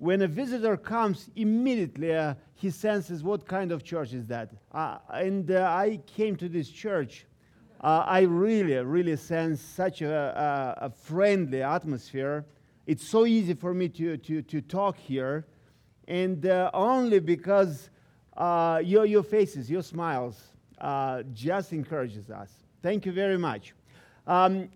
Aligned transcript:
when 0.00 0.22
a 0.22 0.26
visitor 0.26 0.78
comes, 0.78 1.28
immediately 1.36 2.16
uh, 2.16 2.32
he 2.54 2.70
senses 2.70 3.22
what 3.22 3.46
kind 3.46 3.70
of 3.70 3.84
church 3.84 4.14
is 4.14 4.26
that. 4.26 4.50
Uh, 4.72 4.96
and 5.12 5.50
uh, 5.50 5.70
I 5.70 6.00
came 6.06 6.36
to 6.36 6.48
this 6.48 6.70
church. 6.70 7.26
Uh, 7.82 8.04
I 8.06 8.20
really, 8.20 8.76
really 8.76 9.14
sense 9.16 9.60
such 9.60 10.00
a, 10.00 10.10
a, 10.80 10.86
a, 10.86 10.90
friendly 10.90 11.62
atmosphere. 11.62 12.46
It's 12.86 13.06
so 13.06 13.26
easy 13.26 13.52
for 13.52 13.74
me 13.74 13.90
to, 13.90 14.16
to, 14.16 14.40
to 14.40 14.62
talk 14.62 14.96
here, 14.96 15.46
and 16.08 16.46
uh, 16.46 16.70
only 16.72 17.18
because 17.20 17.90
uh, 18.38 18.80
your, 18.82 19.04
your 19.04 19.22
faces, 19.22 19.70
your 19.70 19.82
smiles, 19.82 20.40
just 21.34 21.74
encourages 21.74 22.30
us. 22.30 22.50
Thank 22.82 23.04
you 23.04 23.12
very 23.12 23.36
much. 23.36 23.74
Um, 24.26 24.70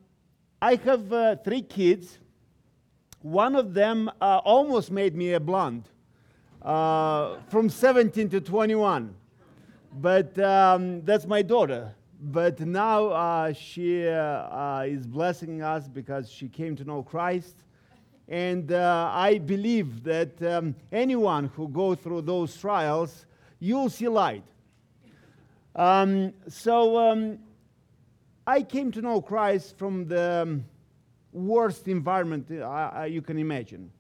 I 0.61 0.75
have 0.75 1.43
three 1.45 1.63
kids 1.63 2.19
one 3.25 3.57
of 3.57 3.73
them 3.73 4.11
uh, 4.21 4.43
almost 4.45 4.91
made 4.91 5.17
me 5.17 5.33
a 5.33 5.41
blonde 5.41 5.89
uh, 6.61 7.37
from 7.49 7.71
17 7.71 8.29
to 8.29 8.39
21. 8.39 9.15
But 9.95 10.39
um, 10.39 11.01
that's 11.07 11.27
my 11.27 11.41
daughter. 11.41 11.95
But 12.21 12.61
now 12.61 13.07
uh, 13.09 13.55
she 13.55 14.07
uh, 14.07 14.13
uh, 14.13 14.85
is 14.87 15.07
blessing 15.07 15.63
us 15.63 15.89
because 15.89 16.31
she 16.31 16.49
came 16.49 16.77
to 16.77 16.85
know 16.85 17.03
Christ. 17.03 17.57
And 18.29 18.71
uh, 18.71 19.11
I 19.11 19.39
believe 19.39 20.05
that 20.05 20.43
um, 20.43 20.75
anyone 20.93 21.51
who 21.57 21.69
goes 21.69 22.01
through 22.01 22.23
those 22.23 22.55
trials, 22.55 23.25
you'll 23.59 23.89
see 23.89 24.09
light. 24.09 24.45
Um, 25.75 26.35
so 26.49 26.99
um, 26.99 27.39
I 28.47 28.63
came 28.63 28.93
to 28.93 29.01
know 29.01 29.23
Christ 29.23 29.79
from 29.79 30.09
the 30.09 30.43
um, 30.43 30.65
worst 31.35 31.89
environment 31.89 32.51
uh, 32.51 33.05
you 33.09 33.21
can 33.21 33.39
imagine. 33.39 33.91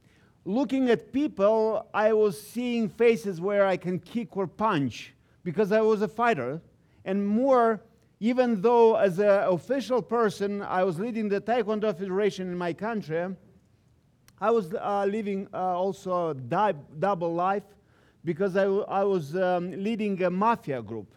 Looking 0.46 0.88
at 0.90 1.12
people, 1.12 1.86
I 1.92 2.12
was 2.12 2.40
seeing 2.40 2.88
faces 2.88 3.40
where 3.40 3.66
I 3.66 3.76
can 3.76 3.98
kick 3.98 4.36
or 4.36 4.46
punch 4.46 5.12
because 5.42 5.72
I 5.72 5.80
was 5.80 6.02
a 6.02 6.08
fighter. 6.08 6.60
And 7.04 7.26
more, 7.26 7.82
even 8.20 8.60
though 8.60 8.96
as 8.96 9.18
an 9.18 9.44
official 9.44 10.00
person, 10.00 10.62
I 10.62 10.84
was 10.84 10.98
leading 10.98 11.28
the 11.28 11.40
Taekwondo 11.40 11.96
Federation 11.96 12.48
in 12.48 12.56
my 12.56 12.72
country, 12.72 13.26
I 14.40 14.50
was 14.50 14.74
uh, 14.74 15.06
living 15.08 15.48
uh, 15.52 15.56
also 15.56 16.30
a 16.30 16.34
di- 16.34 16.74
double 16.98 17.34
life 17.34 17.62
because 18.24 18.56
I, 18.56 18.64
w- 18.64 18.84
I 18.88 19.04
was 19.04 19.36
um, 19.36 19.70
leading 19.70 20.22
a 20.22 20.30
mafia 20.30 20.82
group. 20.82 21.14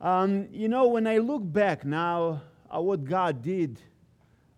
Um, 0.00 0.48
you 0.50 0.68
know, 0.68 0.88
when 0.88 1.06
I 1.06 1.18
look 1.18 1.42
back 1.44 1.84
now 1.84 2.42
at 2.72 2.82
what 2.82 3.04
God 3.04 3.42
did 3.42 3.80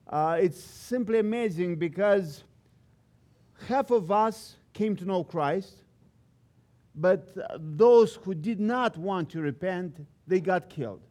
uh, 0.09 0.39
it's 0.41 0.63
simply 0.63 1.19
amazing 1.19 1.77
because 1.77 2.45
half 3.67 3.91
of 3.91 4.11
us 4.11 4.57
came 4.73 4.97
to 4.97 5.05
know 5.05 5.23
Christ, 5.23 5.75
but 6.95 7.29
those 7.59 8.15
who 8.15 8.35
did 8.35 8.61
not 8.61 8.97
want 8.97 9.31
to 9.31 9.41
repent, 9.41 9.97
they 10.27 10.41
got 10.41 10.69
killed. 10.69 11.03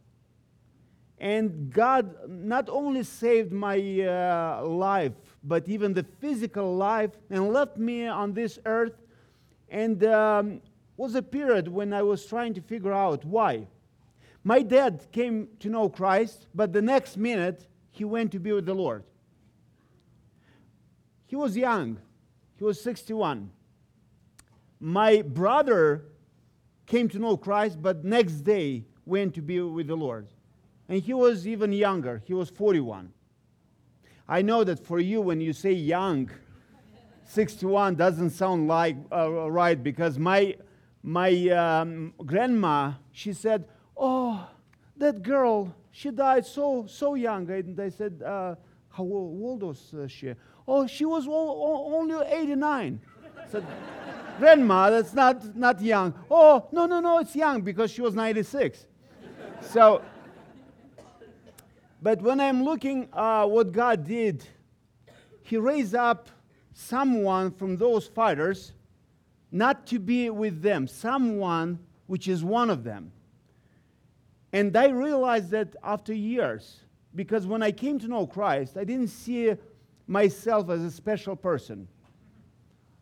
And 1.20 1.70
God 1.72 2.14
not 2.28 2.68
only 2.68 3.02
saved 3.02 3.52
my 3.52 3.78
uh, 3.78 4.64
life, 4.64 5.12
but 5.42 5.68
even 5.68 5.92
the 5.92 6.06
physical 6.20 6.76
life, 6.76 7.10
and 7.30 7.52
left 7.52 7.76
me 7.76 8.06
on 8.06 8.32
this 8.32 8.58
earth. 8.64 8.94
And 9.68 10.04
um, 10.04 10.60
was 10.96 11.14
a 11.14 11.22
period 11.22 11.68
when 11.68 11.92
I 11.92 12.02
was 12.02 12.26
trying 12.26 12.54
to 12.54 12.60
figure 12.60 12.92
out 12.92 13.24
why. 13.24 13.66
My 14.44 14.62
dad 14.62 15.06
came 15.12 15.48
to 15.60 15.68
know 15.68 15.88
Christ, 15.88 16.46
but 16.54 16.72
the 16.72 16.82
next 16.82 17.16
minute 17.16 17.66
he 17.98 18.04
went 18.04 18.30
to 18.32 18.38
be 18.38 18.52
with 18.52 18.64
the 18.64 18.74
Lord. 18.74 19.02
He 21.26 21.36
was 21.36 21.56
young, 21.56 21.98
he 22.56 22.64
was 22.64 22.80
61. 22.80 23.50
My 24.80 25.22
brother 25.22 26.04
came 26.86 27.08
to 27.08 27.18
know 27.18 27.36
Christ, 27.36 27.82
but 27.82 28.04
next 28.04 28.42
day 28.42 28.84
went 29.04 29.34
to 29.34 29.42
be 29.42 29.60
with 29.60 29.88
the 29.88 29.96
Lord. 29.96 30.28
And 30.88 31.02
he 31.02 31.12
was 31.12 31.46
even 31.46 31.72
younger, 31.72 32.22
he 32.24 32.34
was 32.34 32.48
41. 32.48 33.12
I 34.28 34.42
know 34.42 34.62
that 34.62 34.78
for 34.78 35.00
you, 35.00 35.20
when 35.20 35.40
you 35.40 35.52
say 35.52 35.72
young, 35.72 36.30
61 37.24 37.96
doesn't 37.96 38.30
sound 38.30 38.68
like 38.68 38.96
uh, 39.10 39.50
right 39.50 39.82
because 39.82 40.18
my, 40.18 40.56
my 41.02 41.48
um, 41.48 42.14
grandma, 42.24 42.92
she 43.10 43.32
said, 43.32 43.66
Oh, 43.96 44.48
that 44.96 45.22
girl, 45.22 45.74
she 45.98 46.12
died 46.12 46.46
so, 46.46 46.86
so 46.86 47.14
young. 47.16 47.50
And 47.50 47.76
they 47.76 47.90
said, 47.90 48.22
uh, 48.24 48.54
How 48.88 49.02
old 49.02 49.64
was 49.64 49.92
uh, 49.92 50.06
she? 50.06 50.32
Oh, 50.66 50.86
she 50.86 51.04
was 51.04 51.26
only 51.28 52.14
89. 52.24 53.00
I 53.36 53.48
said, 53.50 53.66
Grandma, 54.38 54.90
that's 54.90 55.12
not, 55.12 55.56
not 55.56 55.80
young. 55.80 56.14
Oh, 56.30 56.68
no, 56.70 56.86
no, 56.86 57.00
no, 57.00 57.18
it's 57.18 57.34
young 57.34 57.62
because 57.62 57.90
she 57.90 58.00
was 58.00 58.14
96. 58.14 58.86
so, 59.60 60.00
but 62.00 62.22
when 62.22 62.38
I'm 62.38 62.62
looking 62.62 63.08
uh, 63.12 63.46
what 63.46 63.72
God 63.72 64.06
did, 64.06 64.46
He 65.42 65.56
raised 65.56 65.96
up 65.96 66.28
someone 66.74 67.50
from 67.50 67.76
those 67.76 68.06
fighters 68.06 68.72
not 69.50 69.84
to 69.88 69.98
be 69.98 70.30
with 70.30 70.62
them, 70.62 70.86
someone 70.86 71.80
which 72.06 72.28
is 72.28 72.44
one 72.44 72.70
of 72.70 72.84
them. 72.84 73.10
And 74.52 74.76
I 74.76 74.88
realized 74.88 75.50
that 75.50 75.76
after 75.82 76.14
years, 76.14 76.80
because 77.14 77.46
when 77.46 77.62
I 77.62 77.72
came 77.72 77.98
to 77.98 78.08
know 78.08 78.26
Christ, 78.26 78.76
I 78.76 78.84
didn't 78.84 79.08
see 79.08 79.54
myself 80.06 80.70
as 80.70 80.82
a 80.82 80.90
special 80.90 81.36
person. 81.36 81.88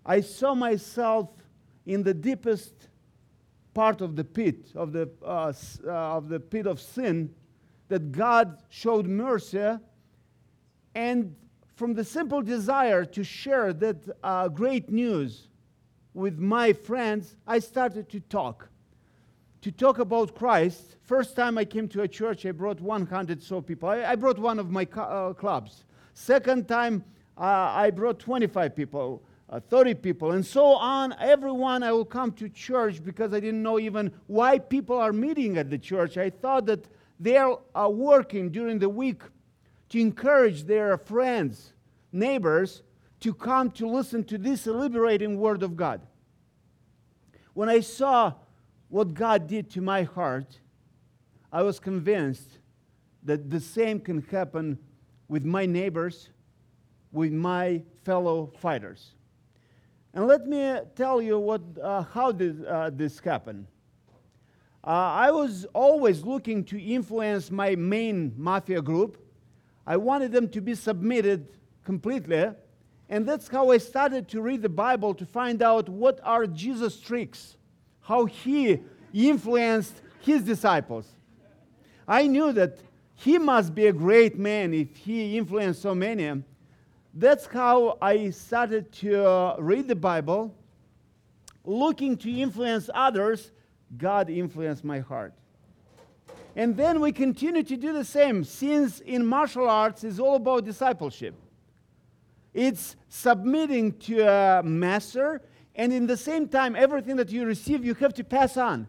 I 0.04 0.20
saw 0.20 0.54
myself 0.54 1.30
in 1.84 2.02
the 2.02 2.14
deepest 2.14 2.72
part 3.74 4.00
of 4.00 4.16
the 4.16 4.24
pit, 4.24 4.72
of 4.74 4.92
the, 4.92 5.10
uh, 5.24 5.52
uh, 5.86 5.90
of 5.90 6.28
the 6.28 6.40
pit 6.40 6.66
of 6.66 6.80
sin, 6.80 7.34
that 7.88 8.10
God 8.10 8.62
showed 8.68 9.06
mercy. 9.06 9.78
And 10.94 11.36
from 11.76 11.94
the 11.94 12.04
simple 12.04 12.42
desire 12.42 13.04
to 13.04 13.22
share 13.22 13.72
that 13.74 13.96
uh, 14.22 14.48
great 14.48 14.90
news 14.90 15.48
with 16.14 16.38
my 16.38 16.72
friends, 16.72 17.36
I 17.46 17.58
started 17.58 18.08
to 18.10 18.20
talk 18.20 18.68
to 19.62 19.72
talk 19.72 19.99
about 19.99 20.34
Christ. 20.34 20.97
First 21.03 21.37
time 21.37 21.59
I 21.59 21.65
came 21.65 21.89
to 21.89 22.03
a 22.03 22.09
church, 22.09 22.47
I 22.47 22.53
brought 22.53 22.81
100 22.81 23.43
so 23.43 23.61
people. 23.61 23.89
I, 23.89 24.05
I 24.05 24.15
brought 24.15 24.39
one 24.39 24.59
of 24.59 24.71
my 24.71 24.87
uh, 24.97 25.33
clubs. 25.33 25.84
Second 26.15 26.69
time, 26.69 27.05
uh, 27.39 27.72
I 27.75 27.91
brought 27.91 28.19
25 28.19 28.75
people, 28.75 29.22
uh, 29.50 29.61
30 29.61 29.94
people, 29.94 30.33
and 30.33 30.44
so 30.44 30.65
on. 30.67 31.15
Everyone 31.21 31.83
I 31.83 31.93
will 31.93 32.05
come 32.05 32.33
to 32.33 32.49
church 32.49 33.05
because 33.05 33.34
I 33.34 33.41
didn't 33.41 33.62
know 33.62 33.78
even 33.78 34.12
why 34.27 34.59
people 34.59 34.97
are 34.97 35.12
meeting 35.12 35.59
at 35.59 35.71
the 35.71 35.78
church. 35.78 36.17
I 36.17 36.31
thought 36.31 36.67
that 36.67 36.87
they 37.21 37.37
are 37.37 37.91
working 37.91 38.50
during 38.50 38.78
the 38.78 38.88
week 38.88 39.23
to 39.91 40.00
encourage 40.00 40.65
their 40.65 40.99
friends, 40.99 41.73
neighbors, 42.12 42.83
to 43.21 43.33
come 43.33 43.71
to 43.73 43.88
listen 43.88 44.25
to 44.25 44.38
this 44.38 44.67
liberating 44.67 45.38
word 45.38 45.62
of 45.62 45.77
God. 45.77 46.00
When 47.55 47.69
I 47.69 47.81
saw 47.81 48.34
what 48.88 49.14
God 49.14 49.47
did 49.47 49.70
to 49.72 49.80
my 49.80 50.02
heart, 50.02 50.58
I 51.52 51.62
was 51.62 51.78
convinced 51.78 52.58
that 53.22 53.50
the 53.50 53.60
same 53.60 54.00
can 54.00 54.22
happen 54.22 54.78
with 55.28 55.44
my 55.44 55.66
neighbors, 55.66 56.30
with 57.12 57.32
my 57.32 57.82
fellow 58.04 58.52
fighters. 58.58 59.12
And 60.14 60.26
let 60.26 60.46
me 60.46 60.78
tell 60.94 61.20
you 61.20 61.38
what, 61.38 61.60
uh, 61.82 62.02
how 62.02 62.32
did 62.32 62.64
uh, 62.64 62.91
this 62.91 63.19
happen. 63.19 63.66
Uh, 64.82 64.91
I 64.91 65.30
was 65.32 65.66
always 65.75 66.22
looking 66.22 66.64
to 66.66 66.80
influence 66.80 67.50
my 67.50 67.75
main 67.75 68.32
mafia 68.36 68.80
group. 68.80 69.19
I 69.86 69.96
wanted 69.96 70.30
them 70.30 70.48
to 70.50 70.60
be 70.60 70.75
submitted 70.75 71.48
completely. 71.84 72.46
And 73.08 73.26
that's 73.26 73.48
how 73.48 73.70
I 73.70 73.78
started 73.78 74.28
to 74.28 74.41
read 74.41 74.62
the 74.62 74.69
Bible 74.69 75.12
to 75.14 75.26
find 75.26 75.60
out 75.60 75.88
what 75.88 76.20
are 76.22 76.46
Jesus' 76.46 77.00
tricks 77.00 77.56
how 78.06 78.25
he 78.25 78.81
influenced 79.12 80.00
his 80.20 80.43
disciples. 80.43 81.08
I 82.06 82.29
knew 82.29 82.53
that 82.53 82.79
he 83.17 83.37
must 83.37 83.75
be 83.75 83.87
a 83.88 83.93
great 83.93 84.38
man 84.38 84.73
if 84.73 84.97
he 84.97 85.37
influenced 85.37 85.82
so 85.82 85.93
many. 85.93 86.44
That's 87.12 87.47
how 87.47 87.99
I 88.00 88.31
started 88.31 88.93
to 88.93 89.29
uh, 89.29 89.56
read 89.58 89.88
the 89.88 89.97
Bible. 89.97 90.55
Looking 91.64 92.17
to 92.19 92.31
influence 92.31 92.88
others, 92.94 93.50
God 93.97 94.31
influenced 94.31 94.85
my 94.85 95.00
heart. 95.00 95.32
And 96.55 96.76
then 96.76 97.00
we 97.00 97.11
continue 97.11 97.64
to 97.64 97.76
do 97.76 97.93
the 97.93 98.05
same, 98.05 98.44
since 98.44 99.00
in 99.00 99.26
martial 99.26 99.69
arts 99.69 100.05
is 100.05 100.20
all 100.20 100.37
about 100.37 100.64
discipleship. 100.64 101.35
It's 102.55 102.94
submitting 103.09 103.99
to 103.99 104.20
a 104.20 104.62
master 104.62 105.43
and 105.76 105.93
in 105.93 106.06
the 106.06 106.17
same 106.17 106.49
time, 106.49 106.75
everything 106.75 107.17
that 107.17 107.31
you 107.31 107.44
receive, 107.44 107.84
you 107.84 107.94
have 107.94 108.14
to 108.14 108.25
pass 108.25 108.56
on. 108.56 108.88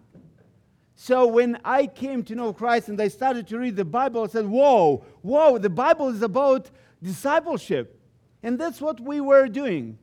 So 0.96 1.28
when 1.28 1.60
I 1.64 1.86
came 1.86 2.24
to 2.24 2.34
know 2.34 2.54
Christ 2.54 2.88
and 2.88 3.00
I 3.00 3.10
started 3.10 3.48
to 3.50 3.60
read 3.60 3.76
the 3.76 3.86
Bible, 3.86 4.24
I 4.24 4.28
said, 4.28 4.48
Whoa, 4.48 5.06
whoa, 5.22 5.58
the 5.60 5.70
Bible 5.70 6.08
is 6.10 6.22
about 6.22 6.72
discipleship. 7.04 8.02
And 8.42 8.58
that's 8.58 8.82
what 8.82 9.00
we 9.00 9.22
were 9.22 9.48
doing. 9.48 10.00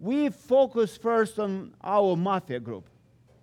we 0.00 0.30
focus 0.30 0.96
first 0.96 1.38
on 1.38 1.74
our 1.84 2.16
mafia 2.16 2.58
group. 2.58 2.88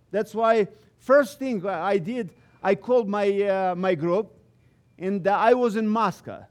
That's 0.10 0.34
why 0.34 0.68
first 0.98 1.38
thing 1.38 1.66
I 1.66 2.00
did, 2.00 2.34
I 2.64 2.74
called 2.74 3.08
my, 3.08 3.44
uh, 3.44 3.76
my 3.76 3.94
group, 3.94 4.34
and 4.98 5.26
uh, 5.28 5.38
I 5.38 5.54
was 5.54 5.76
in 5.76 5.88
Moscow. 5.88 6.44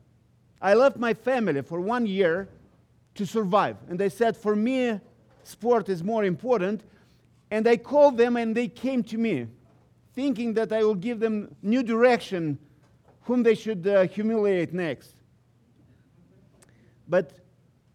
I 0.62 0.74
left 0.74 0.96
my 0.96 1.12
family 1.12 1.62
for 1.62 1.80
one 1.80 2.06
year 2.06 2.48
to 3.16 3.26
survive. 3.26 3.76
And 3.88 3.98
they 3.98 4.08
said, 4.08 4.36
for 4.36 4.54
me, 4.54 5.00
sport 5.46 5.88
is 5.88 6.02
more 6.02 6.24
important. 6.24 6.82
And 7.50 7.66
I 7.68 7.76
called 7.76 8.16
them, 8.16 8.36
and 8.36 8.56
they 8.56 8.68
came 8.68 9.02
to 9.04 9.18
me, 9.18 9.46
thinking 10.14 10.54
that 10.54 10.72
I 10.72 10.82
will 10.82 10.94
give 10.94 11.20
them 11.20 11.54
new 11.62 11.82
direction, 11.82 12.58
whom 13.22 13.42
they 13.42 13.54
should 13.54 13.86
uh, 13.86 14.06
humiliate 14.06 14.72
next. 14.72 15.14
But 17.08 17.32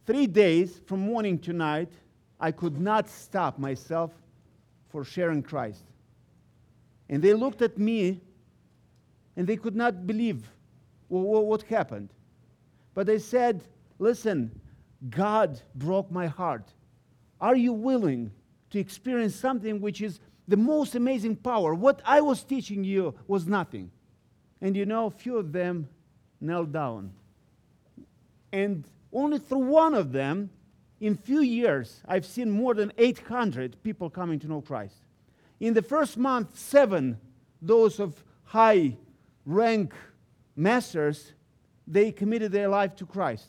three 0.05 0.27
days, 0.27 0.79
from 0.85 1.01
morning 1.01 1.37
to 1.39 1.53
night, 1.53 1.91
I 2.39 2.51
could 2.51 2.79
not 2.79 3.09
stop 3.09 3.59
myself 3.59 4.11
for 4.89 5.03
sharing 5.03 5.43
Christ. 5.43 5.83
And 7.09 7.21
they 7.21 7.33
looked 7.33 7.61
at 7.61 7.77
me 7.77 8.21
and 9.35 9.45
they 9.45 9.57
could 9.57 9.75
not 9.75 10.07
believe 10.07 10.49
what 11.09 11.61
happened. 11.63 12.09
But 12.93 13.05
they 13.05 13.19
said, 13.19 13.63
Listen, 13.99 14.51
God 15.09 15.61
broke 15.75 16.11
my 16.11 16.27
heart. 16.27 16.73
Are 17.41 17.55
you 17.55 17.73
willing 17.73 18.31
to 18.69 18.79
experience 18.79 19.35
something 19.35 19.81
which 19.81 20.01
is 20.01 20.19
the 20.47 20.57
most 20.57 20.93
amazing 20.93 21.37
power? 21.37 21.73
What 21.73 22.01
I 22.05 22.21
was 22.21 22.43
teaching 22.43 22.83
you 22.83 23.15
was 23.27 23.47
nothing. 23.47 23.91
And 24.61 24.77
you 24.77 24.85
know, 24.85 25.09
few 25.09 25.37
of 25.37 25.51
them 25.51 25.89
knelt 26.39 26.71
down. 26.71 27.13
And 28.53 28.85
only 29.11 29.39
through 29.39 29.65
one 29.65 29.95
of 29.95 30.11
them, 30.11 30.51
in 30.99 31.15
few 31.15 31.41
years, 31.41 32.01
I've 32.07 32.27
seen 32.27 32.51
more 32.51 32.75
than 32.75 32.93
800 32.95 33.81
people 33.81 34.09
coming 34.11 34.37
to 34.39 34.47
know 34.47 34.61
Christ. 34.61 34.95
In 35.59 35.73
the 35.73 35.81
first 35.81 36.15
month, 36.15 36.57
seven, 36.57 37.17
those 37.59 37.99
of 37.99 38.23
high 38.43 38.97
rank 39.45 39.93
masters, 40.55 41.33
they 41.87 42.11
committed 42.11 42.51
their 42.51 42.67
life 42.67 42.95
to 42.97 43.05
Christ. 43.07 43.47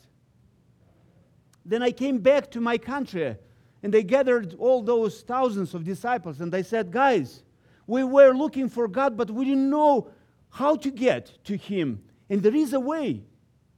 Then 1.63 1.83
I 1.83 1.91
came 1.91 2.17
back 2.17 2.49
to 2.51 2.61
my 2.61 2.77
country 2.79 3.35
and 3.83 3.93
they 3.93 4.01
gathered 4.01 4.55
all 4.57 4.81
those 4.81 5.21
thousands 5.21 5.73
of 5.73 5.83
disciples 5.83 6.39
and 6.39 6.51
they 6.51 6.63
said, 6.63 6.89
Guys, 6.89 7.43
we 7.85 8.03
were 8.03 8.33
looking 8.33 8.69
for 8.69 8.87
God, 8.87 9.17
but 9.17 9.29
we 9.29 9.43
didn't 9.43 9.69
know 9.69 10.07
how 10.49 10.77
to 10.77 10.89
get 10.89 11.37
to 11.43 11.57
Him. 11.57 12.01
And 12.29 12.41
there 12.41 12.55
is 12.55 12.71
a 12.71 12.79
way. 12.79 13.21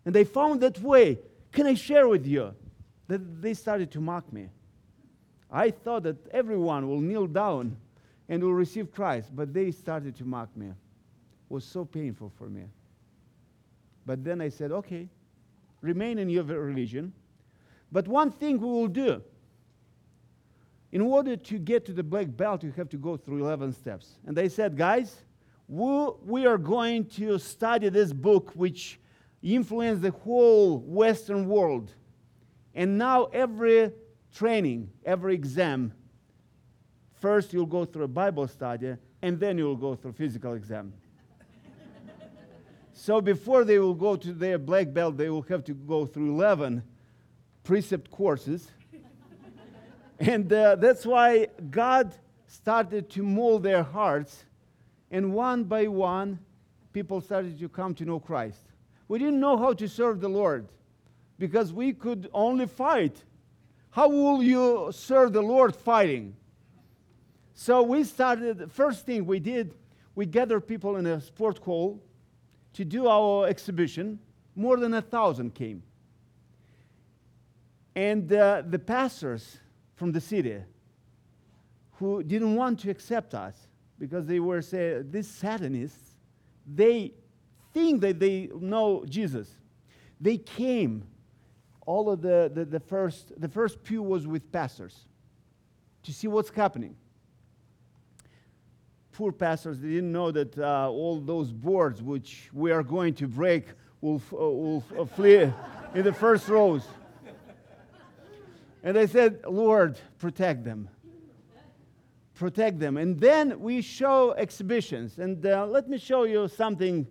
And 0.05 0.13
they 0.13 0.23
found 0.23 0.61
that 0.61 0.79
way. 0.79 1.17
Can 1.51 1.65
I 1.65 1.73
share 1.73 2.07
with 2.07 2.27
you? 2.27 2.53
That 3.07 3.41
they 3.41 3.55
started 3.55 3.91
to 3.91 3.99
mock 3.99 4.31
me. 4.31 4.49
I 5.51 5.71
thought 5.71 6.03
that 6.03 6.17
everyone 6.31 6.87
will 6.87 7.01
kneel 7.01 7.25
down 7.27 7.77
and 8.29 8.43
will 8.43 8.53
receive 8.53 8.91
Christ, 8.91 9.35
but 9.35 9.53
they 9.53 9.71
started 9.71 10.15
to 10.17 10.25
mock 10.25 10.55
me. 10.55 10.67
It 10.67 10.73
was 11.49 11.63
so 11.63 11.85
painful 11.85 12.31
for 12.37 12.47
me. 12.49 12.65
But 14.05 14.23
then 14.23 14.41
I 14.41 14.49
said, 14.49 14.71
okay, 14.71 15.07
remain 15.81 16.19
in 16.19 16.29
your 16.29 16.43
religion. 16.43 17.13
But 17.91 18.07
one 18.07 18.31
thing 18.31 18.59
we 18.59 18.67
will 18.67 18.87
do 18.87 19.23
in 20.95 21.01
order 21.01 21.35
to 21.35 21.59
get 21.59 21.83
to 21.83 21.91
the 21.91 22.01
black 22.01 22.27
belt, 22.37 22.63
you 22.63 22.71
have 22.71 22.87
to 22.87 22.95
go 22.95 23.17
through 23.17 23.43
11 23.43 23.73
steps. 23.73 24.15
And 24.25 24.33
they 24.33 24.47
said, 24.47 24.77
guys, 24.77 25.25
we, 25.67 26.45
are 26.45 26.57
going 26.57 27.07
to 27.17 27.37
study 27.37 27.89
this 27.89 28.13
book, 28.13 28.53
which 28.55 28.97
influenced 29.43 30.03
the 30.03 30.11
whole 30.11 30.77
Western 30.79 31.49
world. 31.49 31.91
And 32.73 32.97
now, 32.97 33.25
every 33.25 33.91
training, 34.33 34.89
every 35.03 35.33
exam, 35.35 35.91
first 37.19 37.51
you'll 37.51 37.65
go 37.65 37.83
through 37.83 38.05
a 38.05 38.07
Bible 38.23 38.47
study, 38.47 38.95
and 39.21 39.37
then 39.37 39.57
you'll 39.57 39.75
go 39.75 39.95
through 39.95 40.13
physical 40.13 40.53
exam. 40.53 40.93
so 42.93 43.19
before 43.19 43.65
they 43.65 43.79
will 43.79 43.95
go 43.95 44.15
to 44.15 44.31
their 44.31 44.57
black 44.57 44.93
belt, 44.93 45.17
they 45.17 45.29
will 45.29 45.45
have 45.49 45.65
to 45.65 45.73
go 45.73 46.05
through 46.05 46.31
11 46.31 46.81
precept 47.65 48.09
courses. 48.09 48.71
And 50.19 50.51
uh, 50.51 50.75
that's 50.75 51.05
why 51.05 51.47
God 51.69 52.13
started 52.47 53.09
to 53.11 53.23
mold 53.23 53.63
their 53.63 53.83
hearts, 53.83 54.45
and 55.11 55.33
one 55.33 55.63
by 55.63 55.87
one, 55.87 56.39
people 56.93 57.21
started 57.21 57.59
to 57.59 57.69
come 57.69 57.93
to 57.95 58.05
know 58.05 58.19
Christ. 58.19 58.59
We 59.07 59.19
didn't 59.19 59.39
know 59.39 59.57
how 59.57 59.73
to 59.73 59.87
serve 59.87 60.21
the 60.21 60.29
Lord 60.29 60.67
because 61.37 61.73
we 61.73 61.93
could 61.93 62.29
only 62.33 62.65
fight. 62.65 63.23
How 63.91 64.09
will 64.09 64.41
you 64.41 64.89
serve 64.91 65.33
the 65.33 65.41
Lord 65.41 65.75
fighting? 65.75 66.35
So 67.53 67.83
we 67.83 68.03
started, 68.03 68.57
the 68.57 68.67
first 68.67 69.05
thing 69.05 69.25
we 69.25 69.39
did, 69.39 69.75
we 70.15 70.25
gathered 70.25 70.61
people 70.61 70.97
in 70.97 71.05
a 71.05 71.21
sport 71.21 71.57
hall 71.59 72.01
to 72.73 72.83
do 72.83 73.07
our 73.07 73.47
exhibition. 73.47 74.19
More 74.55 74.77
than 74.77 74.93
a 74.93 75.01
thousand 75.01 75.53
came. 75.53 75.83
And 77.95 78.31
uh, 78.31 78.63
the 78.67 78.79
pastors 78.79 79.59
from 79.95 80.11
the 80.11 80.21
city 80.21 80.61
who 81.93 82.21
didn't 82.23 82.55
want 82.55 82.79
to 82.81 82.89
accept 82.89 83.33
us 83.33 83.55
because 83.97 84.25
they 84.25 84.39
were 84.39 84.61
saying, 84.61 85.09
these 85.11 85.27
Satanists, 85.27 86.15
they 86.67 87.13
think 87.73 88.01
that 88.01 88.19
they 88.19 88.49
know 88.59 89.05
Jesus. 89.07 89.49
They 90.19 90.37
came 90.37 91.05
all 91.85 92.09
of 92.09 92.21
the, 92.21 92.51
the, 92.53 92.65
the, 92.65 92.79
first, 92.79 93.39
the 93.39 93.47
first 93.47 93.83
pew 93.83 94.01
was 94.01 94.27
with 94.27 94.51
pastors 94.51 95.05
to 96.03 96.13
see 96.13 96.27
what's 96.27 96.49
happening. 96.49 96.95
Poor 99.13 99.31
pastors, 99.31 99.79
they 99.79 99.89
didn't 99.89 100.11
know 100.11 100.31
that 100.31 100.57
uh, 100.57 100.89
all 100.89 101.21
those 101.21 101.51
boards 101.51 102.01
which 102.01 102.49
we 102.51 102.71
are 102.71 102.83
going 102.83 103.13
to 103.13 103.27
break 103.27 103.67
will, 104.01 104.21
uh, 104.33 104.37
will 104.37 104.83
uh, 104.99 105.05
flee 105.05 105.49
in 105.93 106.03
the 106.03 106.11
first 106.11 106.49
rows. 106.49 106.85
And 108.85 108.95
they 108.95 109.07
said, 109.07 109.39
Lord, 109.49 109.97
protect 110.19 110.63
them. 110.63 110.87
Protect 112.35 112.79
them. 112.79 112.97
And 112.97 113.19
then 113.19 113.59
we 113.59 113.81
show 113.81 114.33
exhibitions. 114.33 115.17
And 115.17 115.43
uh, 115.43 115.65
let 115.65 115.89
me 115.89 115.97
show 115.97 116.25
you 116.25 116.47
something 116.47 117.07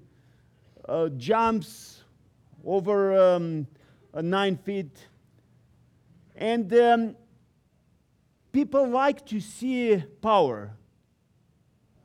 uh, 0.89 1.09
jumps 1.09 2.05
over 2.65 3.19
um, 3.19 3.67
uh, 4.15 4.21
nine 4.21 4.57
feet. 4.57 4.97
And 6.37 6.73
um, 6.75 7.17
people 8.53 8.89
like 8.89 9.27
to 9.27 9.41
see 9.41 10.01
power 10.23 10.77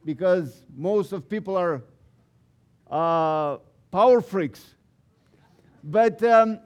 because 0.04 0.64
most 0.76 1.12
of 1.12 1.30
people 1.30 1.56
are 1.56 1.84
uh, 2.90 3.58
power 3.92 4.20
freaks. 4.20 4.74
But 5.84 6.24
um, 6.24 6.60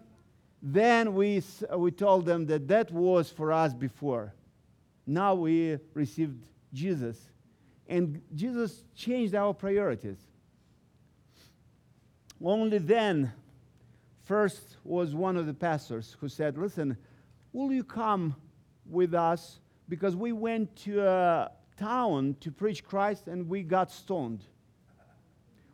then 0.63 1.13
we, 1.13 1.43
we 1.75 1.91
told 1.91 2.25
them 2.25 2.46
that 2.48 2.67
that 2.70 2.89
was 2.89 3.29
for 3.29 3.51
us 3.51 3.74
before. 3.74 4.34
Now 5.05 5.36
we 5.36 5.77
received 5.93 6.41
Jesus. 6.74 7.20
And 7.88 8.22
Jesus 8.34 8.84
changed 8.96 9.36
our 9.36 9.53
priorities. 9.53 10.17
Only 12.41 12.77
then 12.77 13.34
First 14.24 14.77
was 14.86 15.13
one 15.13 15.36
of 15.36 15.46
the 15.48 15.53
pastors 15.53 16.15
who 16.20 16.29
said, 16.29 16.58
Listen, 16.58 16.98
will 17.51 17.72
you 17.74 17.84
come 17.84 18.36
with 18.86 19.13
us? 19.13 19.60
Because 19.89 20.15
we 20.15 20.32
went 20.32 20.74
to 20.77 21.05
a 21.05 21.51
town 21.77 22.38
to 22.39 22.50
preach 22.50 22.86
Christ 22.86 23.27
and 23.27 23.50
we 23.50 23.63
got 23.63 23.91
stoned. 23.91 24.46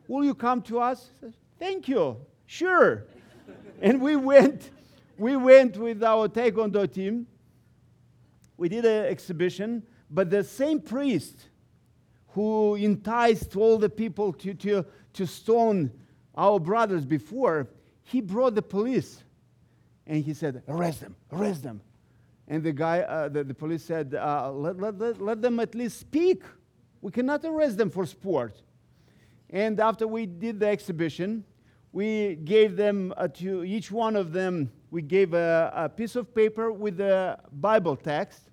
Will 0.08 0.24
you 0.24 0.34
come 0.34 0.62
to 0.62 0.80
us? 0.80 1.10
Said, 1.20 1.34
Thank 1.60 1.86
you. 1.86 2.16
Sure. 2.46 3.04
and 3.80 4.02
we 4.02 4.16
went, 4.16 4.70
we 5.20 5.36
went 5.36 5.76
with 5.76 6.02
our 6.02 6.28
Taekwondo 6.28 6.90
team. 6.90 7.26
We 8.56 8.70
did 8.70 8.84
an 8.86 9.04
exhibition, 9.04 9.82
but 10.10 10.30
the 10.30 10.42
same 10.42 10.80
priest 10.80 11.48
who 12.28 12.74
enticed 12.76 13.54
all 13.54 13.76
the 13.76 13.90
people 13.90 14.32
to, 14.32 14.54
to, 14.54 14.84
to 15.12 15.26
stone 15.26 15.90
our 16.34 16.58
brothers 16.58 17.04
before, 17.04 17.68
he 18.02 18.20
brought 18.20 18.54
the 18.54 18.62
police 18.62 19.22
and 20.06 20.24
he 20.24 20.32
said, 20.32 20.62
Arrest 20.66 21.00
them, 21.00 21.14
arrest 21.32 21.62
them. 21.62 21.82
And 22.48 22.64
the 22.64 22.72
guy, 22.72 23.00
uh, 23.00 23.28
the, 23.28 23.44
the, 23.44 23.54
police 23.54 23.84
said, 23.84 24.14
uh, 24.14 24.50
let, 24.50 24.78
let, 24.78 24.98
let, 24.98 25.20
let 25.20 25.42
them 25.42 25.60
at 25.60 25.74
least 25.74 26.00
speak. 26.00 26.42
We 27.00 27.12
cannot 27.12 27.44
arrest 27.44 27.76
them 27.76 27.90
for 27.90 28.06
sport. 28.06 28.60
And 29.50 29.78
after 29.78 30.08
we 30.08 30.26
did 30.26 30.58
the 30.58 30.66
exhibition, 30.66 31.44
we 31.92 32.36
gave 32.36 32.76
them 32.76 33.12
uh, 33.16 33.28
to 33.28 33.64
each 33.64 33.90
one 33.92 34.16
of 34.16 34.32
them, 34.32 34.72
we 34.90 35.02
gave 35.02 35.34
a, 35.34 35.72
a 35.74 35.88
piece 35.88 36.16
of 36.16 36.34
paper 36.34 36.72
with 36.72 36.96
the 36.96 37.38
Bible 37.52 37.96
text. 37.96 38.50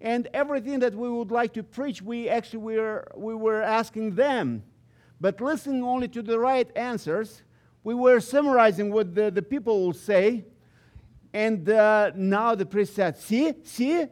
And 0.00 0.28
everything 0.34 0.78
that 0.80 0.94
we 0.94 1.08
would 1.08 1.30
like 1.30 1.52
to 1.54 1.62
preach, 1.62 2.02
we 2.02 2.28
actually 2.28 2.76
were, 2.76 3.08
we 3.16 3.34
were 3.34 3.62
asking 3.62 4.14
them. 4.14 4.62
But 5.20 5.40
listening 5.40 5.82
only 5.82 6.08
to 6.08 6.22
the 6.22 6.38
right 6.38 6.70
answers, 6.76 7.42
we 7.82 7.94
were 7.94 8.20
summarizing 8.20 8.92
what 8.92 9.14
the, 9.14 9.30
the 9.30 9.42
people 9.42 9.86
will 9.86 9.92
say. 9.92 10.44
And 11.32 11.68
uh, 11.68 12.12
now 12.14 12.54
the 12.54 12.66
priest 12.66 12.94
said, 12.94 13.16
See, 13.16 13.54
see, 13.64 14.06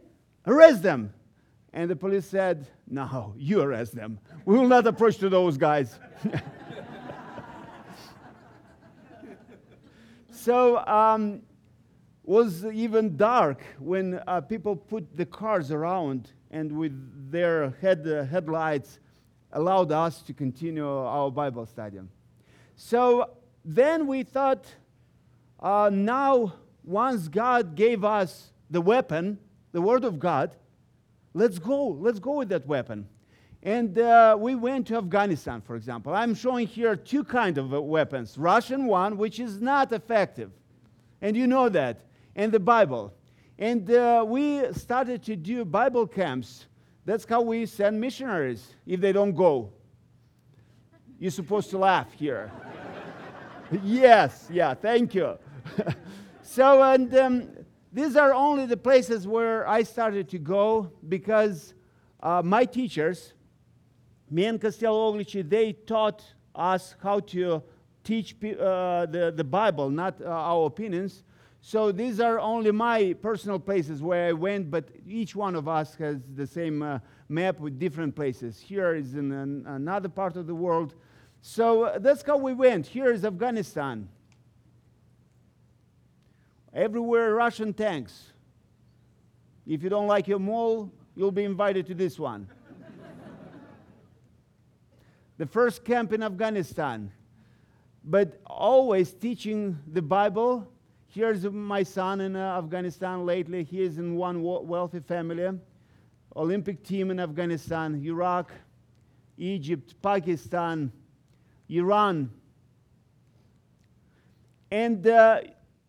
arrest 0.46 0.82
them. 0.82 1.12
And 1.72 1.90
the 1.90 1.96
police 1.96 2.26
said, 2.26 2.66
No, 2.88 3.34
you 3.36 3.60
arrest 3.60 3.94
them. 3.94 4.18
We 4.44 4.56
will 4.56 4.68
not 4.68 4.86
approach 4.86 5.18
to 5.18 5.28
those 5.28 5.56
guys. 5.56 5.98
so 10.44 10.76
um, 10.86 11.40
was 12.22 12.66
even 12.66 13.16
dark 13.16 13.62
when 13.78 14.20
uh, 14.26 14.42
people 14.42 14.76
put 14.76 15.16
the 15.16 15.24
cars 15.24 15.70
around 15.70 16.32
and 16.50 16.70
with 16.70 16.92
their 17.30 17.70
head, 17.80 18.06
uh, 18.06 18.24
headlights 18.24 18.98
allowed 19.52 19.90
us 19.90 20.20
to 20.20 20.34
continue 20.34 20.86
our 20.86 21.30
Bible 21.30 21.64
study. 21.64 21.98
So 22.76 23.30
then 23.64 24.06
we 24.06 24.22
thought, 24.22 24.66
uh, 25.60 25.88
now 25.90 26.52
once 26.84 27.26
God 27.28 27.74
gave 27.74 28.04
us 28.04 28.52
the 28.68 28.82
weapon, 28.82 29.38
the 29.72 29.80
Word 29.80 30.04
of 30.04 30.18
God, 30.18 30.54
let's 31.32 31.58
go. 31.58 31.86
Let's 31.88 32.18
go 32.18 32.32
with 32.32 32.50
that 32.50 32.66
weapon. 32.66 33.08
And 33.64 33.98
uh, 33.98 34.36
we 34.38 34.54
went 34.54 34.86
to 34.88 34.96
Afghanistan, 34.96 35.62
for 35.62 35.74
example. 35.74 36.14
I'm 36.14 36.34
showing 36.34 36.66
here 36.66 36.94
two 36.94 37.24
kinds 37.24 37.56
of 37.56 37.72
uh, 37.72 37.80
weapons 37.80 38.36
Russian 38.36 38.84
one, 38.84 39.16
which 39.16 39.40
is 39.40 39.58
not 39.58 39.90
effective. 39.92 40.50
And 41.22 41.34
you 41.34 41.46
know 41.46 41.70
that, 41.70 42.02
and 42.36 42.52
the 42.52 42.60
Bible. 42.60 43.14
And 43.58 43.90
uh, 43.90 44.22
we 44.28 44.70
started 44.74 45.22
to 45.24 45.36
do 45.36 45.64
Bible 45.64 46.06
camps. 46.06 46.66
That's 47.06 47.24
how 47.24 47.40
we 47.40 47.64
send 47.64 47.98
missionaries 47.98 48.74
if 48.86 49.00
they 49.00 49.12
don't 49.12 49.34
go. 49.34 49.72
You're 51.18 51.30
supposed 51.30 51.70
to 51.70 51.78
laugh 51.78 52.12
here. 52.12 52.52
yes, 53.82 54.46
yeah, 54.52 54.74
thank 54.74 55.14
you. 55.14 55.38
so, 56.42 56.82
and 56.82 57.14
um, 57.16 57.48
these 57.90 58.14
are 58.16 58.34
only 58.34 58.66
the 58.66 58.76
places 58.76 59.26
where 59.26 59.66
I 59.66 59.84
started 59.84 60.28
to 60.30 60.38
go 60.38 60.92
because 61.08 61.72
uh, 62.22 62.42
my 62.44 62.66
teachers, 62.66 63.32
me 64.34 64.46
and 64.46 64.60
Costello 64.60 65.12
Oglici, 65.12 65.48
they 65.48 65.72
taught 65.72 66.24
us 66.56 66.96
how 67.00 67.20
to 67.20 67.62
teach 68.02 68.34
uh, 68.42 69.06
the, 69.06 69.32
the 69.34 69.44
Bible, 69.44 69.88
not 69.90 70.20
uh, 70.20 70.24
our 70.28 70.66
opinions. 70.66 71.22
So 71.60 71.92
these 71.92 72.18
are 72.18 72.40
only 72.40 72.72
my 72.72 73.14
personal 73.22 73.60
places 73.60 74.02
where 74.02 74.28
I 74.28 74.32
went, 74.32 74.72
but 74.72 74.88
each 75.06 75.36
one 75.36 75.54
of 75.54 75.68
us 75.68 75.94
has 75.96 76.18
the 76.34 76.48
same 76.48 76.82
uh, 76.82 76.98
map 77.28 77.60
with 77.60 77.78
different 77.78 78.16
places. 78.16 78.58
Here 78.58 78.96
is 78.96 79.14
in 79.14 79.30
an, 79.30 79.66
another 79.68 80.08
part 80.08 80.34
of 80.36 80.48
the 80.48 80.54
world. 80.54 80.94
So 81.40 81.84
uh, 81.84 82.00
that's 82.00 82.24
how 82.26 82.36
we 82.36 82.54
went. 82.54 82.88
Here 82.88 83.12
is 83.12 83.24
Afghanistan. 83.24 84.08
Everywhere 86.74 87.36
Russian 87.36 87.72
tanks. 87.72 88.32
If 89.64 89.84
you 89.84 89.90
don't 89.90 90.08
like 90.08 90.26
your 90.26 90.40
mall, 90.40 90.90
you'll 91.14 91.30
be 91.30 91.44
invited 91.44 91.86
to 91.86 91.94
this 91.94 92.18
one. 92.18 92.48
The 95.38 95.46
first 95.46 95.84
camp 95.84 96.12
in 96.12 96.22
Afghanistan. 96.22 97.10
But 98.04 98.40
always 98.46 99.12
teaching 99.12 99.78
the 99.92 100.02
Bible. 100.02 100.66
Here's 101.08 101.44
my 101.44 101.82
son 101.82 102.20
in 102.20 102.36
uh, 102.36 102.58
Afghanistan 102.58 103.24
lately. 103.24 103.64
He 103.64 103.82
is 103.82 103.98
in 103.98 104.16
one 104.16 104.42
wealthy 104.42 105.00
family. 105.00 105.58
Olympic 106.36 106.82
team 106.82 107.10
in 107.10 107.20
Afghanistan, 107.20 108.02
Iraq, 108.04 108.50
Egypt, 109.38 109.94
Pakistan, 110.02 110.90
Iran. 111.68 112.30
And 114.70 115.06
uh, 115.06 115.42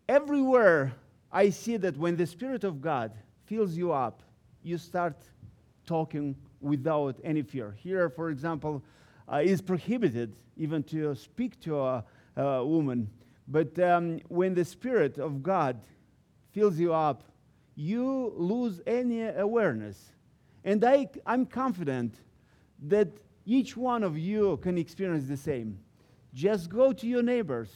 everywhere 0.08 0.92
I 1.32 1.50
see 1.50 1.76
that 1.78 1.96
when 1.96 2.16
the 2.16 2.26
Spirit 2.26 2.64
of 2.64 2.80
God 2.80 3.12
fills 3.46 3.76
you 3.76 3.92
up, 3.92 4.22
you 4.62 4.78
start 4.78 5.16
talking 5.84 6.36
without 6.60 7.16
any 7.24 7.42
fear. 7.42 7.76
Here, 7.78 8.08
for 8.08 8.30
example, 8.30 8.82
uh, 9.30 9.42
is 9.44 9.60
prohibited 9.60 10.34
even 10.56 10.82
to 10.84 11.14
speak 11.14 11.60
to 11.60 11.78
a, 11.78 12.04
a 12.36 12.64
woman. 12.64 13.08
But 13.48 13.78
um, 13.78 14.20
when 14.28 14.54
the 14.54 14.64
Spirit 14.64 15.18
of 15.18 15.42
God 15.42 15.80
fills 16.52 16.78
you 16.78 16.94
up, 16.94 17.22
you 17.74 18.32
lose 18.36 18.80
any 18.86 19.22
awareness. 19.22 20.12
And 20.64 20.84
I, 20.84 21.08
I'm 21.26 21.46
confident 21.46 22.14
that 22.88 23.08
each 23.44 23.76
one 23.76 24.02
of 24.02 24.18
you 24.18 24.56
can 24.58 24.78
experience 24.78 25.26
the 25.26 25.36
same. 25.36 25.78
Just 26.34 26.70
go 26.70 26.92
to 26.92 27.06
your 27.06 27.22
neighbors 27.22 27.70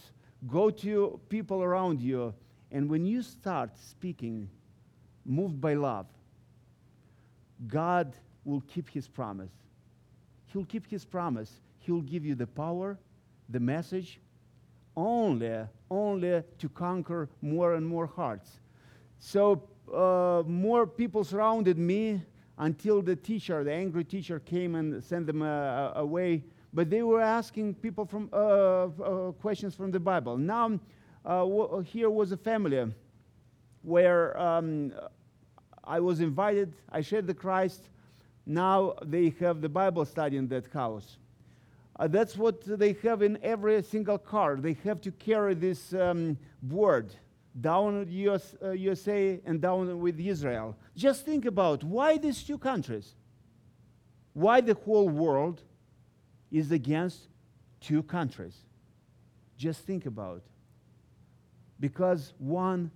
Go 0.47 0.71
to 0.71 1.21
people 1.29 1.63
around 1.63 2.01
you, 2.01 2.35
and 2.71 2.89
when 2.89 3.05
you 3.05 3.23
start 3.23 3.77
speaking, 3.79 4.49
moved 5.27 5.61
by 5.61 5.75
love, 5.75 6.07
God 7.67 8.17
will 8.45 8.63
keep 8.63 8.89
his 8.89 9.07
promise. 9.07 9.53
He'll 10.53 10.65
keep 10.65 10.87
his 10.91 11.05
promise. 11.05 11.61
He'll 11.79 12.01
give 12.01 12.25
you 12.25 12.35
the 12.35 12.47
power, 12.47 12.99
the 13.49 13.61
message, 13.61 14.21
only, 14.97 15.61
only 15.91 16.43
to 16.59 16.69
conquer 16.69 17.29
more 17.41 17.75
and 17.75 17.87
more 17.87 18.07
hearts. 18.07 18.61
So 19.19 19.63
uh, 19.93 20.43
more 20.47 20.87
people 20.87 21.25
surrounded 21.25 21.79
me 21.79 22.23
until 22.59 23.01
the 23.03 23.17
teacher, 23.17 23.65
the 23.65 23.73
angry 23.73 24.05
teacher, 24.05 24.41
came 24.41 24.75
and 24.75 25.03
sent 25.03 25.27
them 25.27 25.43
uh, 25.43 25.93
away 25.95 26.43
but 26.73 26.89
they 26.89 27.03
were 27.03 27.21
asking 27.21 27.75
people 27.75 28.05
from 28.05 28.29
uh, 28.33 28.37
uh, 28.37 29.33
questions 29.33 29.75
from 29.75 29.91
the 29.91 30.01
Bible. 30.01 30.37
Now, 30.37 30.79
uh, 31.25 31.79
here 31.81 32.11
was 32.11 32.33
a 32.33 32.37
family 32.37 32.93
where 33.83 34.39
um, 34.39 34.93
I 35.83 35.99
was 36.01 36.21
invited. 36.21 36.73
I 36.91 37.01
shared 37.01 37.27
the 37.27 37.35
Christ. 37.35 37.89
Now 38.47 38.95
they 39.05 39.35
have 39.41 39.61
the 39.61 39.69
Bible 39.69 40.05
study 40.05 40.37
in 40.37 40.49
that 40.49 40.73
house. 40.73 41.19
Uh, 41.97 42.09
that's 42.09 42.37
what 42.37 42.63
they 42.65 42.95
have 43.03 43.23
in 43.23 43.39
every 43.43 43.83
single 43.83 44.19
car. 44.19 44.57
They 44.57 44.77
have 44.85 45.01
to 45.03 45.13
carry 45.13 45.55
this 45.55 45.93
um, 45.93 46.39
board 46.63 47.15
down 47.61 48.07
US, 48.09 48.55
uh, 48.63 48.71
USA 48.71 49.41
and 49.45 49.61
down 49.61 49.99
with 50.01 50.19
Israel. 50.19 50.77
Just 50.97 51.27
think 51.27 51.45
about 51.45 51.85
why 51.85 52.17
these 52.17 52.43
two 52.43 52.59
countries? 52.59 53.15
Why 54.33 54.61
the 54.61 54.75
whole 54.75 55.09
world? 55.09 55.63
is 56.51 56.73
against 56.73 57.29
two 57.81 58.03
countries. 58.03 58.57
Just 59.57 59.81
think 59.81 60.07
about 60.07 60.43
because 61.79 62.33
one 62.39 62.91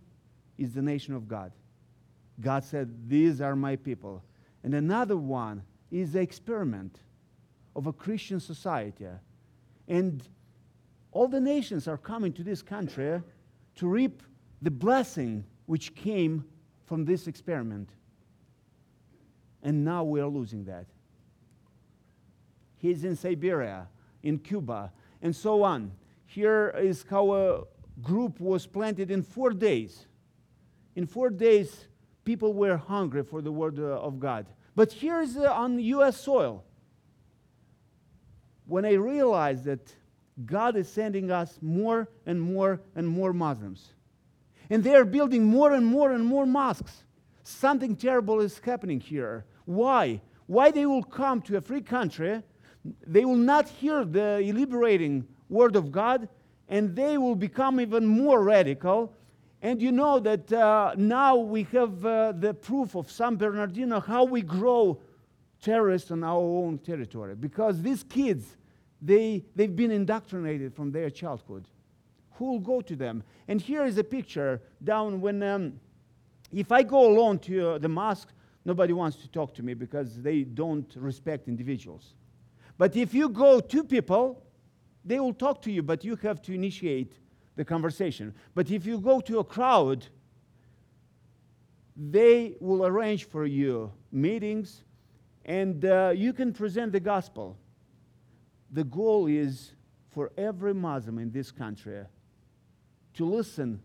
is 0.59 0.75
the 0.75 0.83
nation 0.83 1.15
of 1.15 1.29
God. 1.29 1.53
God 2.41 2.65
said, 2.65 3.09
These 3.09 3.41
are 3.41 3.55
my 3.55 3.77
people. 3.77 4.23
And 4.65 4.75
another 4.75 5.17
one 5.17 5.63
is 5.91 6.13
the 6.13 6.21
experiment 6.21 6.99
of 7.77 7.87
a 7.87 7.93
Christian 7.93 8.41
society. 8.41 9.07
And 9.87 10.27
all 11.13 11.29
the 11.29 11.41
nations 11.41 11.87
are 11.87 11.99
coming 11.99 12.33
to 12.33 12.43
this 12.43 12.63
country 12.63 13.23
to 13.77 13.87
reap 13.87 14.23
the 14.63 14.71
blessing 14.71 15.45
which 15.67 15.95
came 15.95 16.45
from 16.87 17.05
this 17.05 17.27
experiment. 17.27 17.91
And 19.63 19.85
now 19.85 20.03
we 20.03 20.21
are 20.21 20.29
losing 20.29 20.65
that. 20.65 20.87
He's 22.79 23.05
in 23.05 23.17
Siberia, 23.17 23.89
in 24.23 24.39
Cuba, 24.39 24.93
and 25.23 25.37
so 25.37 25.63
on. 25.63 25.93
Here 26.27 26.75
is 26.79 27.05
how 27.09 27.33
a 27.33 27.63
group 28.03 28.41
was 28.41 28.67
planted 28.67 29.11
in 29.11 29.23
four 29.23 29.51
days. 29.51 30.07
In 30.97 31.07
four 31.07 31.31
days, 31.31 31.87
people 32.25 32.53
were 32.53 32.77
hungry 32.77 33.23
for 33.23 33.43
the 33.43 33.53
word 33.53 33.79
uh, 33.79 34.01
of 34.01 34.19
God. 34.19 34.47
But 34.75 34.93
here's 34.93 35.37
uh, 35.37 35.53
on 35.53 35.79
U.S. 35.79 36.21
soil. 36.21 36.65
When 38.67 38.85
I 38.85 38.93
realized 38.93 39.65
that 39.65 39.95
God 40.47 40.77
is 40.77 40.89
sending 40.89 41.31
us 41.31 41.59
more 41.61 42.09
and 42.27 42.41
more 42.41 42.81
and 42.97 43.07
more 43.07 43.33
Muslims, 43.33 43.93
and 44.71 44.83
they 44.83 44.95
are 44.95 45.05
building 45.05 45.45
more 45.45 45.73
and 45.73 45.85
more 45.85 46.13
and 46.13 46.25
more 46.25 46.47
mosques, 46.47 47.05
something 47.43 47.95
terrible 47.95 48.41
is 48.41 48.59
happening 48.59 49.01
here. 49.01 49.45
Why? 49.67 50.21
Why 50.47 50.71
they 50.71 50.87
will 50.87 51.03
come 51.03 51.43
to 51.43 51.57
a 51.59 51.61
free 51.61 51.83
country 51.83 52.43
they 53.07 53.25
will 53.25 53.37
not 53.37 53.69
hear 53.69 54.05
the 54.05 54.53
liberating 54.55 55.27
word 55.49 55.77
of 55.77 55.91
God, 55.91 56.29
and 56.69 56.95
they 56.95 57.19
will 57.19 57.35
become 57.35 57.81
even 57.81 58.07
more 58.07 58.43
radical. 58.43 59.15
And 59.65 59.81
you 59.81 59.93
know 59.93 60.21
that 60.21 60.53
uh, 60.53 60.93
now 60.95 61.37
we 61.37 61.63
have 61.73 62.05
uh, 62.05 62.33
the 62.33 62.53
proof 62.53 62.95
of 62.95 63.11
San 63.11 63.37
Bernardino 63.37 63.99
how 63.99 64.25
we 64.25 64.43
grow 64.43 65.01
terrorists 65.63 66.11
on 66.11 66.23
our 66.23 66.39
own 66.39 66.77
territory. 66.77 67.35
Because 67.35 67.81
these 67.81 68.03
kids, 68.03 68.59
they, 69.01 69.43
they've 69.57 69.75
been 69.75 69.91
indoctrinated 69.91 70.75
from 70.75 70.93
their 70.93 71.09
childhood. 71.09 71.67
Who 72.33 72.45
will 72.45 72.59
go 72.59 72.83
to 72.83 72.95
them? 72.95 73.23
And 73.49 73.59
here 73.59 73.87
is 73.87 73.97
a 73.97 74.05
picture 74.05 74.61
down 74.85 75.23
when, 75.23 75.43
um, 75.43 75.81
if 76.53 76.71
I 76.71 76.83
go 76.83 77.11
alone 77.11 77.39
to 77.39 77.71
uh, 77.71 77.79
the 77.79 77.89
mosque, 77.89 78.35
nobody 78.67 78.93
wants 78.93 79.17
to 79.17 79.29
talk 79.29 79.55
to 79.55 79.63
me 79.63 79.73
because 79.73 80.21
they 80.21 80.43
don't 80.43 80.93
respect 80.95 81.49
individuals. 81.49 82.13
But 82.77 82.97
if 82.97 83.15
you 83.15 83.31
go 83.31 83.61
two 83.61 83.85
people, 83.85 84.43
they 85.07 85.19
will 85.21 85.33
talk 85.33 85.63
to 85.63 85.73
you, 85.73 85.83
but 85.83 86.05
you 86.05 86.17
have 86.17 86.43
to 86.43 86.53
initiate 86.53 87.15
the 87.57 87.65
conversation. 87.65 88.35
But 88.55 88.71
if 88.71 88.87
you 88.87 88.99
go 88.99 89.21
to 89.21 89.39
a 89.39 89.45
crowd, 89.45 90.07
they 91.97 92.57
will 92.61 92.85
arrange 92.85 93.25
for 93.29 93.47
you 93.47 93.93
meetings 94.11 94.85
and 95.45 95.85
uh, 95.85 96.13
you 96.15 96.33
can 96.33 96.53
present 96.53 96.93
the 96.93 97.01
gospel. 97.01 97.57
The 98.71 98.85
goal 98.85 99.27
is 99.27 99.75
for 100.11 100.33
every 100.37 100.75
Muslim 100.75 101.19
in 101.19 101.31
this 101.31 101.51
country 101.51 102.05
to 103.15 103.25
listen, 103.25 103.81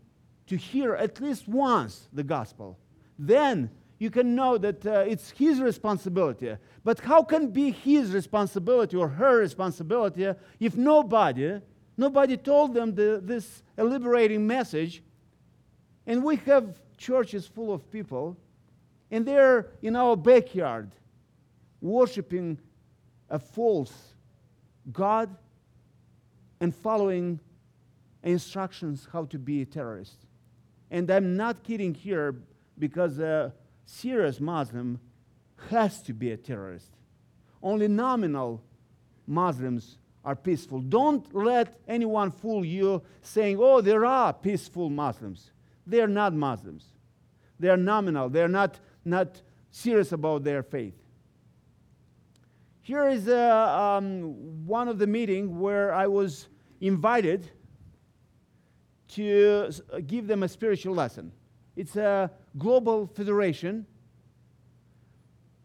to 0.46 0.56
hear 0.56 0.94
at 0.94 1.20
least 1.20 1.46
once 1.46 2.08
the 2.12 2.24
gospel. 2.24 2.78
Then 3.18 3.70
you 3.98 4.10
can 4.10 4.34
know 4.34 4.56
that 4.58 4.84
uh, 4.86 5.04
it's 5.06 5.30
his 5.30 5.60
responsibility. 5.60 6.56
But 6.82 7.00
how 7.00 7.22
can 7.22 7.48
be 7.48 7.70
his 7.70 8.12
responsibility 8.12 8.96
or 8.96 9.08
her 9.08 9.38
responsibility 9.38 10.32
if 10.58 10.76
nobody, 10.76 11.60
nobody 12.00 12.36
told 12.36 12.74
them 12.74 12.94
the, 12.94 13.20
this 13.22 13.62
liberating 13.76 14.46
message? 14.46 15.02
And 16.06 16.24
we 16.24 16.36
have 16.36 16.80
churches 16.96 17.46
full 17.46 17.72
of 17.72 17.90
people, 17.90 18.36
and 19.10 19.24
they're 19.24 19.68
in 19.82 19.94
our 19.94 20.16
backyard 20.16 20.90
worshiping 21.80 22.58
a 23.28 23.38
false 23.38 23.92
God 24.92 25.34
and 26.60 26.74
following 26.74 27.38
instructions 28.22 29.08
how 29.12 29.24
to 29.26 29.38
be 29.38 29.62
a 29.62 29.66
terrorist. 29.66 30.26
And 30.90 31.10
I'm 31.10 31.36
not 31.36 31.62
kidding 31.62 31.94
here 31.94 32.34
because 32.78 33.18
a 33.18 33.52
serious 33.86 34.40
Muslim 34.40 34.98
has 35.68 36.02
to 36.02 36.12
be 36.12 36.32
a 36.32 36.36
terrorist. 36.36 36.90
Only 37.62 37.88
nominal 37.88 38.62
Muslims 39.26 39.98
are 40.24 40.36
peaceful. 40.36 40.80
Don't 40.80 41.34
let 41.34 41.78
anyone 41.88 42.30
fool 42.30 42.64
you 42.64 43.02
saying, 43.22 43.58
oh, 43.60 43.80
there 43.80 44.04
are 44.04 44.32
peaceful 44.32 44.90
Muslims. 44.90 45.52
They 45.86 46.00
are 46.00 46.08
not 46.08 46.34
Muslims. 46.34 46.84
They 47.58 47.68
are 47.68 47.76
nominal. 47.76 48.28
They 48.28 48.42
are 48.42 48.48
not, 48.48 48.78
not 49.04 49.40
serious 49.70 50.12
about 50.12 50.44
their 50.44 50.62
faith. 50.62 50.94
Here 52.82 53.08
is 53.08 53.28
a, 53.28 53.50
um, 53.50 54.66
one 54.66 54.88
of 54.88 54.98
the 54.98 55.06
meetings 55.06 55.50
where 55.50 55.94
I 55.94 56.06
was 56.06 56.48
invited 56.80 57.50
to 59.08 59.70
give 60.06 60.26
them 60.26 60.42
a 60.42 60.48
spiritual 60.48 60.94
lesson. 60.94 61.32
It's 61.76 61.96
a 61.96 62.30
global 62.58 63.06
federation. 63.06 63.86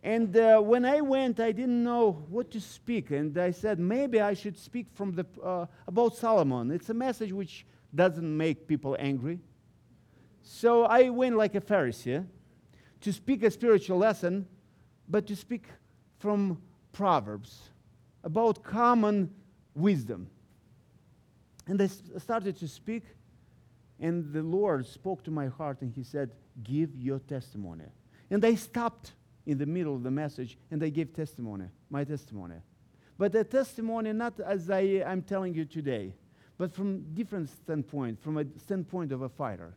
And 0.06 0.38
uh, 0.38 0.60
when 0.60 0.86
I 0.86 1.02
went, 1.02 1.40
I 1.40 1.52
didn't 1.52 1.84
know 1.84 2.24
what 2.30 2.52
to 2.52 2.62
speak. 2.62 3.10
And 3.10 3.36
I 3.40 3.50
said, 3.50 3.80
maybe 3.80 4.22
I 4.22 4.36
should 4.36 4.56
speak 4.56 4.86
from 4.94 5.16
the, 5.16 5.26
uh, 5.44 5.66
about 5.88 6.16
Solomon. 6.16 6.70
It's 6.70 6.92
a 6.92 6.94
message 6.94 7.34
which 7.34 7.66
doesn't 7.94 8.38
make 8.38 8.68
people 8.68 8.96
angry. 9.00 9.40
So 10.44 10.84
I 10.84 11.10
went 11.10 11.36
like 11.36 11.56
a 11.56 11.60
Pharisee 11.60 12.24
to 13.02 13.12
speak 13.12 13.42
a 13.42 13.50
spiritual 13.50 13.98
lesson, 13.98 14.48
but 15.10 15.26
to 15.26 15.36
speak 15.36 15.66
from 16.20 16.62
Proverbs 16.94 17.72
about 18.24 18.64
common 18.64 19.34
wisdom. 19.74 20.30
And 21.66 21.82
I 21.82 21.88
started 21.88 22.58
to 22.58 22.68
speak, 22.68 23.06
and 24.00 24.32
the 24.32 24.44
Lord 24.44 24.86
spoke 24.86 25.24
to 25.24 25.32
my 25.32 25.48
heart 25.48 25.82
and 25.82 25.92
He 25.92 26.04
said, 26.04 26.30
Give 26.64 26.96
your 26.96 27.18
testimony. 27.18 27.86
And 28.30 28.46
I 28.46 28.54
stopped 28.54 29.14
in 29.46 29.58
the 29.58 29.66
middle 29.66 29.96
of 29.96 30.04
the 30.04 30.12
message 30.12 30.58
and 30.72 30.84
I 30.84 30.90
gave 30.90 31.14
testimony, 31.14 31.66
my 31.90 32.04
testimony. 32.04 32.56
But 33.18 33.32
the 33.32 33.44
testimony, 33.44 34.12
not 34.14 34.40
as 34.40 34.70
I, 34.70 34.82
am 35.06 35.22
telling 35.22 35.54
you 35.54 35.66
today, 35.66 36.14
but 36.58 36.74
from 36.74 37.14
different 37.14 37.50
standpoint, 37.50 38.22
from 38.22 38.38
a 38.38 38.46
standpoint 38.58 39.12
of 39.12 39.22
a 39.22 39.30
fighter. 39.30 39.75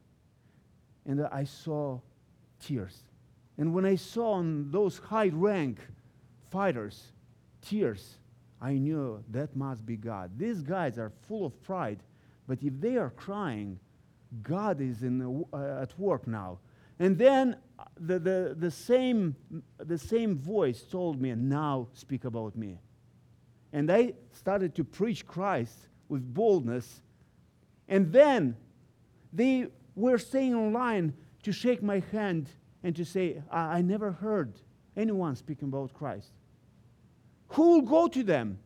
And 1.06 1.26
I 1.26 1.44
saw 1.44 2.00
tears. 2.60 3.02
And 3.56 3.74
when 3.74 3.84
I 3.84 3.96
saw 3.96 4.32
on 4.32 4.70
those 4.70 4.98
high 4.98 5.30
rank 5.32 5.78
fighters 6.50 7.12
tears, 7.62 8.18
I 8.60 8.72
knew 8.72 9.22
that 9.30 9.54
must 9.54 9.86
be 9.86 9.96
God. 9.96 10.32
These 10.36 10.62
guys 10.62 10.98
are 10.98 11.12
full 11.28 11.46
of 11.46 11.60
pride, 11.62 12.00
but 12.46 12.62
if 12.62 12.80
they 12.80 12.96
are 12.96 13.10
crying, 13.10 13.78
God 14.42 14.80
is 14.80 15.02
in 15.02 15.44
uh, 15.52 15.82
at 15.82 15.98
work 15.98 16.26
now. 16.26 16.58
And 16.98 17.16
then 17.16 17.56
the, 17.98 18.18
the, 18.18 18.56
the, 18.58 18.70
same, 18.70 19.36
the 19.78 19.98
same 19.98 20.38
voice 20.38 20.82
told 20.82 21.20
me, 21.20 21.34
Now 21.34 21.88
speak 21.92 22.24
about 22.24 22.56
me. 22.56 22.78
And 23.72 23.90
I 23.90 24.14
started 24.32 24.74
to 24.76 24.84
preach 24.84 25.26
Christ 25.26 25.76
with 26.08 26.22
boldness. 26.34 27.02
And 27.88 28.12
then 28.12 28.56
they 29.32 29.68
were 29.94 30.18
staying 30.18 30.54
online 30.54 31.14
to 31.42 31.52
shake 31.52 31.82
my 31.82 32.02
hand 32.12 32.48
and 32.82 32.94
to 32.96 33.04
say, 33.04 33.42
I, 33.50 33.78
I 33.78 33.82
never 33.82 34.12
heard 34.12 34.54
anyone 34.96 35.36
speaking 35.36 35.68
about 35.68 35.92
Christ. 35.92 36.32
Who 37.48 37.70
will 37.70 37.82
go 37.82 38.08
to 38.08 38.22
them? 38.22 38.58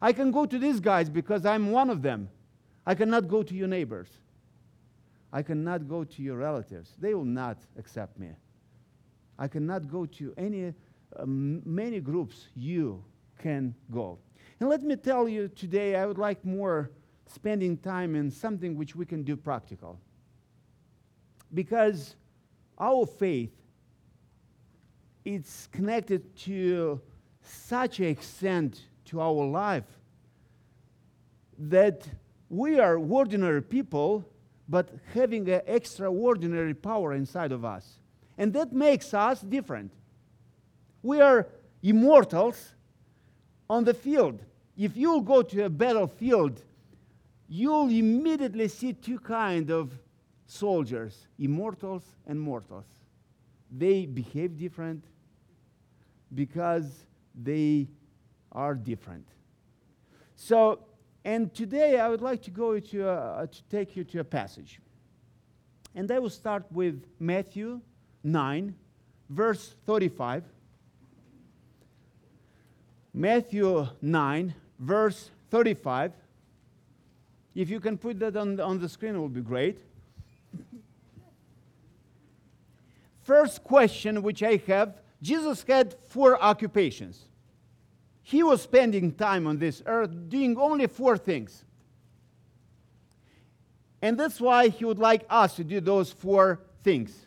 I 0.00 0.12
can 0.12 0.30
go 0.30 0.46
to 0.46 0.58
these 0.58 0.80
guys 0.80 1.08
because 1.08 1.46
I'm 1.46 1.70
one 1.70 1.90
of 1.90 2.02
them. 2.02 2.28
I 2.86 2.94
cannot 2.94 3.28
go 3.28 3.42
to 3.42 3.54
your 3.54 3.68
neighbors. 3.68 4.08
I 5.32 5.42
cannot 5.42 5.88
go 5.88 6.04
to 6.04 6.22
your 6.22 6.36
relatives. 6.36 6.94
They 6.98 7.14
will 7.14 7.24
not 7.24 7.58
accept 7.78 8.18
me. 8.18 8.30
I 9.38 9.48
cannot 9.48 9.90
go 9.90 10.06
to 10.06 10.34
any, 10.36 10.74
uh, 11.16 11.24
many 11.26 12.00
groups 12.00 12.48
you 12.54 13.02
can 13.38 13.74
go. 13.90 14.18
And 14.60 14.68
let 14.68 14.82
me 14.82 14.96
tell 14.96 15.28
you 15.28 15.48
today, 15.48 15.96
I 15.96 16.06
would 16.06 16.18
like 16.18 16.44
more 16.44 16.90
spending 17.26 17.78
time 17.78 18.14
in 18.14 18.30
something 18.30 18.76
which 18.76 18.94
we 18.94 19.06
can 19.06 19.22
do 19.22 19.36
practical. 19.36 19.98
Because 21.54 22.14
our 22.78 23.06
faith 23.06 23.52
it's 25.24 25.68
connected 25.68 26.36
to 26.36 27.00
such 27.42 28.00
an 28.00 28.06
extent 28.06 28.86
to 29.04 29.20
our 29.20 29.44
life 29.46 29.84
that 31.58 32.06
we 32.48 32.80
are 32.80 32.96
ordinary 32.98 33.62
people, 33.62 34.24
but 34.68 34.88
having 35.12 35.48
an 35.48 35.62
extraordinary 35.66 36.74
power 36.74 37.12
inside 37.12 37.52
of 37.52 37.64
us. 37.64 37.98
And 38.38 38.52
that 38.54 38.72
makes 38.72 39.12
us 39.12 39.40
different. 39.40 39.92
We 41.02 41.20
are 41.20 41.48
immortals 41.82 42.74
on 43.68 43.84
the 43.84 43.94
field. 43.94 44.40
If 44.76 44.96
you 44.96 45.20
go 45.22 45.42
to 45.42 45.64
a 45.64 45.68
battlefield, 45.68 46.62
you'll 47.48 47.88
immediately 47.88 48.68
see 48.68 48.92
two 48.92 49.18
kinds 49.18 49.70
of 49.70 49.92
soldiers 50.46 51.26
immortals 51.38 52.04
and 52.26 52.40
mortals. 52.40 52.86
They 53.70 54.06
behave 54.06 54.56
different 54.56 55.04
because 56.34 57.06
they 57.34 57.88
are 58.52 58.74
different. 58.74 59.26
So, 60.36 60.80
and 61.24 61.54
today 61.54 62.00
I 62.00 62.08
would 62.08 62.20
like 62.20 62.42
to 62.42 62.50
go 62.50 62.78
to, 62.78 63.08
a, 63.08 63.12
uh, 63.12 63.14
uh, 63.14 63.46
to 63.46 63.62
take 63.64 63.96
you 63.96 64.04
to 64.04 64.20
a 64.20 64.24
passage. 64.24 64.80
And 65.94 66.10
I 66.10 66.18
will 66.18 66.30
start 66.30 66.64
with 66.72 67.04
Matthew 67.20 67.80
9, 68.24 68.74
verse 69.28 69.74
35. 69.86 70.44
Matthew 73.14 73.86
9, 74.00 74.54
verse 74.78 75.30
35. 75.50 76.12
If 77.54 77.68
you 77.68 77.78
can 77.78 77.98
put 77.98 78.18
that 78.20 78.36
on 78.36 78.58
on 78.58 78.78
the 78.78 78.88
screen, 78.88 79.14
it 79.14 79.18
will 79.18 79.28
be 79.28 79.42
great. 79.42 79.78
First 83.20 83.62
question 83.62 84.22
which 84.22 84.42
I 84.42 84.60
have 84.66 85.02
Jesus 85.20 85.62
had 85.62 85.94
four 86.08 86.42
occupations. 86.42 87.26
He 88.22 88.42
was 88.42 88.62
spending 88.62 89.12
time 89.12 89.46
on 89.46 89.58
this 89.58 89.82
earth 89.86 90.10
doing 90.28 90.56
only 90.56 90.86
four 90.86 91.18
things. 91.18 91.64
And 94.00 94.18
that's 94.18 94.40
why 94.40 94.68
he 94.68 94.84
would 94.84 94.98
like 94.98 95.24
us 95.28 95.56
to 95.56 95.64
do 95.64 95.80
those 95.80 96.12
four 96.12 96.60
things. 96.82 97.26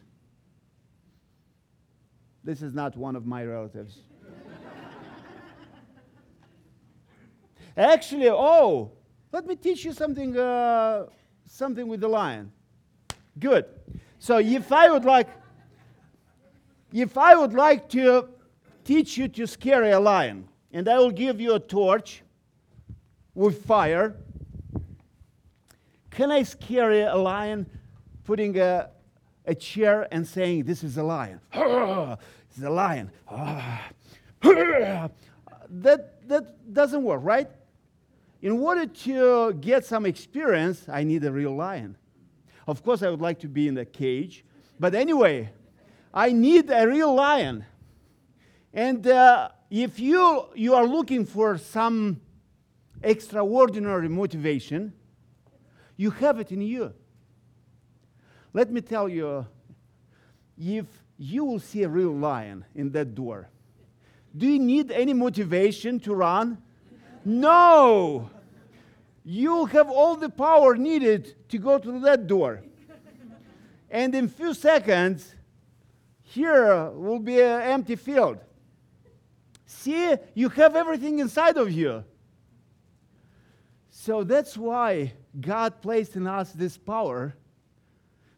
This 2.43 2.61
is 2.61 2.73
not 2.73 2.95
one 2.95 3.15
of 3.15 3.25
my 3.25 3.43
relatives. 3.43 3.97
Actually, 7.77 8.29
oh, 8.29 8.91
let 9.31 9.47
me 9.47 9.55
teach 9.55 9.83
you 9.83 9.93
something, 9.93 10.37
uh, 10.37 11.07
something 11.47 11.87
with 11.87 12.01
the 12.01 12.07
lion. 12.07 12.51
Good. 13.39 13.65
So 14.19 14.37
if 14.37 14.71
I 14.71 14.89
would 14.89 15.05
like, 15.05 15.29
if 16.93 17.17
I 17.17 17.35
would 17.35 17.53
like 17.53 17.89
to 17.89 18.29
teach 18.83 19.17
you 19.17 19.27
to 19.27 19.47
scare 19.47 19.83
a 19.83 19.99
lion, 19.99 20.47
and 20.75 20.87
I 20.89 20.99
will 20.99 21.09
give 21.09 21.39
you 21.39 21.55
a 21.55 21.59
torch 21.59 22.21
with 23.33 23.63
fire, 23.63 24.17
can 26.11 26.31
I 26.31 26.43
scare 26.43 26.91
a 27.07 27.15
lion 27.15 27.65
putting 28.25 28.59
a, 28.59 28.89
a 29.45 29.55
chair 29.55 30.05
and 30.11 30.27
saying, 30.27 30.65
This 30.65 30.83
is 30.83 30.97
a 30.97 31.03
lion? 31.03 31.39
Is 32.57 32.63
a 32.63 32.69
lion. 32.69 33.11
that, 34.41 35.11
that 36.27 36.73
doesn't 36.73 37.03
work, 37.03 37.21
right? 37.23 37.49
In 38.41 38.51
order 38.51 38.85
to 38.85 39.53
get 39.53 39.85
some 39.85 40.05
experience, 40.05 40.87
I 40.89 41.03
need 41.03 41.23
a 41.25 41.31
real 41.31 41.55
lion. 41.55 41.97
Of 42.67 42.83
course, 42.83 43.01
I 43.01 43.09
would 43.09 43.21
like 43.21 43.39
to 43.39 43.47
be 43.49 43.67
in 43.67 43.77
a 43.77 43.85
cage, 43.85 44.45
but 44.79 44.93
anyway, 44.95 45.51
I 46.13 46.31
need 46.31 46.69
a 46.69 46.87
real 46.87 47.13
lion. 47.13 47.65
And 48.73 49.05
uh, 49.07 49.49
if 49.69 49.99
you, 49.99 50.45
you 50.55 50.75
are 50.75 50.85
looking 50.85 51.25
for 51.25 51.57
some 51.57 52.21
extraordinary 53.01 54.09
motivation, 54.09 54.93
you 55.97 56.11
have 56.11 56.39
it 56.39 56.51
in 56.51 56.61
you. 56.61 56.93
Let 58.53 58.71
me 58.71 58.81
tell 58.81 59.09
you 59.09 59.45
if 60.57 60.85
you 61.17 61.45
will 61.45 61.59
see 61.59 61.83
a 61.83 61.89
real 61.89 62.15
lion 62.15 62.65
in 62.73 62.91
that 62.91 63.15
door, 63.15 63.49
do 64.35 64.47
you 64.47 64.59
need 64.59 64.91
any 64.91 65.13
motivation 65.13 65.99
to 66.01 66.13
run? 66.13 66.57
No! 67.23 68.29
You'll 69.23 69.65
have 69.65 69.89
all 69.89 70.15
the 70.15 70.29
power 70.29 70.75
needed 70.75 71.49
to 71.49 71.57
go 71.57 71.79
to 71.79 71.99
that 72.01 72.27
door. 72.27 72.61
And 73.89 74.13
in 74.13 74.27
few 74.27 74.53
seconds, 74.53 75.33
here 76.21 76.89
will 76.91 77.19
be 77.19 77.41
an 77.41 77.61
empty 77.61 77.95
field. 77.95 78.39
See, 79.81 80.15
you 80.33 80.49
have 80.49 80.75
everything 80.75 81.19
inside 81.19 81.57
of 81.57 81.71
you. 81.71 82.03
So 83.91 84.23
that's 84.23 84.57
why 84.57 85.13
God 85.39 85.81
placed 85.81 86.15
in 86.15 86.27
us 86.27 86.51
this 86.51 86.77
power. 86.77 87.35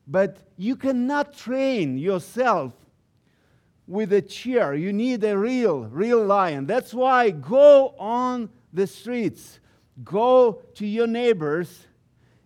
But 0.08 0.38
you 0.58 0.76
cannot 0.76 1.38
train 1.38 1.97
yourself 1.97 2.73
with 3.86 4.13
a 4.13 4.21
chair. 4.21 4.73
You 4.73 4.91
need 4.91 5.23
a 5.23 5.38
real, 5.38 5.86
real 5.86 6.26
lion. 6.26 6.65
That's 6.65 6.93
why 6.93 7.30
go 7.30 7.95
on 7.97 8.50
the 8.73 8.88
streets, 8.88 9.60
go 10.04 10.62
to 10.76 10.86
your 10.86 11.08
neighbors, 11.08 11.88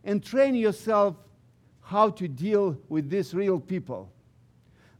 and 0.03 0.23
train 0.23 0.53
yourself 0.53 1.15
how 1.81 2.09
to 2.09 2.27
deal 2.27 2.77
with 2.89 3.09
these 3.09 3.33
real 3.33 3.59
people. 3.59 4.11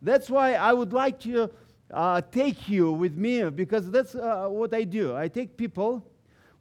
That's 0.01 0.29
why 0.29 0.53
I 0.55 0.73
would 0.73 0.93
like 0.93 1.19
to 1.21 1.51
uh, 1.93 2.21
take 2.21 2.69
you 2.69 2.91
with 2.91 3.15
me 3.15 3.49
because 3.49 3.89
that's 3.91 4.15
uh, 4.15 4.47
what 4.47 4.73
I 4.73 4.83
do. 4.83 5.15
I 5.15 5.27
take 5.27 5.57
people, 5.57 6.05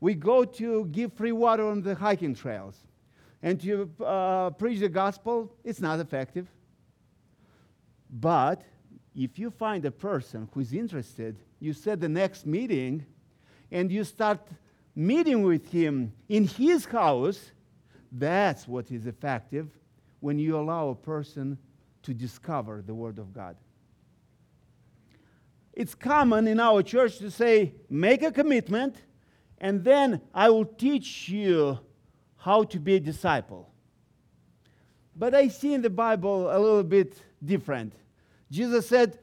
we 0.01 0.14
go 0.14 0.45
to 0.45 0.87
give 0.87 1.12
free 1.12 1.33
water 1.33 1.66
on 1.66 1.83
the 1.83 1.95
hiking 1.95 2.35
trails 2.35 2.77
and 3.43 3.61
to 3.61 3.90
uh, 4.05 4.51
preach 4.51 4.81
the 4.81 4.88
gospel. 4.88 5.53
It's 5.64 5.81
not 5.81 6.01
effective. 6.01 6.49
But 8.11 8.62
if 9.14 9.38
you 9.38 9.51
find 9.51 9.85
a 9.85 9.90
person 9.90 10.49
who's 10.53 10.73
interested, 10.73 11.37
you 11.61 11.73
set 11.73 12.01
the 12.01 12.09
next 12.09 12.47
meeting 12.47 13.05
and 13.71 13.90
you 13.90 14.05
start 14.05 14.40
meeting 14.95 15.43
with 15.43 15.71
him 15.71 16.12
in 16.29 16.47
his 16.47 16.85
house, 16.85 17.53
that's 18.12 18.66
what 18.66 18.90
is 18.90 19.07
effective 19.07 19.69
when 20.21 20.38
you 20.38 20.59
allow 20.59 20.88
a 20.88 20.95
person 20.95 21.57
to 22.03 22.12
discover 22.12 22.83
the 22.85 22.95
Word 22.95 23.19
of 23.19 23.33
God. 23.33 23.57
It's 25.73 25.95
common 25.95 26.47
in 26.47 26.59
our 26.61 26.83
church 26.83 27.19
to 27.19 27.31
say, 27.31 27.75
make 27.89 28.23
a 28.23 28.33
commitment, 28.33 28.97
and 29.59 29.85
then 29.85 30.21
I 30.35 30.51
will 30.51 30.65
teach 30.65 31.29
you 31.29 31.79
how 32.37 32.65
to 32.65 32.81
be 32.81 32.97
a 32.97 33.01
disciple. 33.01 33.71
But 35.15 35.35
I 35.35 35.49
see 35.49 35.75
in 35.75 35.83
the 35.83 35.91
Bible 35.91 36.51
a 36.51 36.59
little 36.59 36.83
bit 36.83 37.21
different. 37.45 37.93
Jesus 38.51 38.89
said, 38.89 39.19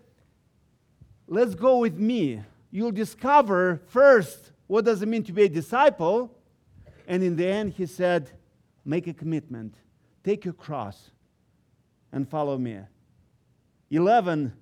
Let's 1.28 1.56
go 1.56 1.80
with 1.80 1.98
me. 1.98 2.42
You'll 2.72 2.92
discover 2.92 3.82
first 3.88 4.52
what 4.68 4.86
does 4.86 5.02
it 5.02 5.08
mean 5.08 5.24
to 5.24 5.34
be 5.34 5.44
a 5.44 5.50
disciple. 5.50 6.34
And 7.08 7.24
in 7.24 7.36
the 7.36 7.48
end, 7.48 7.74
he 7.74 7.86
said, 7.86 8.32
Make 8.86 9.08
a 9.08 9.14
commitment, 9.14 9.76
take 10.24 10.46
your 10.46 10.54
cross, 10.54 11.12
and 12.12 12.30
follow 12.30 12.58
me. 12.58 12.80
Eleven 13.90 14.54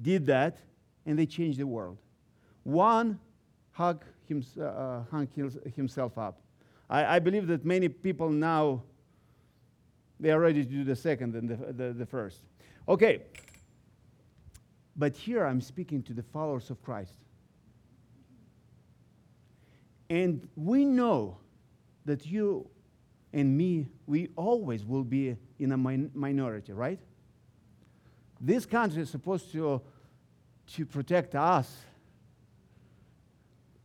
did 0.00 0.26
that, 0.26 0.58
and 1.06 1.18
they 1.18 1.26
changed 1.26 1.58
the 1.58 1.66
world. 1.66 1.98
One 2.64 3.18
hung, 3.72 4.00
him, 4.26 4.44
uh, 4.60 5.02
hung 5.10 5.28
himself 5.74 6.18
up. 6.18 6.40
I, 6.88 7.16
I, 7.16 7.18
believe 7.18 7.46
that 7.48 7.64
many 7.64 7.88
people 7.88 8.28
now 8.28 8.82
they 10.20 10.30
are 10.30 10.38
ready 10.38 10.64
to 10.64 10.70
do 10.70 10.84
the 10.84 10.94
second 10.94 11.34
and 11.34 11.48
the, 11.48 11.72
the, 11.72 11.92
the 11.92 12.06
first. 12.06 12.38
Okay, 12.88 13.22
but 14.96 15.16
here 15.16 15.44
I'm 15.44 15.60
speaking 15.60 16.02
to 16.04 16.12
the 16.12 16.22
followers 16.22 16.70
of 16.70 16.82
Christ. 16.82 17.14
And 20.10 20.46
we 20.56 20.84
know 20.84 21.38
that 22.04 22.26
you 22.26 22.68
and 23.32 23.56
me, 23.56 23.86
we 24.06 24.28
always 24.36 24.84
will 24.84 25.04
be 25.04 25.36
in 25.58 25.72
a 25.72 25.76
min- 25.76 26.10
minority, 26.14 26.72
right? 26.72 27.00
This 28.40 28.66
country 28.66 29.02
is 29.02 29.10
supposed 29.10 29.50
to, 29.52 29.80
to 30.68 30.86
protect 30.86 31.34
us 31.34 31.84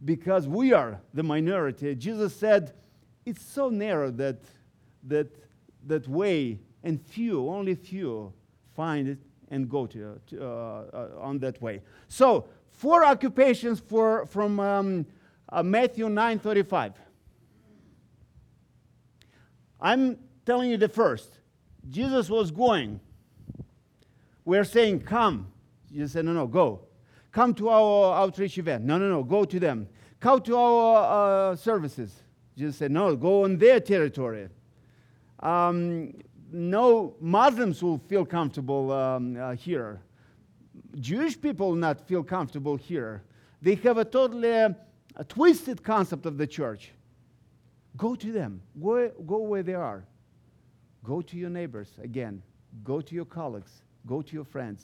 because 0.04 0.48
we 0.48 0.74
are 0.74 1.00
the 1.13 1.24
minority. 1.24 1.96
Jesus 1.96 2.36
said, 2.36 2.74
it's 3.26 3.44
so 3.44 3.70
narrow 3.70 4.12
that, 4.12 4.38
that, 5.04 5.28
that 5.86 6.08
way, 6.08 6.60
and 6.84 7.02
few, 7.02 7.50
only 7.50 7.76
few, 7.76 8.32
find 8.76 9.08
it 9.10 9.18
and 9.50 9.70
go 9.70 9.86
to, 9.88 10.20
to 10.28 10.44
uh, 10.44 10.46
uh, 10.46 11.10
on 11.20 11.40
that 11.40 11.62
way. 11.62 11.82
So, 12.08 12.48
four 12.70 13.06
occupations 13.06 13.80
for, 13.80 14.26
from 14.28 14.60
um, 14.60 15.06
uh, 15.50 15.63
Matthew 15.63 16.08
9:35. 16.08 16.94
I'm 19.80 20.18
telling 20.46 20.72
you 20.72 20.78
the 20.78 20.90
first. 20.90 21.40
Jesus 21.90 22.30
was 22.30 22.52
going. 22.52 23.00
We're 24.44 24.63
saying, 24.63 25.02
"Come." 25.02 25.52
Jesus 25.91 26.13
say, 26.13 26.21
"No, 26.21 26.34
no, 26.34 26.47
go. 26.47 26.82
Come 27.32 27.54
to 27.56 27.69
our 27.69 28.15
outreach 28.15 28.58
event." 28.58 28.84
No, 28.84 28.97
no, 28.97 29.10
no, 29.10 29.23
go 29.23 29.45
to 29.45 29.60
them. 29.60 29.88
Come 30.19 30.41
to 30.41 30.56
our 30.56 31.52
uh, 31.52 31.56
services. 31.56 32.23
Jesus 32.58 32.78
say, 32.78 32.88
"No, 32.88 33.15
go 33.15 33.43
on 33.43 33.58
their 33.58 33.80
territory." 33.80 34.50
Um, 35.39 36.13
no 36.52 37.15
Muslims 37.19 37.84
will 37.84 38.00
feel 38.08 38.26
comfortable 38.26 38.91
um, 38.91 39.38
uh, 39.38 39.54
here. 39.54 40.02
Jewish 41.00 41.39
people 41.39 41.76
not 41.76 42.08
feel 42.08 42.23
comfortable 42.23 42.76
here. 42.76 43.23
They 43.62 43.76
have 43.76 43.97
a 43.97 44.06
totally 44.06 44.54
uh, 44.54 44.69
a 45.15 45.23
twisted 45.23 45.84
concept 45.84 46.26
of 46.26 46.38
the 46.38 46.47
church. 46.47 46.91
Go 47.97 48.15
to 48.15 48.32
them. 48.32 48.62
Go, 48.82 49.10
go 49.26 49.38
where 49.39 49.63
they 49.63 49.73
are. 49.73 50.06
Go 51.04 51.21
to 51.21 51.38
your 51.38 51.50
neighbors 51.50 51.89
again. 52.02 52.43
Go 52.84 53.02
to 53.02 53.15
your 53.15 53.26
colleagues. 53.26 53.71
Go 54.06 54.21
to 54.21 54.34
your 54.34 54.45
friends. 54.45 54.84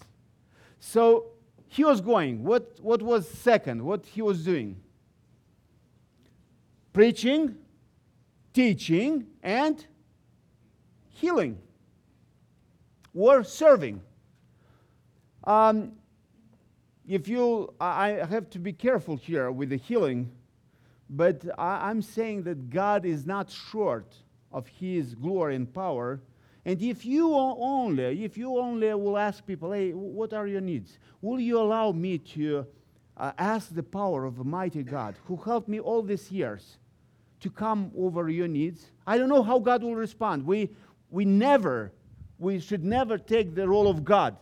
So 0.85 1.27
he 1.69 1.85
was 1.85 2.01
going. 2.01 2.43
What, 2.43 2.77
what 2.81 3.01
was 3.01 3.27
second? 3.27 3.81
What 3.81 4.05
he 4.05 4.21
was 4.21 4.43
doing? 4.43 4.75
Preaching, 6.91 7.55
teaching, 8.53 9.27
and 9.41 9.83
healing 11.07 11.57
or 13.15 13.45
serving. 13.45 14.01
Um, 15.45 15.93
if 17.07 17.29
you, 17.29 17.73
I 17.79 18.09
have 18.29 18.49
to 18.49 18.59
be 18.59 18.73
careful 18.73 19.15
here 19.15 19.51
with 19.51 19.69
the 19.69 19.77
healing, 19.77 20.31
but 21.09 21.45
I, 21.57 21.89
I'm 21.89 22.01
saying 22.01 22.43
that 22.43 22.69
God 22.69 23.05
is 23.05 23.25
not 23.25 23.49
short 23.49 24.13
of 24.51 24.67
His 24.67 25.15
glory 25.15 25.55
and 25.55 25.73
power. 25.73 26.19
And 26.65 26.81
if 26.81 27.05
you 27.05 27.33
only, 27.33 28.23
if 28.23 28.37
you 28.37 28.57
only 28.57 28.93
will 28.93 29.17
ask 29.17 29.45
people, 29.45 29.71
hey, 29.71 29.91
what 29.91 30.33
are 30.33 30.47
your 30.47 30.61
needs? 30.61 30.97
Will 31.21 31.39
you 31.39 31.59
allow 31.59 31.91
me 31.91 32.17
to 32.17 32.65
uh, 33.17 33.31
ask 33.37 33.73
the 33.73 33.83
power 33.83 34.25
of 34.25 34.39
a 34.39 34.43
mighty 34.43 34.83
God 34.83 35.15
who 35.25 35.35
helped 35.35 35.67
me 35.67 35.79
all 35.79 36.01
these 36.01 36.31
years 36.31 36.77
to 37.41 37.49
come 37.49 37.91
over 37.97 38.29
your 38.29 38.47
needs? 38.47 38.91
I 39.05 39.17
don't 39.17 39.29
know 39.29 39.43
how 39.43 39.59
God 39.59 39.83
will 39.83 39.95
respond. 39.95 40.45
We, 40.45 40.69
we 41.11 41.25
never, 41.25 41.91
we 42.39 42.59
should 42.59 42.85
never 42.85 43.17
take 43.17 43.55
the 43.55 43.67
role 43.67 43.87
of 43.89 44.05
God 44.05 44.37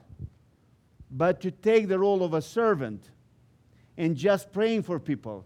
but 1.12 1.42
to 1.42 1.52
take 1.52 1.90
the 1.90 2.00
role 2.00 2.24
of 2.24 2.34
a 2.34 2.42
servant 2.42 3.10
and 3.98 4.16
just 4.16 4.52
praying 4.52 4.84
for 4.84 5.00
people, 5.00 5.46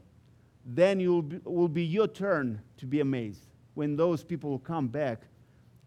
then 0.63 1.01
it 1.01 1.07
will 1.07 1.21
be, 1.23 1.39
will 1.43 1.67
be 1.67 1.83
your 1.83 2.07
turn 2.07 2.61
to 2.77 2.85
be 2.85 2.99
amazed 2.99 3.47
when 3.73 3.95
those 3.95 4.23
people 4.23 4.51
will 4.51 4.59
come 4.59 4.87
back 4.87 5.21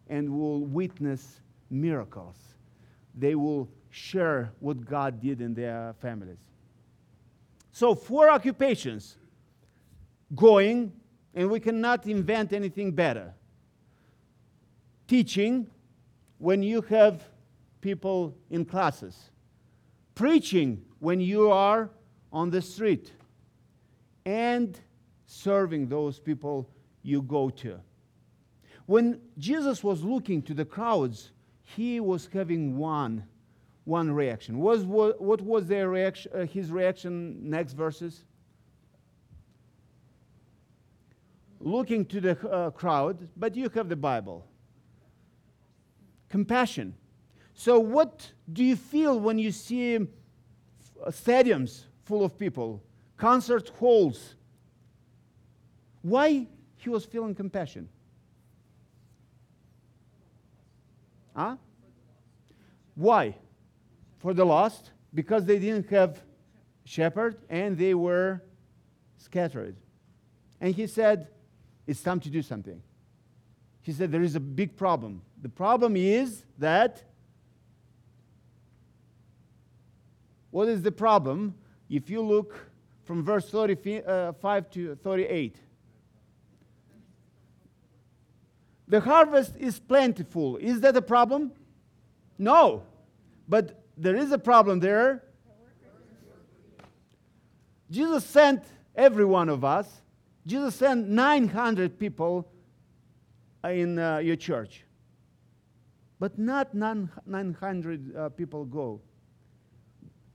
and 0.09 0.31
will 0.31 0.61
witness 0.61 1.41
miracles. 1.71 2.37
They 3.15 3.35
will 3.35 3.69
share 3.91 4.53
what 4.61 4.85
God 4.85 5.21
did 5.21 5.41
in 5.41 5.55
their 5.55 5.95
families. 6.01 6.39
So, 7.73 7.95
four 7.95 8.31
occupations 8.31 9.17
going, 10.35 10.93
and 11.35 11.51
we 11.51 11.61
cannot 11.61 12.07
invent 12.07 12.53
anything 12.53 12.93
better. 12.93 13.35
Teaching, 15.07 15.69
when 16.39 16.63
you 16.63 16.83
have 16.83 17.23
people 17.81 18.37
in 18.51 18.65
classes 18.65 19.31
preaching 20.19 20.85
when 20.99 21.21
you 21.21 21.49
are 21.49 21.89
on 22.33 22.51
the 22.51 22.61
street, 22.61 23.13
and 24.27 24.77
serving 25.27 25.89
those 25.89 26.19
people 26.19 26.69
you 27.05 27.23
go 27.23 27.49
to. 27.49 27.79
When 28.89 29.21
Jesus 29.37 29.85
was 29.85 30.03
looking 30.03 30.41
to 30.45 30.55
the 30.55 30.65
crowds, 30.65 31.31
he 31.63 32.01
was 32.01 32.27
having 32.33 32.79
one, 32.79 33.23
one 33.85 34.11
reaction. 34.11 34.61
Was, 34.61 34.83
what, 34.87 35.21
what 35.21 35.43
was 35.43 35.67
their 35.67 35.91
reaction, 35.91 36.33
uh, 36.35 36.47
his 36.47 36.71
reaction 36.71 37.51
next 37.51 37.75
verses? 37.75 38.25
Looking 41.61 42.07
to 42.07 42.19
the 42.19 42.49
uh, 42.49 42.71
crowd, 42.71 43.29
but 43.37 43.55
you 43.55 43.69
have 43.75 43.91
the 43.91 43.97
Bible. 43.97 44.47
Compassion. 46.31 46.95
So, 47.53 47.79
what 47.79 48.33
do 48.51 48.65
you 48.65 48.75
feel 48.75 49.21
when 49.21 49.39
you 49.39 49.53
see 49.53 49.97
uh, 49.97 50.01
stadiums 51.09 51.83
full 52.07 52.25
of 52.25 52.39
people, 52.39 52.83
concert 53.19 53.69
halls? 53.69 54.35
Why 56.01 56.47
he 56.79 56.89
was 56.89 57.05
feeling 57.05 57.35
compassion? 57.35 57.91
Huh? 61.39 61.55
Why? 62.97 63.37
For 64.19 64.35
the 64.35 64.45
lost? 64.45 64.91
Because 65.15 65.45
they 65.45 65.61
didn't 65.61 65.89
have 65.91 66.21
shepherd 66.85 67.37
and 67.49 67.79
they 67.79 67.95
were 67.95 68.43
scattered. 69.19 69.77
And 70.61 70.75
he 70.75 70.89
said, 70.89 71.29
It's 71.87 72.03
time 72.03 72.19
to 72.21 72.29
do 72.29 72.43
something. 72.43 72.83
He 73.83 73.93
said, 73.93 74.11
There 74.11 74.23
is 74.23 74.35
a 74.35 74.41
big 74.41 74.77
problem. 74.77 75.23
The 75.41 75.49
problem 75.49 75.95
is 75.97 76.45
that. 76.59 77.05
What 80.51 80.67
is 80.67 80.83
the 80.83 80.91
problem? 80.91 81.55
If 81.89 82.11
you 82.11 82.21
look 82.21 82.69
from 83.05 83.23
verse 83.23 83.49
35 83.49 84.05
uh, 84.09 84.61
to 84.73 84.97
38. 84.97 85.57
The 88.89 89.01
harvest 89.01 89.55
is 89.59 89.79
plentiful. 89.79 90.57
Is 90.57 90.81
that 90.81 90.97
a 90.97 91.03
problem? 91.03 91.53
No. 92.39 92.83
But 93.47 93.85
there 93.97 94.17
is 94.17 94.33
a 94.33 94.39
problem 94.39 94.81
there. 94.81 95.23
Jesus 97.91 98.25
sent 98.25 98.65
every 98.95 99.25
one 99.25 99.49
of 99.49 99.65
us. 99.65 100.03
Jesus 100.47 100.75
sent 100.75 101.09
900 101.09 101.99
people 101.99 102.51
in 103.65 103.99
uh, 103.99 104.19
your 104.19 104.37
church. 104.37 104.85
But 106.19 106.39
not 106.39 106.75
900 106.75 108.17
uh, 108.17 108.29
people 108.31 108.65
go. 108.65 109.01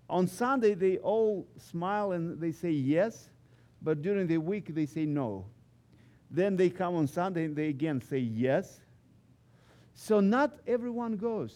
On 0.10 0.28
Sunday, 0.28 0.76
they 0.76 0.98
all 0.98 1.48
smile 1.58 2.12
and 2.12 2.39
they 2.39 2.52
say 2.52 2.70
yes, 2.70 3.30
but 3.82 4.02
during 4.02 4.28
the 4.28 4.38
week, 4.38 4.74
they 4.74 4.86
say 4.86 5.06
no. 5.06 5.46
Then 6.34 6.58
they 6.58 6.72
come 6.72 6.96
on 6.96 7.06
Sunday 7.08 7.46
and 7.46 7.56
they 7.56 7.67
again 7.69 8.02
say 8.02 8.17
yes. 8.17 8.80
So 9.93 10.19
not 10.19 10.58
everyone 10.65 11.15
goes. 11.15 11.56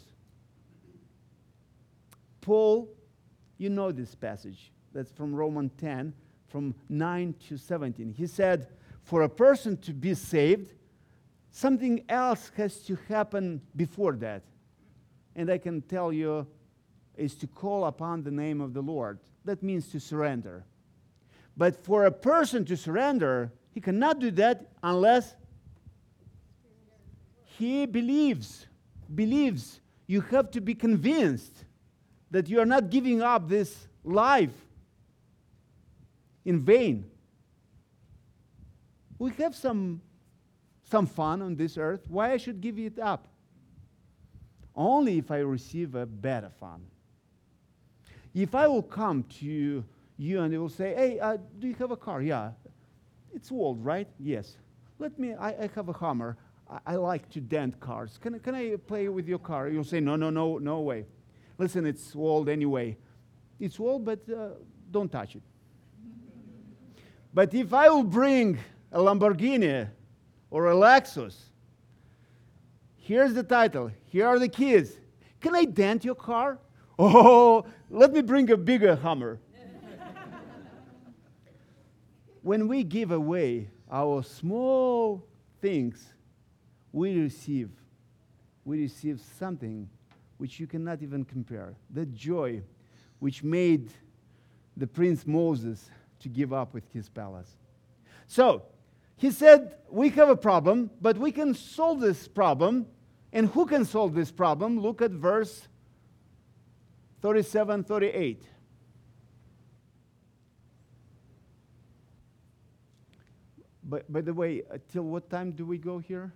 Paul, 2.41 2.87
you 3.57 3.69
know 3.69 3.91
this 3.91 4.13
passage. 4.13 4.71
That's 4.93 5.11
from 5.11 5.33
Romans 5.33 5.71
10, 5.79 6.13
from 6.47 6.75
9 6.89 7.35
to 7.49 7.57
17. 7.57 8.13
He 8.13 8.27
said, 8.27 8.67
For 9.01 9.23
a 9.23 9.29
person 9.29 9.77
to 9.77 9.93
be 9.93 10.13
saved, 10.13 10.73
something 11.49 12.05
else 12.07 12.51
has 12.55 12.77
to 12.81 12.97
happen 13.09 13.61
before 13.75 14.13
that. 14.17 14.43
And 15.35 15.49
I 15.49 15.57
can 15.57 15.81
tell 15.81 16.13
you, 16.13 16.45
is 17.15 17.35
to 17.37 17.47
call 17.47 17.85
upon 17.85 18.21
the 18.21 18.31
name 18.31 18.61
of 18.61 18.75
the 18.75 18.81
Lord. 18.81 19.19
That 19.43 19.63
means 19.63 19.87
to 19.89 19.99
surrender. 19.99 20.65
But 21.57 21.83
for 21.83 22.05
a 22.05 22.11
person 22.11 22.63
to 22.65 22.77
surrender, 22.77 23.51
he 23.77 23.81
cannot 23.81 24.17
do 24.17 24.31
that 24.31 24.65
unless 24.81 25.35
he 27.59 27.85
believes. 27.85 28.65
Believes. 29.13 29.81
You 30.07 30.21
have 30.21 30.49
to 30.49 30.61
be 30.61 30.73
convinced 30.73 31.63
that 32.31 32.49
you 32.49 32.59
are 32.59 32.65
not 32.65 32.89
giving 32.89 33.21
up 33.21 33.47
this 33.47 33.87
life 34.03 34.55
in 36.43 36.59
vain. 36.59 37.07
We 39.19 39.29
have 39.33 39.53
some, 39.53 40.01
some 40.89 41.05
fun 41.05 41.43
on 41.43 41.55
this 41.55 41.77
earth. 41.77 42.01
Why 42.09 42.31
I 42.31 42.37
should 42.37 42.61
give 42.61 42.79
it 42.79 42.97
up? 42.97 43.27
Only 44.73 45.19
if 45.19 45.29
I 45.29 45.37
receive 45.41 45.93
a 45.93 46.07
better 46.07 46.49
fun. 46.59 46.81
If 48.33 48.55
I 48.55 48.65
will 48.65 48.81
come 48.81 49.21
to 49.39 49.85
you 50.17 50.41
and 50.41 50.51
they 50.51 50.57
will 50.57 50.67
say, 50.67 50.95
hey, 50.95 51.19
uh, 51.19 51.37
do 51.59 51.67
you 51.67 51.75
have 51.75 51.91
a 51.91 51.95
car? 51.95 52.23
Yeah. 52.23 52.53
It's 53.33 53.51
old, 53.51 53.83
right? 53.83 54.07
Yes. 54.19 54.57
Let 54.99 55.17
me, 55.19 55.33
I, 55.33 55.49
I 55.49 55.69
have 55.75 55.89
a 55.89 55.93
hammer. 55.93 56.37
I, 56.69 56.93
I, 56.93 56.95
like 56.95 57.29
to 57.31 57.39
dent 57.39 57.79
cars. 57.79 58.17
Can, 58.21 58.39
can 58.39 58.55
I 58.55 58.75
play 58.75 59.07
with 59.09 59.27
your 59.27 59.39
car? 59.39 59.69
You'll 59.69 59.83
say, 59.83 59.99
no, 59.99 60.15
no, 60.15 60.29
no, 60.29 60.57
no 60.57 60.79
way. 60.81 61.05
Listen, 61.57 61.85
it's 61.85 62.15
old 62.15 62.49
anyway. 62.49 62.97
It's 63.59 63.79
old, 63.79 64.05
but 64.05 64.19
uh, 64.29 64.49
don't 64.91 65.11
touch 65.11 65.35
it. 65.35 65.41
but 67.33 67.53
if 67.53 67.73
I 67.73 67.89
will 67.89 68.03
bring 68.03 68.59
a 68.91 68.99
Lamborghini 68.99 69.87
or 70.49 70.71
a 70.71 70.75
Lexus, 70.75 71.35
here's 72.95 73.33
the 73.33 73.43
title. 73.43 73.91
Here 74.05 74.27
are 74.27 74.39
the 74.39 74.49
keys. 74.49 74.97
Can 75.41 75.55
I 75.55 75.65
dent 75.65 76.05
your 76.05 76.15
car? 76.15 76.59
Oh, 76.99 77.63
let 77.91 78.11
me 78.11 78.23
bring 78.23 78.49
a 78.49 78.57
bigger 78.57 78.95
Hummer 78.95 79.39
when 82.47 82.69
we 82.69 82.81
give 82.81 83.11
away 83.11 83.67
our 83.91 84.23
small 84.23 85.21
things, 85.59 86.13
we 86.93 87.19
receive, 87.19 87.69
we 88.63 88.79
receive 88.79 89.19
something 89.37 89.89
which 90.37 90.57
you 90.57 90.65
cannot 90.65 91.01
even 91.03 91.25
compare. 91.25 91.73
The 91.89 92.05
joy 92.05 92.61
which 93.19 93.43
made 93.43 93.91
the 94.77 94.87
prince 94.87 95.27
Moses 95.27 95.89
to 96.21 96.29
give 96.29 96.53
up 96.53 96.73
with 96.73 96.89
his 96.93 97.09
palace. 97.09 97.53
So, 98.27 98.63
he 99.17 99.29
said, 99.29 99.75
We 99.89 100.07
have 100.11 100.29
a 100.29 100.37
problem, 100.37 100.89
but 101.01 101.17
we 101.17 101.33
can 101.33 101.53
solve 101.53 101.99
this 101.99 102.29
problem. 102.29 102.85
And 103.33 103.49
who 103.49 103.65
can 103.65 103.83
solve 103.83 104.13
this 104.13 104.31
problem? 104.31 104.79
Look 104.79 105.01
at 105.01 105.11
verse 105.11 105.67
37 107.21 107.83
38. 107.83 108.41
But 113.87 114.11
by 114.11 114.19
the 114.19 114.33
way, 114.33 114.63
uh, 114.69 114.77
till 114.91 115.03
what 115.03 115.29
time 115.29 115.51
do 115.51 115.65
we 115.65 115.77
go 115.77 115.97
here? 115.97 116.33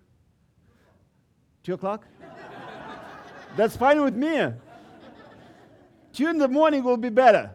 Two 1.63 1.73
o'clock? 1.73 2.07
That's 3.57 3.75
fine 3.75 4.01
with 4.01 4.15
me. 4.15 4.53
Two 6.13 6.27
in 6.29 6.37
the 6.37 6.47
morning 6.47 6.83
will 6.83 6.97
be 6.97 7.09
better. 7.09 7.51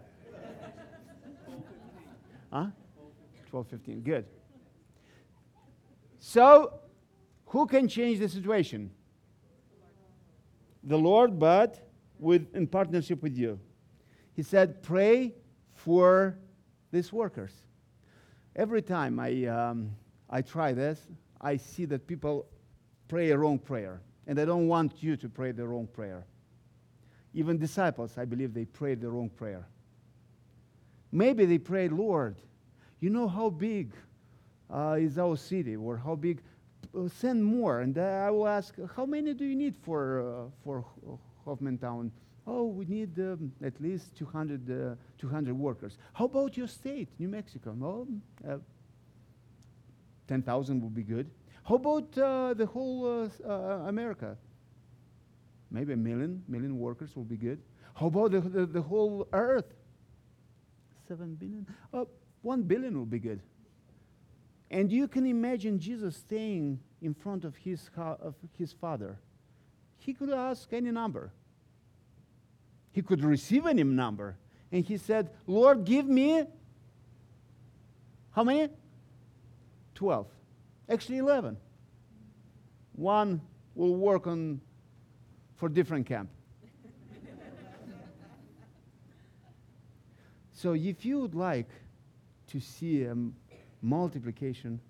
Huh? 2.52 2.66
12:15. 3.50 4.04
Good. 4.04 4.26
So, 6.18 6.80
who 7.46 7.66
can 7.66 7.88
change 7.88 8.18
the 8.18 8.28
situation? 8.28 8.90
The 10.85 10.98
Lord, 10.98 11.38
but 11.38 11.88
with 12.18 12.54
in 12.54 12.66
partnership 12.66 13.22
with 13.22 13.37
you. 13.37 13.59
He 14.35 14.42
said, 14.42 14.82
"Pray 14.82 15.35
for 15.72 16.38
these 16.90 17.12
workers." 17.12 17.65
Every 18.57 18.81
time 18.81 19.21
I, 19.21 19.45
um, 19.45 19.95
I 20.31 20.40
try 20.40 20.73
this, 20.73 21.07
I 21.40 21.59
see 21.59 21.85
that 21.85 22.07
people 22.07 22.47
pray 23.07 23.31
a 23.31 23.38
wrong 23.38 23.59
prayer. 23.59 24.01
And 24.27 24.40
I 24.40 24.45
don't 24.47 24.66
want 24.66 25.03
you 25.03 25.16
to 25.19 25.29
pray 25.29 25.53
the 25.53 25.66
wrong 25.66 25.87
prayer. 25.87 26.25
Even 27.35 27.59
disciples, 27.59 28.16
I 28.16 28.25
believe 28.25 28.55
they 28.55 28.64
prayed 28.64 29.03
the 29.03 29.11
wrong 29.11 29.29
prayer. 29.29 29.69
Maybe 31.12 31.45
they 31.45 31.59
prayed, 31.59 31.92
Lord, 31.92 32.37
you 32.99 33.11
know 33.11 33.29
how 33.29 33.51
big 33.51 33.92
uh, 34.73 34.97
is 34.99 35.19
our 35.19 35.37
city, 35.37 35.77
or 35.77 35.99
how 35.99 36.16
big, 36.16 36.40
uh, 36.99 37.09
send 37.09 37.45
more. 37.45 37.83
And 37.83 37.97
I 37.99 38.31
will 38.31 38.49
ask, 38.49 38.75
how 38.97 39.05
many 39.07 39.35
do 39.35 39.45
you 39.45 39.55
need 39.55 39.77
for, 39.85 40.21
uh, 40.21 40.51
for 40.64 40.85
Hoffmantown? 41.47 42.11
Oh, 42.46 42.64
we 42.64 42.85
need 42.85 43.18
um, 43.18 43.52
at 43.62 43.80
least 43.80 44.16
200, 44.16 44.70
uh, 44.70 44.94
200 45.18 45.54
workers. 45.54 45.98
How 46.12 46.26
about 46.26 46.56
your 46.56 46.68
state, 46.68 47.09
New 47.18 47.28
Mexico? 47.28 47.74
No, 47.74 48.06
uh, 48.48 48.59
10,000 50.28 50.82
would 50.82 50.94
be 50.94 51.02
good. 51.02 51.30
How 51.64 51.74
about 51.74 52.16
uh, 52.16 52.54
the 52.54 52.66
whole 52.66 53.28
uh, 53.44 53.48
uh, 53.48 53.88
America? 53.88 54.37
Maybe 55.70 55.92
a 55.92 55.96
million, 55.96 56.42
million 56.46 56.78
workers 56.78 57.16
will 57.16 57.24
be 57.24 57.37
good. 57.37 57.61
How 57.94 58.06
about 58.06 58.30
the, 58.30 58.40
the, 58.40 58.66
the 58.66 58.82
whole 58.82 59.26
earth? 59.32 59.74
Seven 61.09 61.35
billion? 61.35 61.66
Oh, 61.92 62.09
one 62.42 62.62
billion 62.62 62.96
will 62.96 63.06
be 63.06 63.18
good. 63.18 63.40
And 64.70 64.90
you 64.90 65.09
can 65.09 65.26
imagine 65.26 65.78
Jesus 65.78 66.16
staying 66.16 66.80
in 67.00 67.14
front 67.14 67.44
of 67.44 67.56
his, 67.56 67.88
of 67.96 68.35
his 68.59 68.72
father. 68.72 69.18
He 69.98 70.12
could 70.12 70.30
ask 70.30 70.72
any 70.72 70.90
number. 70.90 71.32
He 72.96 73.02
could 73.02 73.22
receive 73.22 73.66
any 73.66 73.85
number. 73.85 74.38
And 74.72 74.82
he 74.82 74.96
said, 74.96 75.28
Lord, 75.46 75.85
give 75.85 76.06
me 76.06 76.44
how 78.30 78.42
many? 78.42 78.70
12. 79.96 80.26
Actually, 80.88 81.18
11. 81.18 81.59
One 82.94 83.42
will 83.74 83.96
work 83.96 84.26
on 84.26 84.62
for 85.56 85.68
different 85.68 86.06
camp. 86.06 86.30
So 90.54 90.72
if 90.72 91.04
you 91.04 91.20
would 91.20 91.35
like 91.35 91.68
to 92.46 92.61
see 92.61 93.02
a 93.02 93.11
m- 93.11 93.35
multiplication, 93.82 94.80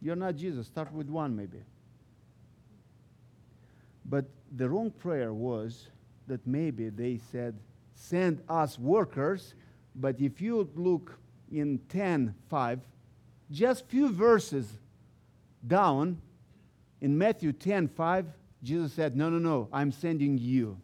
you're 0.00 0.16
not 0.16 0.34
Jesus. 0.34 0.66
Start 0.66 0.92
with 0.92 1.08
one, 1.08 1.36
maybe. 1.36 1.62
But 4.04 4.24
the 4.56 4.68
wrong 4.68 4.90
prayer 4.90 5.32
was 5.32 5.86
that 6.32 6.46
maybe 6.46 6.88
they 6.88 7.20
said, 7.30 7.58
send 7.94 8.40
us 8.48 8.78
workers. 8.78 9.52
But 9.94 10.18
if 10.18 10.40
you 10.40 10.70
look 10.74 11.18
in 11.52 11.78
10 11.90 12.34
5, 12.48 12.80
just 13.50 13.86
few 13.86 14.10
verses 14.10 14.66
down, 15.66 16.22
in 17.02 17.18
Matthew 17.18 17.52
10 17.52 17.88
5, 17.88 18.26
Jesus 18.62 18.94
said, 18.94 19.14
No, 19.14 19.28
no, 19.28 19.38
no, 19.38 19.68
I'm 19.74 19.92
sending 19.92 20.38
you. 20.38 20.78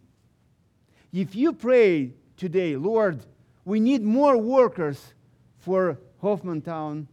If 1.14 1.34
you 1.34 1.54
pray 1.54 2.12
today, 2.36 2.76
Lord, 2.76 3.24
we 3.64 3.80
need 3.80 4.02
more 4.02 4.36
workers 4.36 5.14
for 5.56 5.98
Hoffmantown, 6.22 7.06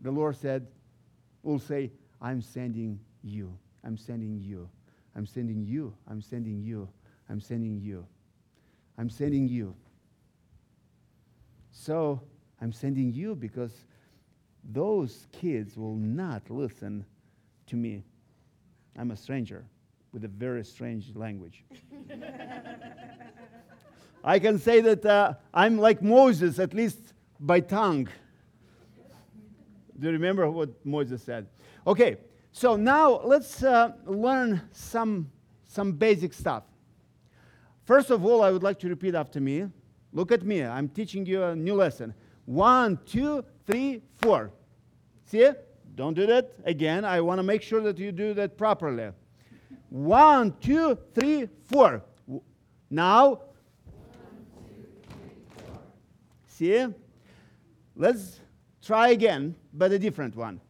the 0.00 0.10
Lord 0.10 0.34
said, 0.34 0.66
will 1.44 1.60
say, 1.60 1.92
I'm 2.20 2.42
sending 2.42 2.98
you. 3.22 3.56
I'm 3.84 3.96
sending 3.96 4.40
you. 4.40 4.68
I'm 5.14 5.26
sending 5.26 5.64
you. 5.64 5.94
I'm 6.10 6.20
sending 6.20 6.60
you. 6.60 6.88
I'm 7.28 7.40
sending 7.40 7.80
you. 7.80 8.06
I'm 8.98 9.10
sending 9.10 9.48
you. 9.48 9.74
So 11.72 12.20
I'm 12.60 12.72
sending 12.72 13.12
you 13.12 13.34
because 13.34 13.72
those 14.64 15.26
kids 15.32 15.76
will 15.76 15.96
not 15.96 16.50
listen 16.50 17.04
to 17.66 17.76
me. 17.76 18.04
I'm 18.98 19.10
a 19.10 19.16
stranger 19.16 19.64
with 20.12 20.24
a 20.24 20.28
very 20.28 20.64
strange 20.64 21.14
language. 21.14 21.64
I 24.24 24.38
can 24.38 24.58
say 24.58 24.80
that 24.80 25.04
uh, 25.04 25.34
I'm 25.52 25.78
like 25.78 26.02
Moses, 26.02 26.58
at 26.58 26.74
least 26.74 26.98
by 27.38 27.60
tongue. 27.60 28.08
Do 29.98 30.06
you 30.06 30.12
remember 30.12 30.50
what 30.50 30.84
Moses 30.84 31.22
said? 31.22 31.46
Okay, 31.86 32.16
so 32.50 32.76
now 32.76 33.20
let's 33.24 33.62
uh, 33.62 33.92
learn 34.04 34.62
some, 34.72 35.30
some 35.66 35.92
basic 35.92 36.32
stuff. 36.32 36.64
First 37.86 38.10
of 38.10 38.24
all, 38.24 38.42
I 38.42 38.50
would 38.50 38.64
like 38.64 38.80
to 38.80 38.88
repeat 38.88 39.14
after 39.14 39.40
me. 39.40 39.68
Look 40.12 40.32
at 40.32 40.42
me. 40.42 40.64
I'm 40.64 40.88
teaching 40.88 41.24
you 41.24 41.44
a 41.44 41.54
new 41.54 41.74
lesson. 41.74 42.12
One, 42.44 42.98
two, 43.06 43.44
three, 43.64 44.02
four. 44.18 44.50
See? 45.24 45.48
Don't 45.94 46.14
do 46.14 46.26
that 46.26 46.52
again. 46.64 47.04
I 47.04 47.20
want 47.20 47.38
to 47.38 47.44
make 47.44 47.62
sure 47.62 47.80
that 47.82 47.96
you 47.96 48.10
do 48.10 48.34
that 48.34 48.58
properly. 48.58 49.12
One, 49.88 50.54
two, 50.60 50.98
three, 51.14 51.48
four. 51.64 52.02
Now, 52.90 53.42
see? 56.48 56.86
Let's 57.94 58.40
try 58.82 59.10
again, 59.10 59.54
but 59.72 59.92
a 59.92 59.98
different 59.98 60.34
one. 60.34 60.60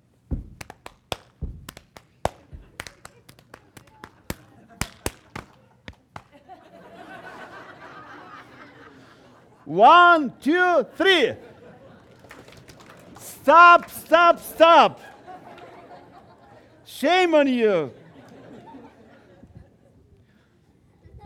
One, 9.66 10.32
two, 10.40 10.86
three. 10.96 11.32
Stop, 13.18 13.90
stop, 13.90 14.40
stop. 14.40 15.00
Shame 16.84 17.34
on 17.34 17.48
you. 17.48 17.92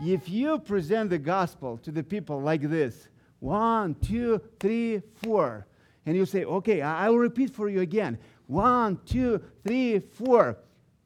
If 0.03 0.27
you 0.27 0.57
present 0.57 1.11
the 1.11 1.19
gospel 1.19 1.77
to 1.77 1.91
the 1.91 2.03
people 2.03 2.41
like 2.41 2.61
this 2.61 3.07
one, 3.39 3.93
two, 3.95 4.41
three, 4.59 5.03
four, 5.23 5.67
and 6.07 6.17
you 6.17 6.25
say, 6.25 6.43
okay, 6.43 6.81
I 6.81 7.09
will 7.09 7.19
repeat 7.19 7.51
for 7.51 7.69
you 7.69 7.81
again 7.81 8.17
one, 8.47 8.99
two, 9.05 9.39
three, 9.63 9.99
four, 9.99 10.57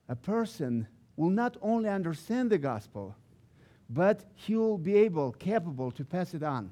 a 0.07 0.15
person 0.15 0.87
will 1.17 1.29
not 1.29 1.57
only 1.61 1.89
understand 1.89 2.49
the 2.49 2.57
gospel, 2.57 3.13
but 3.89 4.23
he 4.33 4.55
will 4.55 4.77
be 4.77 4.95
able, 4.95 5.33
capable 5.33 5.91
to 5.91 6.05
pass 6.05 6.33
it 6.33 6.41
on. 6.41 6.71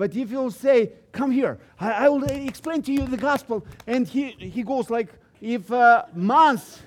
But 0.00 0.16
if 0.16 0.30
you'll 0.30 0.50
say, 0.50 0.92
Come 1.12 1.30
here, 1.30 1.58
I, 1.78 2.06
I 2.06 2.08
will 2.08 2.24
explain 2.24 2.80
to 2.84 2.90
you 2.90 3.04
the 3.04 3.18
gospel, 3.18 3.66
and 3.86 4.08
he, 4.08 4.30
he 4.30 4.62
goes 4.62 4.88
like, 4.88 5.12
if 5.42 5.70
uh, 5.70 6.06
months 6.14 6.80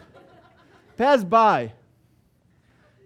pass 0.98 1.24
by, 1.24 1.74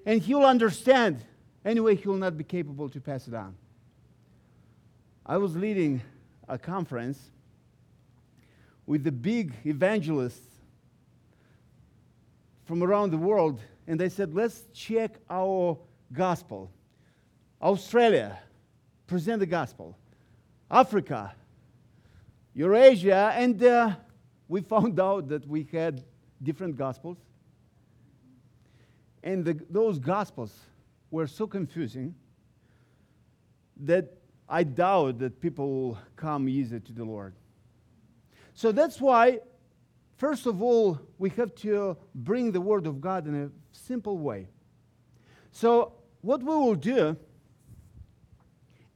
and 0.05 0.21
he'll 0.21 0.45
understand, 0.45 1.25
anyway, 1.65 1.97
he 1.97 2.07
will 2.07 2.15
not 2.15 2.37
be 2.37 2.45
capable 2.45 2.87
to 2.87 3.01
pass 3.01 3.27
it 3.27 3.33
on. 3.33 3.53
I 5.25 5.35
was 5.35 5.57
leading 5.57 6.01
a 6.47 6.57
conference 6.57 7.19
with 8.85 9.03
the 9.03 9.11
big 9.11 9.55
evangelists 9.65 10.55
from 12.63 12.81
around 12.81 13.11
the 13.11 13.17
world, 13.17 13.59
and 13.87 13.99
they 13.99 14.07
said, 14.07 14.33
Let's 14.33 14.63
check 14.73 15.15
our 15.29 15.77
gospel. 16.13 16.71
Australia, 17.61 18.39
present 19.07 19.39
the 19.39 19.45
gospel. 19.45 19.97
Africa, 20.69 21.33
Eurasia, 22.53 23.31
and 23.35 23.63
uh, 23.63 23.95
we 24.47 24.61
found 24.61 24.99
out 24.99 25.29
that 25.29 25.47
we 25.47 25.67
had 25.71 26.03
different 26.43 26.75
gospels. 26.75 27.17
And 29.23 29.43
the, 29.43 29.59
those 29.69 29.97
gospels 29.97 30.53
were 31.09 31.27
so 31.27 31.47
confusing 31.47 32.13
that 33.77 34.17
I 34.49 34.63
doubt 34.63 35.19
that 35.19 35.39
people 35.41 35.69
will 35.69 35.97
come 36.15 36.47
easy 36.47 36.79
to 36.79 36.93
the 36.93 37.03
Lord. 37.03 37.33
So 38.53 38.71
that's 38.71 38.99
why, 38.99 39.39
first 40.15 40.45
of 40.45 40.61
all, 40.61 40.99
we 41.17 41.29
have 41.31 41.53
to 41.55 41.97
bring 42.15 42.51
the 42.51 42.61
Word 42.61 42.87
of 42.87 43.01
God 43.01 43.27
in 43.27 43.43
a 43.43 43.49
simple 43.71 44.17
way. 44.17 44.47
So, 45.51 45.93
what 46.21 46.41
we 46.41 46.55
will 46.55 46.75
do 46.75 47.15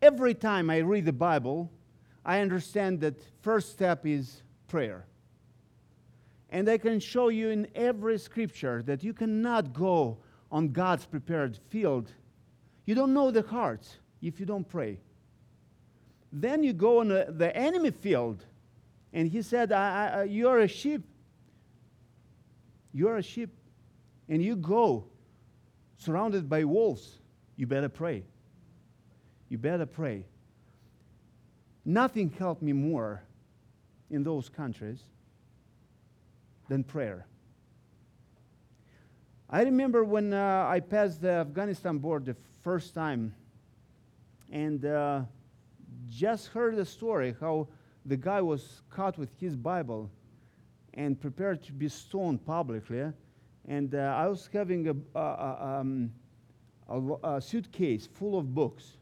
every 0.01 0.33
time 0.33 0.69
I 0.69 0.79
read 0.79 1.05
the 1.05 1.13
Bible, 1.13 1.71
I 2.25 2.39
understand 2.39 3.01
that 3.01 3.21
first 3.41 3.71
step 3.71 4.05
is 4.05 4.41
prayer. 4.67 5.05
And 6.49 6.69
I 6.69 6.77
can 6.77 6.99
show 6.99 7.29
you 7.29 7.49
in 7.49 7.67
every 7.75 8.17
scripture 8.17 8.83
that 8.83 9.03
you 9.03 9.13
cannot 9.13 9.73
go 9.73 10.17
on 10.51 10.69
God's 10.69 11.05
prepared 11.05 11.57
field. 11.69 12.11
You 12.85 12.95
don't 12.95 13.13
know 13.13 13.31
the 13.31 13.41
heart 13.43 13.87
if 14.21 14.39
you 14.39 14.45
don't 14.45 14.67
pray. 14.67 14.99
Then 16.33 16.63
you 16.63 16.73
go 16.73 16.99
on 16.99 17.09
the, 17.09 17.27
the 17.29 17.55
enemy 17.55 17.91
field, 17.91 18.45
and 19.13 19.29
he 19.29 19.41
said, 19.41 19.71
I, 19.71 20.07
I, 20.07 20.19
uh, 20.19 20.23
You're 20.23 20.59
a 20.59 20.67
sheep. 20.67 21.03
You're 22.93 23.17
a 23.17 23.23
sheep. 23.23 23.49
And 24.27 24.41
you 24.41 24.55
go 24.55 25.05
surrounded 25.97 26.49
by 26.49 26.63
wolves. 26.63 27.19
You 27.55 27.67
better 27.67 27.89
pray 27.89 28.23
you 29.51 29.57
better 29.57 29.85
pray. 29.85 30.23
Nothing 31.83 32.33
helped 32.39 32.61
me 32.61 32.71
more 32.71 33.21
in 34.09 34.23
those 34.23 34.47
countries 34.47 35.03
than 36.69 36.85
prayer. 36.85 37.25
I 39.49 39.63
remember 39.63 40.05
when 40.05 40.33
uh, 40.33 40.67
I 40.69 40.79
passed 40.79 41.21
the 41.21 41.31
Afghanistan 41.31 41.97
border 41.97 42.31
the 42.31 42.37
first 42.61 42.93
time 42.93 43.35
and 44.49 44.85
uh, 44.85 45.23
just 46.09 46.47
heard 46.47 46.77
the 46.77 46.85
story 46.85 47.35
how 47.41 47.67
the 48.05 48.15
guy 48.15 48.41
was 48.41 48.83
caught 48.89 49.17
with 49.17 49.37
his 49.37 49.57
Bible 49.57 50.09
and 50.93 51.19
prepared 51.19 51.61
to 51.63 51.73
be 51.73 51.89
stoned 51.89 52.45
publicly. 52.45 53.11
And 53.67 53.93
uh, 53.95 54.15
I 54.17 54.27
was 54.27 54.49
having 54.53 54.87
a, 54.87 55.19
a, 55.19 55.79
um, 55.81 56.13
a, 56.87 57.35
a 57.35 57.41
suitcase 57.41 58.07
full 58.07 58.39
of 58.39 58.55
books. 58.55 58.95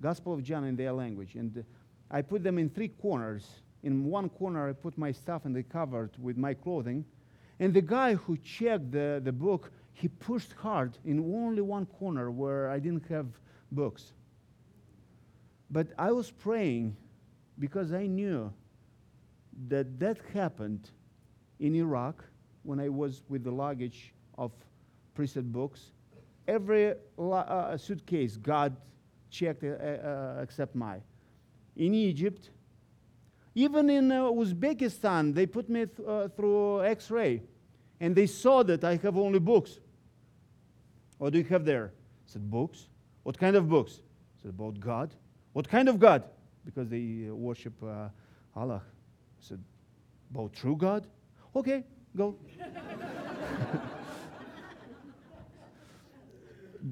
Gospel 0.00 0.34
of 0.34 0.42
John 0.42 0.64
in 0.64 0.76
their 0.76 0.92
language. 0.92 1.34
And 1.34 1.64
I 2.10 2.22
put 2.22 2.42
them 2.42 2.58
in 2.58 2.68
three 2.70 2.88
corners. 2.88 3.46
In 3.82 4.04
one 4.04 4.28
corner, 4.28 4.68
I 4.68 4.72
put 4.72 4.96
my 4.96 5.12
stuff 5.12 5.44
and 5.44 5.54
they 5.54 5.62
covered 5.62 6.10
with 6.18 6.36
my 6.36 6.54
clothing. 6.54 7.04
And 7.60 7.72
the 7.72 7.82
guy 7.82 8.14
who 8.14 8.36
checked 8.38 8.90
the, 8.90 9.20
the 9.22 9.32
book, 9.32 9.70
he 9.92 10.08
pushed 10.08 10.52
hard 10.54 10.98
in 11.04 11.18
only 11.20 11.62
one 11.62 11.86
corner 11.86 12.30
where 12.30 12.70
I 12.70 12.78
didn't 12.78 13.06
have 13.08 13.26
books. 13.70 14.12
But 15.70 15.88
I 15.98 16.12
was 16.12 16.30
praying 16.30 16.96
because 17.58 17.92
I 17.92 18.06
knew 18.06 18.52
that 19.68 19.98
that 20.00 20.18
happened 20.32 20.90
in 21.60 21.74
Iraq 21.74 22.24
when 22.62 22.80
I 22.80 22.88
was 22.88 23.22
with 23.28 23.44
the 23.44 23.50
luggage 23.50 24.12
of 24.36 24.50
priesthood 25.14 25.52
books. 25.52 25.92
Every 26.48 26.94
uh, 27.18 27.76
suitcase, 27.76 28.36
God 28.36 28.76
checked 29.34 29.64
except 30.42 30.74
my. 30.74 31.00
In 31.76 31.92
Egypt, 31.94 32.50
even 33.54 33.90
in 33.90 34.10
uh, 34.10 34.22
Uzbekistan, 34.24 35.34
they 35.34 35.46
put 35.46 35.68
me 35.68 35.86
th- 35.86 36.08
uh, 36.08 36.28
through 36.28 36.84
x 36.84 37.10
ray 37.10 37.42
and 38.00 38.14
they 38.14 38.26
saw 38.26 38.62
that 38.64 38.84
I 38.84 38.96
have 38.96 39.16
only 39.16 39.38
books. 39.38 39.78
What 41.18 41.32
do 41.32 41.38
you 41.38 41.44
have 41.44 41.64
there? 41.64 41.86
I 41.86 42.26
said, 42.26 42.50
Books? 42.50 42.88
What 43.22 43.38
kind 43.38 43.56
of 43.56 43.68
books? 43.68 44.00
I 44.38 44.42
said, 44.42 44.50
About 44.50 44.80
God. 44.80 45.14
What 45.52 45.68
kind 45.68 45.88
of 45.88 46.00
God? 46.00 46.24
Because 46.64 46.88
they 46.88 47.28
uh, 47.30 47.34
worship 47.34 47.74
uh, 47.82 48.08
Allah. 48.56 48.82
I 48.84 49.40
said, 49.40 49.62
About 50.30 50.52
true 50.52 50.76
God? 50.76 51.06
Okay, 51.54 51.84
go. 52.16 52.36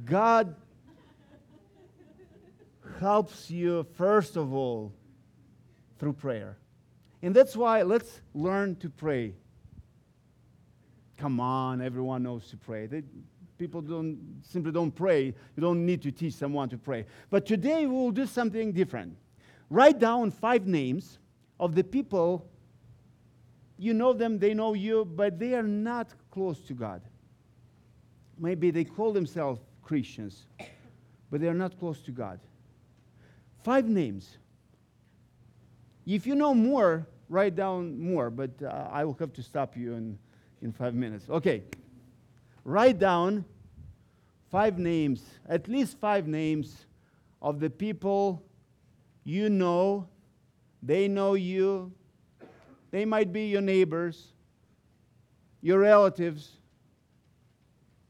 God 0.05 0.55
helps 3.03 3.50
you, 3.50 3.84
first 3.96 4.36
of 4.36 4.55
all, 4.55 4.92
through 5.98 6.14
prayer. 6.14 6.57
And 7.20 7.34
that's 7.34 7.55
why 7.55 7.82
let's 7.82 8.20
learn 8.34 8.76
to 8.76 8.88
pray. 8.88 9.34
Come 11.18 11.38
on, 11.38 11.82
everyone 11.82 12.22
knows 12.22 12.48
to 12.50 12.57
pray. 12.57 12.86
They, 12.86 13.03
people 13.59 13.82
don't 13.82 14.18
simply 14.42 14.72
don't 14.72 14.90
pray. 14.90 15.26
You 15.26 15.61
don't 15.61 15.84
need 15.84 16.03
to 16.03 16.11
teach 16.11 16.34
someone 16.34 16.68
to 16.70 16.78
pray. 16.78 17.05
But 17.30 17.46
today 17.46 17.86
we 17.86 17.92
will 17.92 18.11
do 18.11 18.26
something 18.26 18.72
different. 18.72 19.16
Write 19.68 19.98
down 19.98 20.30
five 20.30 20.66
names 20.66 21.18
of 21.61 21.74
the 21.74 21.84
people 21.84 22.48
you 23.82 23.94
know 23.94 24.12
them, 24.12 24.38
they 24.38 24.55
know 24.55 24.74
you, 24.74 25.05
but 25.05 25.40
they 25.40 25.55
are 25.55 25.62
not 25.64 26.07
close 26.30 26.61
to 26.61 26.72
God. 26.72 27.03
Maybe 28.38 28.70
they 28.70 28.84
call 28.84 29.12
themselves 29.12 29.61
Christians, 29.82 30.46
but 31.32 31.40
they 31.40 31.48
are 31.48 31.55
not 31.55 31.76
close 31.80 32.00
to 32.03 32.12
God. 32.12 32.38
Five 33.62 33.88
names. 33.88 34.38
If 36.06 36.26
you 36.26 36.34
know 36.34 36.52
more, 36.54 37.06
write 37.28 37.54
down 37.54 37.98
more, 37.98 38.28
but 38.30 38.50
uh, 38.62 38.88
I 38.90 39.04
will 39.04 39.16
have 39.20 39.32
to 39.34 39.42
stop 39.42 39.76
you 39.76 39.94
in, 39.94 40.18
in 40.60 40.72
five 40.72 40.94
minutes. 40.94 41.30
Okay. 41.30 41.62
Write 42.64 42.98
down 42.98 43.44
five 44.50 44.78
names, 44.78 45.22
at 45.48 45.68
least 45.68 45.98
five 45.98 46.26
names 46.26 46.86
of 47.40 47.58
the 47.60 47.70
people 47.70 48.42
you 49.24 49.48
know, 49.48 50.08
they 50.82 51.06
know 51.08 51.34
you, 51.34 51.92
they 52.90 53.04
might 53.04 53.32
be 53.32 53.46
your 53.46 53.62
neighbors, 53.62 54.28
your 55.60 55.78
relatives, 55.78 56.50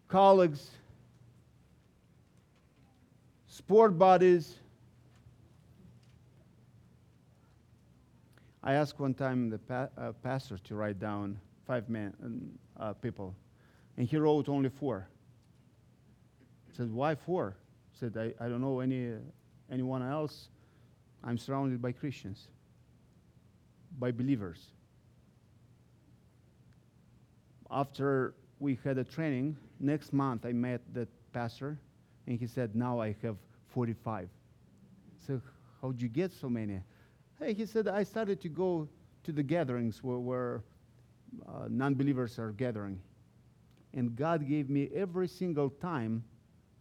colleagues, 0.09 0.71
sport 3.47 3.99
buddies. 3.99 4.57
I 8.65 8.75
asked 8.75 9.01
one 9.01 9.15
time 9.15 9.51
the 9.51 9.59
pa- 9.59 9.89
uh, 9.99 10.13
pastor 10.23 10.57
to 10.59 10.75
write 10.75 11.01
down 11.01 11.39
five 11.67 11.89
men, 11.89 12.13
uh, 12.79 12.93
people, 12.93 13.35
and 13.97 14.07
he 14.07 14.17
wrote 14.17 14.49
only 14.49 14.69
four. 14.69 15.09
I 16.71 16.77
said, 16.77 16.93
Why 16.93 17.15
four? 17.15 17.57
He 17.91 17.99
said, 17.99 18.17
I, 18.17 18.45
I 18.45 18.49
don't 18.49 18.61
know 18.61 18.81
any, 18.81 19.15
anyone 19.71 20.03
else. 20.03 20.49
I'm 21.25 21.39
surrounded 21.39 21.83
by 21.83 21.93
Christians, 21.93 22.49
by 23.99 24.13
believers. 24.13 24.71
After 27.71 28.35
we 28.61 28.79
had 28.85 28.99
a 28.99 29.05
training, 29.05 29.57
next 29.81 30.13
month 30.13 30.47
I 30.47 30.53
met 30.53 30.83
that 30.95 31.09
pastor, 31.33 31.79
and 32.27 32.39
he 32.39 32.47
said, 32.47 32.77
Now 32.77 33.01
I 33.01 33.17
have 33.23 33.37
45. 33.71 34.29
So, 35.27 35.41
how'd 35.81 36.01
you 36.01 36.09
get 36.09 36.33
so 36.33 36.49
many? 36.49 36.81
Hey, 37.43 37.55
he 37.55 37.67
said, 37.67 37.89
I 37.89 38.05
started 38.05 38.41
to 38.43 38.49
go 38.49 38.89
to 39.25 39.33
the 39.33 39.43
gatherings 39.43 40.01
where, 40.01 40.19
where 40.19 40.63
uh, 41.49 41.67
non 41.69 41.95
believers 41.95 42.39
are 42.39 42.53
gathering. 42.53 43.01
And 43.95 44.15
God 44.15 44.49
gave 44.49 44.71
me 44.71 44.89
every 44.95 45.27
single 45.27 45.69
time 45.69 46.23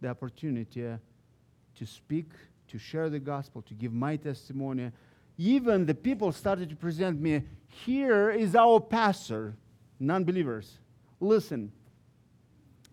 the 0.02 0.10
opportunity 0.10 0.82
to 0.82 1.86
speak, 1.86 2.30
to 2.68 2.78
share 2.78 3.10
the 3.10 3.20
gospel, 3.20 3.64
to 3.64 3.74
give 3.74 3.92
my 3.92 4.16
testimony. 4.16 4.92
Even 5.38 5.88
the 5.88 5.96
people 5.96 6.32
started 6.32 6.70
to 6.70 6.76
present 6.76 7.20
me 7.20 7.42
here 7.68 8.30
is 8.30 8.56
our 8.56 8.80
pastor, 8.80 9.56
non 10.00 10.24
believers. 10.24 10.78
Listen, 11.20 11.72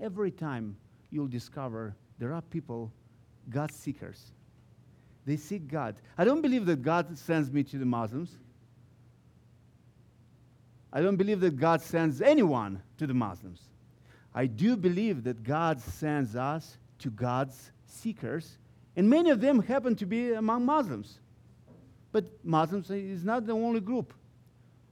every 0.00 0.30
time 0.30 0.74
you'll 1.10 1.26
discover 1.26 1.94
there 2.18 2.32
are 2.32 2.40
people, 2.40 2.90
God 3.50 3.70
seekers. 3.72 4.32
They 5.28 5.36
seek 5.36 5.68
God. 5.68 5.96
I 6.16 6.24
don't 6.24 6.40
believe 6.40 6.64
that 6.64 6.80
God 6.80 7.18
sends 7.18 7.52
me 7.52 7.62
to 7.64 7.76
the 7.76 7.84
Muslims. 7.84 8.38
I 10.90 11.02
don't 11.02 11.16
believe 11.16 11.40
that 11.40 11.58
God 11.58 11.82
sends 11.82 12.22
anyone 12.22 12.80
to 12.96 13.06
the 13.06 13.12
Muslims. 13.12 13.60
I 14.34 14.46
do 14.46 14.74
believe 14.74 15.24
that 15.24 15.42
God 15.42 15.82
sends 15.82 16.34
us 16.34 16.78
to 17.00 17.10
God's 17.10 17.72
seekers, 17.84 18.56
and 18.96 19.10
many 19.10 19.28
of 19.28 19.42
them 19.42 19.60
happen 19.60 19.94
to 19.96 20.06
be 20.06 20.32
among 20.32 20.64
Muslims. 20.64 21.20
But 22.10 22.24
Muslims 22.42 22.90
is 22.90 23.22
not 23.22 23.44
the 23.44 23.52
only 23.52 23.80
group. 23.80 24.14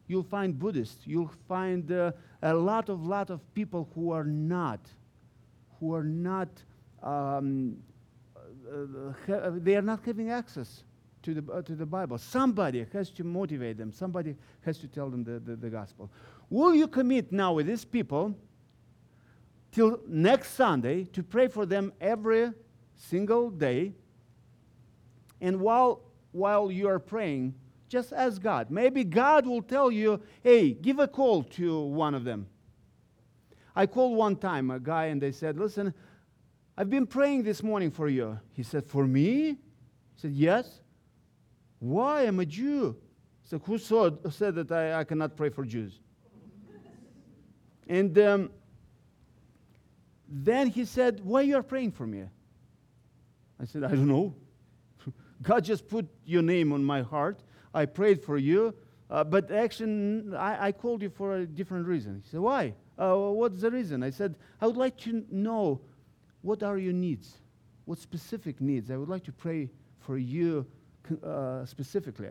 You'll 0.07 0.23
find 0.23 0.59
Buddhists. 0.59 1.07
You'll 1.07 1.33
find 1.49 1.91
uh, 1.91 2.13
a 2.43 2.53
lot 2.53 2.91
of 2.91 3.07
lot 3.07 3.31
of 3.31 3.41
people 3.55 3.89
who 3.95 4.11
are 4.11 4.25
not, 4.25 4.81
who 5.81 5.95
are 5.95 6.05
not, 6.05 6.51
um, 7.03 7.79
uh, 8.71 9.13
ha- 9.27 9.51
they 9.55 9.77
are 9.77 9.83
not 9.83 10.01
having 10.05 10.31
access 10.31 10.85
to 11.23 11.35
the, 11.35 11.53
uh, 11.53 11.63
to 11.63 11.75
the 11.75 11.87
Bible. 11.87 12.19
Somebody 12.19 12.87
has 12.93 13.11
to 13.11 13.25
motivate 13.25 13.79
them. 13.79 13.91
Somebody 13.93 14.37
has 14.65 14.79
to 14.79 14.89
tell 14.89 15.11
them 15.11 15.25
the, 15.25 15.39
the, 15.41 15.57
the 15.57 15.71
gospel. 15.71 16.11
Will 16.51 16.75
you 16.75 16.87
commit 16.87 17.33
now 17.33 17.53
with 17.53 17.67
these 17.67 17.85
people 17.85 18.35
till 19.73 20.01
next 20.07 20.51
Sunday 20.51 21.05
to 21.05 21.23
pray 21.23 21.49
for 21.49 21.67
them 21.67 21.93
every 22.01 22.53
single 22.97 23.51
day? 23.51 23.93
And 25.41 25.61
while, 25.61 26.01
while 26.33 26.71
you 26.71 26.89
are 26.89 26.99
praying, 26.99 27.55
just 27.89 28.13
ask 28.13 28.41
God. 28.41 28.71
Maybe 28.71 29.05
God 29.05 29.47
will 29.47 29.63
tell 29.63 29.91
you, 29.91 30.21
hey, 30.43 30.73
give 30.73 30.99
a 30.99 31.09
call 31.09 31.43
to 31.45 31.81
one 31.81 32.15
of 32.15 32.25
them. 32.25 32.47
I 33.75 33.87
called 33.87 34.17
one 34.17 34.37
time 34.37 34.71
a 34.71 34.81
guy 34.81 35.07
and 35.07 35.21
they 35.21 35.33
said, 35.33 35.59
listen, 35.59 35.93
I've 36.79 36.91
been 36.91 37.07
praying 37.07 37.45
this 37.45 37.63
morning 37.63 37.91
for 37.91 38.09
you. 38.09 38.39
He 38.53 38.63
said, 38.63 38.85
for 38.85 39.07
me? 39.07 39.31
He 39.33 39.57
said, 40.17 40.33
yes. 40.33 40.81
Why? 41.79 42.23
I'm 42.23 42.39
a 42.39 42.45
Jew. 42.45 42.97
He 43.43 43.49
said, 43.49 43.61
who 43.65 43.79
saw, 43.79 44.11
said 44.31 44.55
that 44.57 44.71
I, 44.71 45.01
I 45.01 45.05
cannot 45.05 45.37
pray 45.37 45.49
for 45.49 45.65
Jews? 45.65 46.01
and 47.89 48.19
um, 48.19 48.51
then 50.29 50.69
he 50.69 50.85
said, 50.85 51.21
why 51.25 51.41
are 51.41 51.45
you 51.45 51.57
are 51.57 51.63
praying 51.63 51.93
for 51.93 52.07
me? 52.07 52.25
I 53.61 53.65
said, 53.65 53.85
I 53.85 53.89
don't 53.89 54.09
know. 54.09 54.35
God 55.43 55.65
just 55.65 55.89
put 55.89 56.07
your 56.27 56.43
name 56.43 56.73
on 56.73 56.85
my 56.85 57.01
heart. 57.01 57.41
I 57.73 57.87
prayed 57.87 58.23
for 58.23 58.37
you, 58.37 58.75
uh, 59.09 59.25
but 59.25 59.51
actually, 59.51 60.35
I, 60.37 60.69
I, 60.69 60.73
called 60.73 61.03
you 61.03 61.11
for 61.11 61.37
a 61.37 61.47
different 61.47 61.87
reason. 61.87 62.23
He 62.25 62.31
said, 62.31 62.41
Why? 62.41 62.75
Uh, 62.99 63.15
what's 63.15 63.61
the 63.61 63.71
reason? 63.71 64.03
I 64.03 64.11
said, 64.11 64.35
I 64.61 64.67
would 64.67 64.79
like 64.79 64.97
to 64.99 65.25
know 65.31 65.83
what 66.47 66.63
are 66.63 66.79
your 66.79 66.93
needs? 66.93 67.39
What 67.87 67.99
specific 67.99 68.61
needs? 68.61 68.91
I 68.93 68.97
would 68.97 69.09
like 69.09 69.25
to 69.25 69.33
pray 69.33 69.69
for 69.99 70.17
you 70.17 70.65
uh, 71.25 71.67
specifically. 71.67 72.31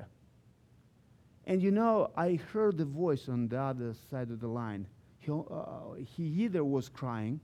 And 1.45 1.61
you 1.61 1.69
know, 1.69 2.11
I 2.15 2.39
heard 2.53 2.77
the 2.77 2.85
voice 2.85 3.27
on 3.27 3.49
the 3.49 3.59
other 3.59 3.93
side 4.09 4.31
of 4.31 4.39
the 4.39 4.47
line. 4.47 4.87
He, 5.19 5.31
uh, 5.31 5.95
he 5.97 6.23
either 6.23 6.63
was 6.63 6.87
crying, 6.87 7.41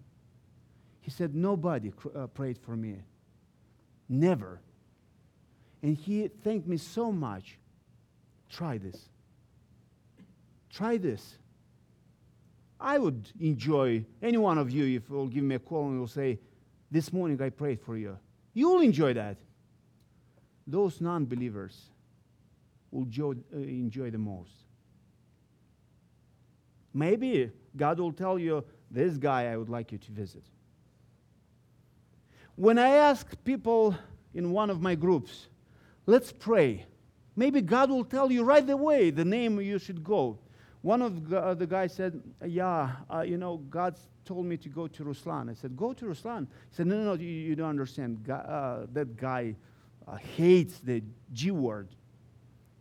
he 1.01 1.11
said, 1.11 1.35
Nobody 1.35 1.91
cr- 1.91 2.15
uh, 2.15 2.27
prayed 2.27 2.57
for 2.57 2.77
me. 2.77 2.95
Never. 4.07 4.61
And 5.83 5.97
he 5.97 6.29
thanked 6.29 6.67
me 6.67 6.77
so 6.77 7.11
much. 7.11 7.57
Try 8.49 8.77
this. 8.77 9.09
Try 10.69 10.97
this. 10.97 11.37
I 12.79 12.97
would 12.97 13.29
enjoy 13.39 14.05
any 14.21 14.37
one 14.37 14.57
of 14.57 14.71
you 14.71 14.85
if 14.85 15.09
you 15.09 15.15
will 15.15 15.27
give 15.27 15.43
me 15.43 15.55
a 15.55 15.59
call 15.59 15.87
and 15.87 15.99
will 15.99 16.07
say, 16.07 16.39
This 16.91 17.13
morning 17.13 17.41
I 17.41 17.49
prayed 17.49 17.79
for 17.79 17.97
you. 17.97 18.17
You'll 18.53 18.81
enjoy 18.81 19.13
that. 19.13 19.37
Those 20.67 20.99
non 20.99 21.25
believers 21.25 21.89
will 22.91 23.07
uh, 23.19 23.57
enjoy 23.57 24.11
the 24.11 24.17
most. 24.17 24.51
Maybe 26.93 27.49
God 27.75 27.99
will 27.99 28.11
tell 28.11 28.37
you, 28.37 28.63
This 28.89 29.15
guy 29.15 29.45
I 29.45 29.55
would 29.55 29.69
like 29.69 29.93
you 29.93 29.97
to 29.97 30.11
visit. 30.11 30.43
When 32.55 32.77
I 32.77 32.89
ask 32.89 33.25
people 33.45 33.95
in 34.33 34.51
one 34.51 34.69
of 34.69 34.81
my 34.81 34.95
groups, 34.95 35.47
let's 36.05 36.33
pray. 36.33 36.85
Maybe 37.35 37.61
God 37.61 37.89
will 37.89 38.03
tell 38.03 38.29
you 38.29 38.43
right 38.43 38.69
away 38.69 39.09
the 39.09 39.23
name 39.23 39.61
you 39.61 39.79
should 39.79 40.03
go. 40.03 40.37
One 40.81 41.01
of 41.03 41.29
the, 41.29 41.67
guys 41.67 41.93
said, 41.93 42.21
Yeah, 42.45 42.91
uh, 43.13 43.21
you 43.21 43.37
know, 43.37 43.57
God 43.69 43.95
told 44.25 44.45
me 44.45 44.57
to 44.57 44.69
go 44.69 44.87
to 44.87 45.03
Ruslan. 45.03 45.49
I 45.49 45.53
said, 45.53 45.77
Go 45.77 45.93
to 45.93 46.05
Ruslan. 46.05 46.47
He 46.69 46.75
said, 46.75 46.87
No, 46.87 46.97
no, 46.97 47.03
no, 47.03 47.13
you, 47.13 47.27
you 47.27 47.55
don't 47.55 47.69
understand. 47.69 48.23
God, 48.23 48.45
uh, 48.47 48.87
that 48.93 49.15
guy 49.15 49.55
uh, 50.07 50.15
hates 50.15 50.79
the 50.79 51.03
G 51.33 51.51
word. 51.51 51.89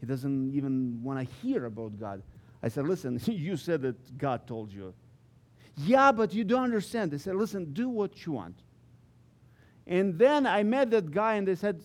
He 0.00 0.06
doesn't 0.06 0.54
even 0.54 1.02
want 1.02 1.18
to 1.18 1.34
hear 1.42 1.66
about 1.66 2.00
God. 2.00 2.22
I 2.62 2.68
said, 2.68 2.86
Listen, 2.86 3.20
you 3.26 3.56
said 3.56 3.82
that 3.82 4.18
God 4.18 4.46
told 4.46 4.72
you. 4.72 4.94
Yeah, 5.76 6.10
but 6.12 6.32
you 6.32 6.44
don't 6.44 6.64
understand. 6.64 7.10
They 7.10 7.18
said, 7.18 7.36
Listen, 7.36 7.72
do 7.74 7.90
what 7.90 8.24
you 8.24 8.32
want. 8.32 8.56
And 9.86 10.18
then 10.18 10.46
I 10.46 10.62
met 10.62 10.90
that 10.92 11.10
guy 11.10 11.34
and 11.34 11.46
they 11.46 11.54
said, 11.54 11.82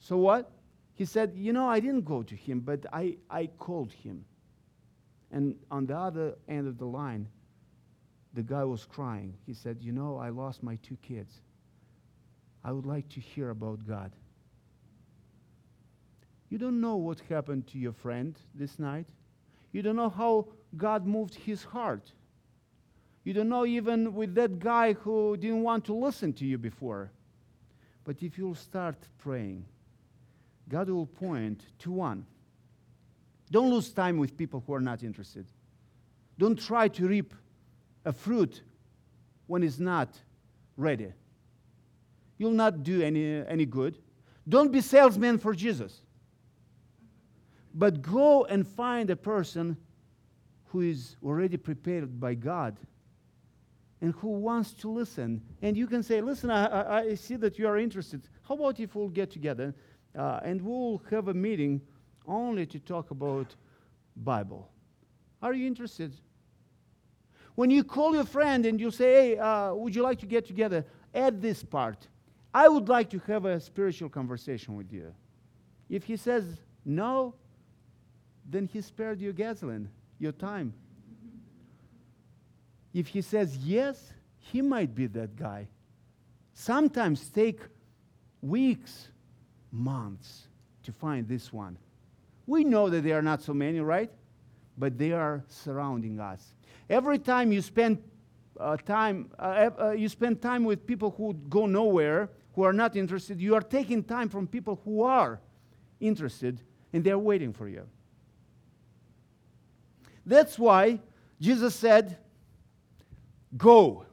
So 0.00 0.16
what? 0.16 0.50
He 0.94 1.04
said, 1.04 1.32
You 1.36 1.52
know, 1.52 1.68
I 1.68 1.78
didn't 1.80 2.06
go 2.06 2.22
to 2.22 2.34
him, 2.34 2.60
but 2.60 2.86
I, 2.90 3.18
I 3.28 3.48
called 3.58 3.92
him. 3.92 4.24
And 5.30 5.56
on 5.70 5.86
the 5.86 5.96
other 5.96 6.36
end 6.48 6.66
of 6.66 6.78
the 6.78 6.86
line, 6.86 7.28
the 8.34 8.42
guy 8.42 8.64
was 8.64 8.86
crying. 8.86 9.34
He 9.46 9.54
said, 9.54 9.78
You 9.80 9.92
know, 9.92 10.16
I 10.16 10.30
lost 10.30 10.62
my 10.62 10.76
two 10.76 10.96
kids. 11.02 11.32
I 12.64 12.72
would 12.72 12.86
like 12.86 13.08
to 13.10 13.20
hear 13.20 13.50
about 13.50 13.86
God. 13.86 14.12
You 16.50 16.58
don't 16.58 16.80
know 16.80 16.96
what 16.96 17.20
happened 17.28 17.66
to 17.68 17.78
your 17.78 17.92
friend 17.92 18.38
this 18.54 18.78
night. 18.78 19.08
You 19.72 19.82
don't 19.82 19.96
know 19.96 20.08
how 20.08 20.48
God 20.76 21.06
moved 21.06 21.34
his 21.34 21.62
heart. 21.62 22.12
You 23.24 23.34
don't 23.34 23.50
know 23.50 23.66
even 23.66 24.14
with 24.14 24.34
that 24.36 24.58
guy 24.58 24.94
who 24.94 25.36
didn't 25.36 25.62
want 25.62 25.84
to 25.86 25.94
listen 25.94 26.32
to 26.34 26.46
you 26.46 26.56
before. 26.56 27.10
But 28.04 28.22
if 28.22 28.38
you'll 28.38 28.54
start 28.54 28.96
praying, 29.18 29.66
God 30.68 30.88
will 30.88 31.06
point 31.06 31.62
to 31.80 31.90
one. 31.90 32.24
Don't 33.50 33.70
lose 33.70 33.90
time 33.90 34.18
with 34.18 34.36
people 34.36 34.62
who 34.66 34.74
are 34.74 34.80
not 34.80 35.02
interested. 35.02 35.46
Don't 36.38 36.58
try 36.58 36.88
to 36.88 37.08
reap 37.08 37.34
a 38.04 38.12
fruit 38.12 38.62
when 39.46 39.62
it's 39.62 39.78
not 39.78 40.08
ready. 40.76 41.12
You'll 42.36 42.52
not 42.52 42.82
do 42.84 43.02
any, 43.02 43.44
any 43.46 43.66
good. 43.66 43.98
Don't 44.48 44.70
be 44.70 44.80
salesman 44.80 45.38
for 45.38 45.54
Jesus. 45.54 46.00
But 47.74 48.00
go 48.02 48.44
and 48.44 48.66
find 48.66 49.10
a 49.10 49.16
person 49.16 49.76
who 50.66 50.80
is 50.80 51.16
already 51.24 51.56
prepared 51.56 52.20
by 52.20 52.34
God 52.34 52.76
and 54.00 54.14
who 54.14 54.28
wants 54.28 54.72
to 54.72 54.90
listen. 54.90 55.42
And 55.62 55.76
you 55.76 55.86
can 55.86 56.02
say, 56.02 56.20
Listen, 56.20 56.50
I, 56.50 56.66
I, 56.66 57.00
I 57.00 57.14
see 57.14 57.36
that 57.36 57.58
you 57.58 57.66
are 57.66 57.78
interested. 57.78 58.22
How 58.42 58.54
about 58.54 58.78
if 58.78 58.94
we'll 58.94 59.08
get 59.08 59.30
together 59.30 59.74
uh, 60.16 60.40
and 60.42 60.62
we'll 60.62 61.02
have 61.10 61.28
a 61.28 61.34
meeting 61.34 61.80
only 62.28 62.66
to 62.66 62.78
talk 62.78 63.10
about 63.10 63.54
Bible? 64.16 64.68
Are 65.42 65.52
you 65.52 65.66
interested? 65.66 66.12
When 67.54 67.70
you 67.70 67.82
call 67.82 68.14
your 68.14 68.24
friend 68.24 68.66
and 68.66 68.80
you 68.80 68.90
say, 68.90 69.34
Hey, 69.34 69.38
uh, 69.38 69.74
would 69.74 69.94
you 69.94 70.02
like 70.02 70.20
to 70.20 70.26
get 70.26 70.46
together? 70.46 70.84
Add 71.14 71.42
this 71.42 71.64
part. 71.64 72.06
I 72.54 72.68
would 72.68 72.88
like 72.88 73.10
to 73.10 73.18
have 73.26 73.44
a 73.44 73.58
spiritual 73.60 74.08
conversation 74.08 74.76
with 74.76 74.92
you. 74.92 75.12
If 75.88 76.04
he 76.04 76.16
says 76.16 76.44
no, 76.84 77.34
then 78.48 78.66
he 78.66 78.80
spared 78.80 79.20
you 79.20 79.32
gasoline, 79.32 79.88
your 80.18 80.32
time. 80.32 80.72
If 82.94 83.08
he 83.08 83.22
says 83.22 83.56
yes, 83.58 84.12
he 84.38 84.62
might 84.62 84.94
be 84.94 85.06
that 85.08 85.36
guy. 85.36 85.68
Sometimes 86.54 87.28
take 87.28 87.60
weeks, 88.40 89.08
months 89.70 90.48
to 90.82 90.92
find 90.92 91.28
this 91.28 91.52
one. 91.52 91.76
We 92.48 92.64
know 92.64 92.88
that 92.88 93.04
there 93.04 93.18
are 93.18 93.22
not 93.22 93.42
so 93.42 93.52
many, 93.52 93.78
right? 93.80 94.10
But 94.78 94.96
they 94.96 95.12
are 95.12 95.44
surrounding 95.48 96.18
us. 96.18 96.54
Every 96.88 97.18
time 97.18 97.52
you 97.52 97.60
spend 97.60 98.02
uh, 98.58 98.78
time, 98.78 99.30
uh, 99.38 99.68
uh, 99.78 99.90
you 99.90 100.08
spend 100.08 100.40
time 100.40 100.64
with 100.64 100.86
people 100.86 101.14
who 101.18 101.34
go 101.50 101.66
nowhere, 101.66 102.30
who 102.54 102.62
are 102.62 102.72
not 102.72 102.96
interested. 102.96 103.38
You 103.38 103.54
are 103.54 103.60
taking 103.60 104.02
time 104.02 104.30
from 104.30 104.46
people 104.46 104.80
who 104.82 105.02
are 105.02 105.40
interested, 106.00 106.62
and 106.94 107.04
they're 107.04 107.18
waiting 107.18 107.52
for 107.52 107.68
you. 107.68 107.86
That's 110.24 110.58
why 110.58 111.00
Jesus 111.38 111.74
said, 111.74 112.16
Go. 113.58 114.06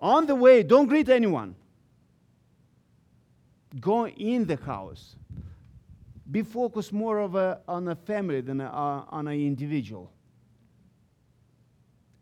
On 0.00 0.24
the 0.26 0.34
way, 0.34 0.62
don't 0.62 0.86
greet 0.86 1.10
anyone. 1.10 1.56
Go 3.78 4.08
in 4.08 4.46
the 4.46 4.56
house. 4.56 5.16
Be 6.34 6.42
focused 6.42 6.92
more 6.92 7.20
of 7.20 7.36
a, 7.36 7.60
on 7.68 7.86
a 7.86 7.94
family 7.94 8.40
than 8.40 8.60
a, 8.60 8.66
on 8.66 9.28
an 9.28 9.34
individual. 9.34 10.10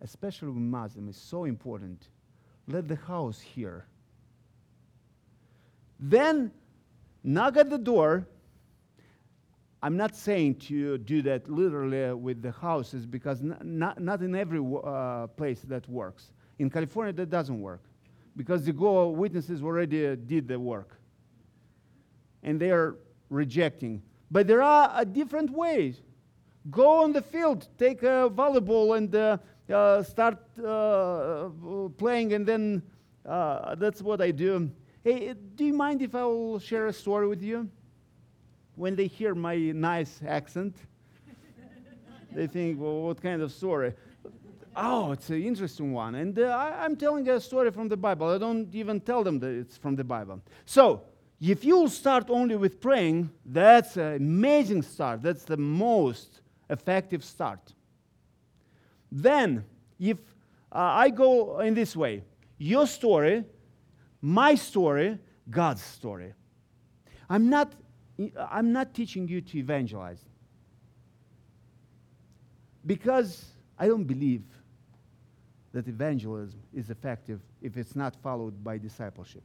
Especially 0.03 0.49
with 0.49 0.59
Muslim, 0.59 1.09
it's 1.09 1.19
so 1.19 1.47
important. 1.47 2.09
Let 2.69 2.89
the 2.89 2.97
house 2.97 3.41
hear. 3.41 3.87
Then 5.99 6.53
knock 7.25 7.57
at 7.57 7.71
the 7.71 7.79
door. 7.79 8.27
I'm 9.83 9.97
not 9.97 10.15
saying 10.15 10.57
to 10.67 10.99
do 10.99 11.23
that 11.23 11.49
literally 11.49 12.13
with 12.13 12.43
the 12.43 12.53
houses 12.53 13.07
because 13.07 13.41
n- 13.41 13.57
not, 13.63 13.99
not 13.99 14.21
in 14.21 14.35
every 14.35 14.61
uh, 14.85 15.29
place 15.29 15.63
that 15.69 15.89
works. 15.89 16.33
In 16.59 16.69
California, 16.69 17.15
that 17.15 17.31
doesn't 17.31 17.63
work 17.63 17.81
because 18.37 18.67
the 18.67 18.75
Go 18.75 19.09
witnesses 19.09 19.63
already 19.63 20.07
uh, 20.07 20.17
did 20.27 20.49
the 20.49 20.61
work 20.61 20.99
and 22.43 22.61
they 22.61 22.71
are 22.71 22.97
rejecting. 23.33 24.03
But 24.31 24.47
there 24.47 24.63
are 24.63 24.91
uh, 24.95 25.05
different 25.05 25.51
ways. 25.51 26.01
Go 26.71 27.03
on 27.03 27.13
the 27.13 27.23
field, 27.23 27.67
take 27.77 28.03
a 28.03 28.31
volleyball 28.31 28.97
and 28.97 29.15
uh, 29.15 29.39
uh, 29.73 30.03
start 30.03 30.39
uh, 30.65 31.49
playing, 31.99 32.35
and 32.35 32.47
then 32.47 32.83
that's 33.25 34.01
what 34.01 34.21
I 34.21 34.31
do. 34.31 34.71
Hey, 35.03 35.35
do 35.57 35.65
you 35.65 35.73
mind 35.73 36.03
if 36.03 36.15
I 36.15 36.25
will 36.25 36.61
share 36.61 36.87
a 36.87 36.93
story 36.93 37.27
with 37.27 37.43
you? 37.43 37.69
When 38.77 38.95
they 38.95 39.07
hear 39.07 39.35
my 39.35 39.57
nice 39.57 40.21
accent, 40.27 40.77
they 42.33 42.47
think, 42.47 42.81
well, 42.81 43.03
what 43.03 43.21
kind 43.21 43.43
of 43.43 43.53
story? 43.53 43.93
Oh, 44.75 45.13
it's 45.13 45.29
an 45.29 45.43
interesting 45.43 45.93
one. 45.93 46.15
And 46.15 46.39
uh, 46.39 46.45
I, 46.45 46.85
am 46.87 46.97
telling 46.97 47.29
a 47.29 47.39
story 47.41 47.71
from 47.71 47.89
the 47.89 47.97
Bible. 47.97 48.31
I 48.31 48.39
don't 48.39 48.75
even 48.75 49.01
tell 49.01 49.23
them 49.23 49.39
that 49.41 49.51
it's 49.51 49.77
from 49.77 49.97
the 49.97 50.05
Bible. 50.05 50.41
So, 50.65 51.03
if 51.51 51.65
you 51.65 51.89
start 51.89 52.31
only 52.31 52.57
with 52.57 52.81
praying, 52.81 53.31
that's 53.45 53.97
an 53.97 54.17
amazing 54.17 54.83
start. 54.83 55.23
That's 55.23 55.45
the 55.45 55.57
most 55.57 56.41
effective 56.71 57.25
start. 57.25 57.73
Then, 59.11 59.65
if 59.99 60.19
uh, 60.71 60.79
I 60.79 61.11
go 61.11 61.61
in 61.61 61.75
this 61.75 61.97
way, 61.97 62.23
your 62.59 62.87
story 62.87 63.45
my 64.23 64.55
story, 64.55 65.19
God's 65.51 65.83
story. 65.83 66.33
I'm 67.29 67.51
not, 67.51 67.73
I'm 68.39 68.73
not 68.73 68.95
teaching 68.95 69.27
you 69.27 69.41
to 69.41 69.59
evangelize 69.59 70.25
because 72.87 73.45
I 73.77 73.89
don't 73.89 74.05
believe 74.05 74.45
that 75.73 75.89
evangelism 75.89 76.61
is 76.73 76.91
effective 76.91 77.41
if 77.61 77.77
it's 77.77 77.97
not 77.97 78.15
followed 78.23 78.63
by 78.63 78.79
discipleship. 78.79 79.43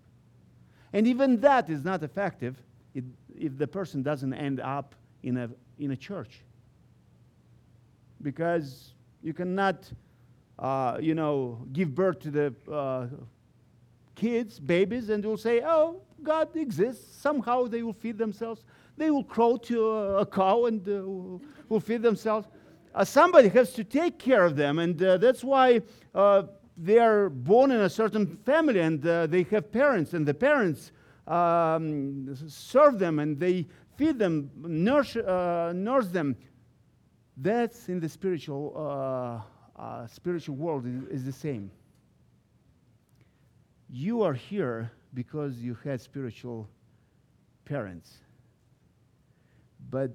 And 0.93 1.07
even 1.07 1.39
that 1.41 1.69
is 1.69 1.83
not 1.83 2.03
effective 2.03 2.55
if, 2.93 3.03
the 3.57 3.67
person 3.67 4.01
doesn't 4.01 4.33
end 4.33 4.59
up 4.59 4.95
in 5.21 5.37
a, 5.37 5.49
in 5.77 5.91
a 5.91 5.95
church. 5.95 6.41
Because 8.21 8.93
you 9.21 9.33
cannot, 9.33 9.91
uh, 10.57 10.97
you 10.99 11.13
know, 11.13 11.59
give 11.71 11.93
birth 11.93 12.19
to 12.21 12.31
the 12.31 12.53
uh, 12.71 13.07
kids, 14.15 14.59
babies, 14.59 15.09
and 15.09 15.23
you'll 15.23 15.37
say, 15.37 15.61
Oh, 15.63 16.01
God 16.23 16.55
exists. 16.55 17.15
Somehow 17.21 17.67
they 17.67 17.83
will 17.83 17.93
feed 17.93 18.17
themselves. 18.17 18.63
They 18.97 19.11
will 19.11 19.23
crawl 19.23 19.59
to 19.59 19.91
a, 19.91 20.17
a 20.21 20.25
cow 20.25 20.65
and 20.65 20.87
uh, 20.87 21.03
will 21.69 21.79
feed 21.79 22.01
themselves. 22.01 22.47
Uh, 22.95 23.05
somebody 23.05 23.49
has 23.49 23.73
to 23.73 23.83
take 23.83 24.17
care 24.17 24.43
of 24.43 24.55
them, 24.55 24.79
and 24.79 25.01
uh, 25.03 25.17
that's 25.17 25.43
why 25.43 25.81
uh, 26.15 26.43
they 26.77 26.99
are 26.99 27.29
born 27.29 27.71
in 27.71 27.81
a 27.81 27.89
certain 27.89 28.37
family 28.45 28.79
and 28.79 29.05
uh, 29.05 29.27
they 29.27 29.43
have 29.43 29.71
parents, 29.71 30.13
and 30.13 30.27
the 30.27 30.33
parents 30.33 30.91
um, 31.27 32.35
serve 32.47 32.99
them 32.99 33.19
and 33.19 33.39
they 33.39 33.65
feed 33.95 34.19
them, 34.19 34.51
nurse, 34.57 35.15
uh, 35.15 35.73
nurse 35.75 36.07
them. 36.07 36.35
That's 37.35 37.89
in 37.89 37.99
the 37.99 38.09
spiritual, 38.09 39.43
spiritual 40.07 40.55
world 40.55 40.85
is, 40.85 41.21
is 41.21 41.25
the 41.25 41.31
same 41.31 41.71
you 43.89 44.21
are 44.23 44.33
here 44.33 44.91
because 45.13 45.57
you 45.57 45.77
had 45.83 46.01
spiritual 46.01 46.67
parents. 47.65 48.17
But 49.89 50.11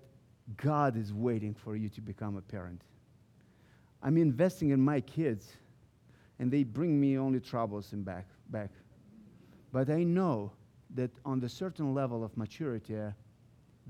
God 0.56 0.96
is 0.96 1.12
waiting 1.12 1.54
for 1.54 1.76
you 1.76 1.88
to 1.90 2.00
become 2.00 2.36
a 2.36 2.42
parent. 2.42 2.82
I'm 4.02 4.16
investing 4.16 4.70
in 4.70 4.80
my 4.80 5.00
kids, 5.00 5.52
and 6.42 6.50
they 6.50 6.64
bring 6.64 7.00
me 7.00 7.16
only 7.16 7.38
troubles 7.38 7.92
and 7.92 8.04
back, 8.04 8.26
back. 8.50 8.70
But 9.70 9.88
I 9.88 10.02
know 10.02 10.50
that 10.96 11.12
on 11.24 11.38
the 11.38 11.48
certain 11.48 11.94
level 11.94 12.24
of 12.24 12.36
maturity, 12.36 12.96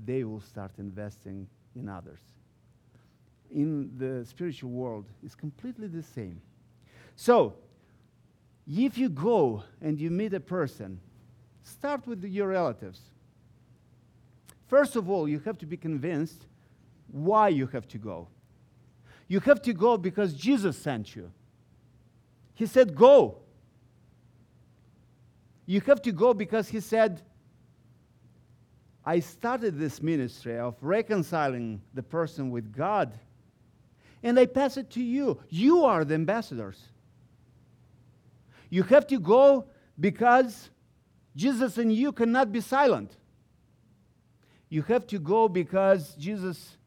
they 0.05 0.23
will 0.23 0.39
start 0.39 0.73
investing 0.77 1.47
in 1.75 1.89
others. 1.89 2.19
In 3.49 3.89
the 3.97 4.23
spiritual 4.23 4.69
world, 4.69 5.05
it's 5.23 5.33
completely 5.33 5.87
the 5.87 6.03
same. 6.03 6.39
So, 7.15 7.55
if 8.67 8.99
you 8.99 9.09
go 9.09 9.63
and 9.81 9.99
you 9.99 10.11
meet 10.11 10.35
a 10.35 10.39
person, 10.39 10.99
start 11.63 12.05
with 12.05 12.23
your 12.23 12.49
relatives. 12.49 13.01
First 14.67 14.95
of 14.95 15.09
all, 15.09 15.27
you 15.27 15.39
have 15.39 15.57
to 15.57 15.65
be 15.65 15.75
convinced 15.75 16.45
why 17.11 17.47
you 17.47 17.65
have 17.65 17.87
to 17.87 17.97
go. 17.97 18.27
You 19.27 19.39
have 19.39 19.63
to 19.63 19.73
go 19.73 19.97
because 19.97 20.35
Jesus 20.35 20.77
sent 20.77 21.15
you. 21.15 21.31
He 22.53 22.65
said, 22.65 22.95
Go. 22.95 23.39
You 25.65 25.81
have 25.81 26.01
to 26.03 26.11
go 26.11 26.33
because 26.33 26.67
He 26.67 26.79
said, 26.79 27.21
I 29.05 29.19
started 29.19 29.77
this 29.77 30.01
ministry 30.01 30.57
of 30.57 30.75
reconciling 30.81 31.81
the 31.93 32.03
person 32.03 32.51
with 32.51 32.73
God, 32.73 33.13
and 34.21 34.39
I 34.39 34.45
pass 34.45 34.77
it 34.77 34.89
to 34.91 35.03
you. 35.03 35.39
You 35.49 35.83
are 35.83 36.05
the 36.05 36.13
ambassadors. 36.13 36.81
You 38.69 38.83
have 38.83 39.05
to 39.07 39.19
go 39.19 39.65
because 39.99 40.69
Jesus 41.35 41.77
and 41.77 41.93
you 41.93 42.11
cannot 42.11 42.51
be 42.51 42.61
silent. 42.61 43.17
You 44.69 44.81
have 44.83 45.05
to 45.07 45.19
go 45.19 45.47
because 45.47 46.15
Jesus 46.15 46.77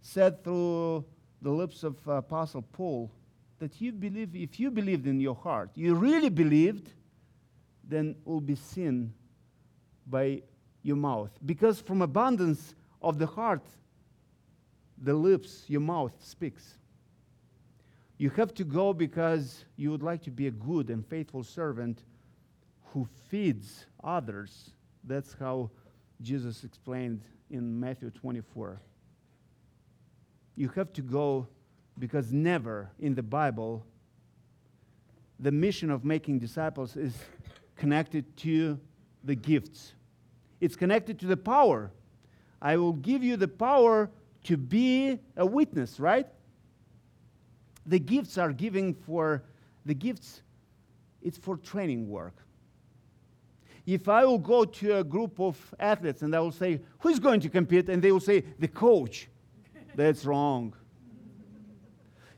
said 0.00 0.42
through 0.42 1.04
the 1.42 1.50
lips 1.50 1.84
of 1.84 1.96
uh, 2.08 2.14
Apostle 2.14 2.62
Paul 2.62 3.10
that 3.58 3.80
you 3.80 3.92
believe, 3.92 4.34
if 4.34 4.60
you 4.60 4.70
believed 4.70 5.06
in 5.06 5.20
your 5.20 5.34
heart, 5.34 5.70
you 5.74 5.94
really 5.94 6.28
believed, 6.28 6.90
then 7.84 8.16
will 8.24 8.40
be 8.40 8.54
seen 8.54 9.12
by 10.06 10.42
your 10.82 10.96
mouth. 10.96 11.30
Because 11.44 11.80
from 11.80 12.02
abundance 12.02 12.74
of 13.02 13.18
the 13.18 13.26
heart, 13.26 13.64
the 14.98 15.14
lips, 15.14 15.64
your 15.68 15.80
mouth 15.80 16.12
speaks. 16.20 16.78
You 18.18 18.30
have 18.30 18.54
to 18.54 18.64
go 18.64 18.92
because 18.92 19.64
you 19.76 19.90
would 19.90 20.02
like 20.02 20.22
to 20.22 20.30
be 20.30 20.46
a 20.46 20.50
good 20.50 20.88
and 20.88 21.06
faithful 21.06 21.42
servant 21.42 22.02
who 22.92 23.06
feeds 23.28 23.86
others. 24.02 24.70
That's 25.04 25.34
how 25.38 25.70
Jesus 26.22 26.64
explained 26.64 27.22
in 27.50 27.78
Matthew 27.78 28.10
24. 28.10 28.80
You 30.56 30.68
have 30.70 30.92
to 30.94 31.02
go 31.02 31.46
because 31.98 32.32
never 32.32 32.90
in 32.98 33.14
the 33.14 33.22
Bible 33.22 33.84
the 35.38 35.52
mission 35.52 35.90
of 35.90 36.04
making 36.04 36.38
disciples 36.38 36.96
is 36.96 37.14
connected 37.76 38.36
to 38.38 38.78
the 39.24 39.34
gifts. 39.34 39.92
It's 40.60 40.76
connected 40.76 41.18
to 41.20 41.26
the 41.26 41.36
power. 41.36 41.90
I 42.62 42.76
will 42.76 42.94
give 42.94 43.22
you 43.22 43.36
the 43.36 43.48
power 43.48 44.10
to 44.44 44.56
be 44.56 45.18
a 45.36 45.44
witness, 45.44 46.00
right? 46.00 46.26
The 47.84 47.98
gifts 47.98 48.38
are 48.38 48.52
giving 48.52 48.94
for 48.94 49.44
the 49.84 49.94
gifts, 49.94 50.42
it's 51.22 51.38
for 51.38 51.56
training 51.56 52.08
work. 52.08 52.34
If 53.84 54.08
I 54.08 54.24
will 54.24 54.38
go 54.38 54.64
to 54.64 54.98
a 54.98 55.04
group 55.04 55.38
of 55.38 55.56
athletes 55.78 56.22
and 56.22 56.34
I 56.34 56.40
will 56.40 56.50
say, 56.50 56.80
Who's 57.00 57.20
going 57.20 57.38
to 57.40 57.48
compete? 57.48 57.88
And 57.88 58.02
they 58.02 58.10
will 58.10 58.20
say, 58.20 58.42
The 58.58 58.66
coach. 58.66 59.28
That's 59.94 60.24
wrong. 60.24 60.74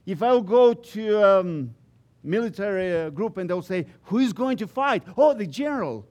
If 0.08 0.22
I 0.22 0.32
will 0.32 0.40
go 0.40 0.72
to 0.72 1.18
a 1.18 1.40
um, 1.40 1.74
military 2.22 2.96
uh, 2.96 3.10
group 3.10 3.36
and 3.36 3.48
they'll 3.48 3.60
say, 3.60 3.84
Who 4.04 4.20
is 4.20 4.32
going 4.32 4.56
to 4.56 4.66
fight? 4.66 5.02
Oh, 5.18 5.34
the 5.34 5.46
general. 5.46 6.08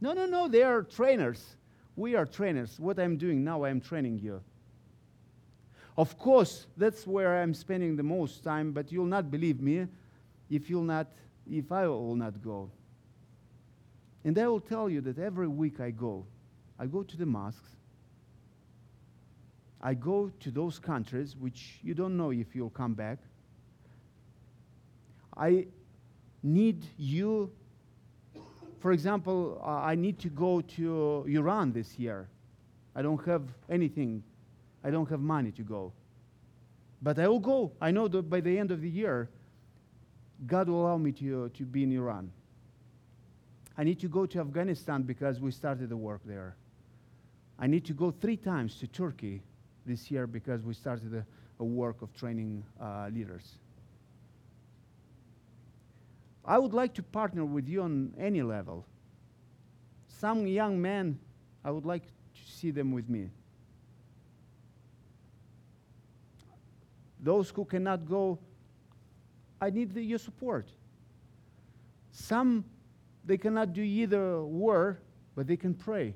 No, 0.00 0.14
no, 0.14 0.24
no, 0.24 0.48
they 0.48 0.62
are 0.62 0.82
trainers. 0.82 1.56
We 1.96 2.14
are 2.14 2.24
trainers. 2.24 2.80
What 2.80 2.98
I'm 2.98 3.18
doing 3.18 3.44
now, 3.44 3.64
I'm 3.64 3.78
training 3.78 4.20
you. 4.20 4.40
Of 5.98 6.16
course, 6.16 6.66
that's 6.78 7.06
where 7.06 7.42
I'm 7.42 7.52
spending 7.52 7.94
the 7.94 8.02
most 8.02 8.42
time, 8.42 8.72
but 8.72 8.90
you'll 8.90 9.04
not 9.04 9.30
believe 9.30 9.60
me 9.60 9.86
if 10.48 10.70
you'll 10.70 10.82
not, 10.82 11.08
if 11.46 11.70
I 11.70 11.86
will 11.88 12.16
not 12.16 12.42
go. 12.42 12.70
And 14.24 14.38
I 14.38 14.48
will 14.48 14.60
tell 14.60 14.88
you 14.88 15.02
that 15.02 15.18
every 15.18 15.46
week 15.46 15.78
I 15.78 15.90
go, 15.90 16.24
I 16.78 16.86
go 16.86 17.02
to 17.02 17.16
the 17.18 17.26
mosques, 17.26 17.76
I 19.82 19.94
go 19.94 20.30
to 20.40 20.50
those 20.50 20.78
countries 20.78 21.36
which 21.36 21.80
you 21.82 21.94
don't 21.94 22.16
know 22.16 22.30
if 22.30 22.54
you'll 22.54 22.70
come 22.70 22.94
back. 22.94 23.18
I 25.36 25.66
need 26.42 26.84
you 26.98 27.50
for 28.80 28.92
example, 28.92 29.60
uh, 29.62 29.68
I 29.68 29.94
need 29.94 30.18
to 30.20 30.28
go 30.30 30.62
to 30.62 31.24
Iran 31.28 31.72
this 31.72 31.98
year. 31.98 32.28
I 32.96 33.02
don't 33.02 33.22
have 33.26 33.42
anything. 33.68 34.22
I 34.82 34.90
don't 34.90 35.08
have 35.10 35.20
money 35.20 35.52
to 35.52 35.62
go. 35.62 35.92
But 37.02 37.18
I 37.18 37.28
will 37.28 37.40
go. 37.40 37.72
I 37.80 37.90
know 37.90 38.08
that 38.08 38.28
by 38.28 38.40
the 38.40 38.58
end 38.58 38.70
of 38.70 38.80
the 38.80 38.88
year, 38.88 39.28
God 40.46 40.68
will 40.68 40.82
allow 40.82 40.96
me 40.96 41.12
to, 41.12 41.50
to 41.50 41.64
be 41.64 41.82
in 41.82 41.92
Iran. 41.92 42.32
I 43.76 43.84
need 43.84 44.00
to 44.00 44.08
go 44.08 44.24
to 44.26 44.40
Afghanistan 44.40 45.02
because 45.02 45.40
we 45.40 45.50
started 45.50 45.90
the 45.90 45.96
work 45.96 46.22
there. 46.24 46.56
I 47.58 47.66
need 47.66 47.84
to 47.86 47.92
go 47.92 48.10
three 48.10 48.38
times 48.38 48.76
to 48.80 48.86
Turkey 48.86 49.42
this 49.86 50.10
year 50.10 50.26
because 50.26 50.62
we 50.62 50.74
started 50.74 51.14
a, 51.14 51.24
a 51.58 51.64
work 51.64 52.02
of 52.02 52.14
training 52.14 52.64
uh, 52.80 53.08
leaders. 53.12 53.58
I 56.44 56.58
would 56.58 56.72
like 56.72 56.94
to 56.94 57.02
partner 57.02 57.44
with 57.44 57.68
you 57.68 57.82
on 57.82 58.14
any 58.18 58.42
level. 58.42 58.86
Some 60.08 60.46
young 60.46 60.80
men, 60.80 61.18
I 61.64 61.70
would 61.70 61.84
like 61.84 62.04
to 62.06 62.52
see 62.52 62.70
them 62.70 62.92
with 62.92 63.08
me. 63.08 63.30
Those 67.22 67.50
who 67.50 67.64
cannot 67.64 68.08
go, 68.08 68.38
I 69.60 69.70
need 69.70 69.92
the, 69.92 70.02
your 70.02 70.18
support. 70.18 70.70
Some, 72.12 72.64
they 73.24 73.36
cannot 73.36 73.72
do 73.72 73.82
either 73.82 74.42
war, 74.42 74.98
but 75.36 75.46
they 75.46 75.56
can 75.56 75.74
pray. 75.74 76.14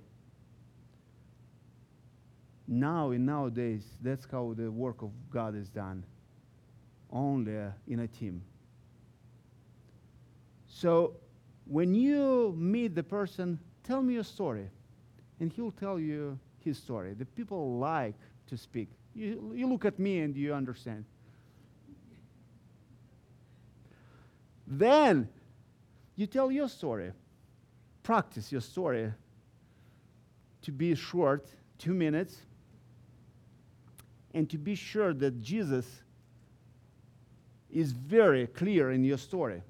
Now, 2.67 3.11
in 3.11 3.27
nowadays, 3.27 3.85
that's 4.01 4.27
how 4.31 4.55
the 4.57 4.71
work 4.71 5.03
of 5.03 5.11
God 5.31 5.55
is 5.55 5.69
done, 5.69 6.05
only 7.11 7.59
uh, 7.59 7.71
in 7.87 8.01
a 8.01 8.09
team. 8.09 8.43
So 10.67 11.17
when 11.67 11.95
you 11.95 12.55
meet 12.59 12.95
the 12.95 13.03
person, 13.03 13.59
tell 13.83 14.03
me 14.03 14.15
your 14.15 14.25
story. 14.25 14.69
And 15.41 15.53
he'll 15.53 15.73
tell 15.73 15.99
you 15.99 16.39
his 16.59 16.79
story. 16.79 17.15
The 17.15 17.27
people 17.27 17.79
like 17.79 18.15
to 18.47 18.57
speak. 18.57 18.89
You, 19.15 19.53
you 19.55 19.67
look 19.69 19.85
at 19.85 19.99
me 19.99 20.21
and 20.21 20.35
you 20.37 20.55
understand. 20.55 21.05
Then 24.67 25.29
you 26.17 26.27
tell 26.27 26.51
your 26.51 26.69
story. 26.69 27.13
Practice 28.03 28.51
your 28.51 28.61
story 28.61 29.13
to 30.63 30.73
be 30.73 30.95
short, 30.95 31.49
two 31.79 31.95
minutes, 31.95 32.39
and 34.35 34.51
to 34.51 34.59
be 34.59 34.75
sure 34.75 35.15
that 35.15 35.41
Jesus 35.41 35.87
is 37.71 37.93
very 37.93 38.47
clear 38.49 38.91
in 38.91 39.05
your 39.05 39.19
story. 39.19 39.63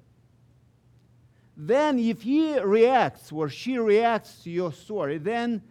Then, 1.55 1.97
if 1.99 2.21
he 2.21 2.59
reacts 2.59 3.31
or 3.31 3.47
she 3.47 3.77
reacts 3.77 4.43
to 4.43 4.49
your 4.49 4.73
story, 4.73 5.17
then 5.19 5.61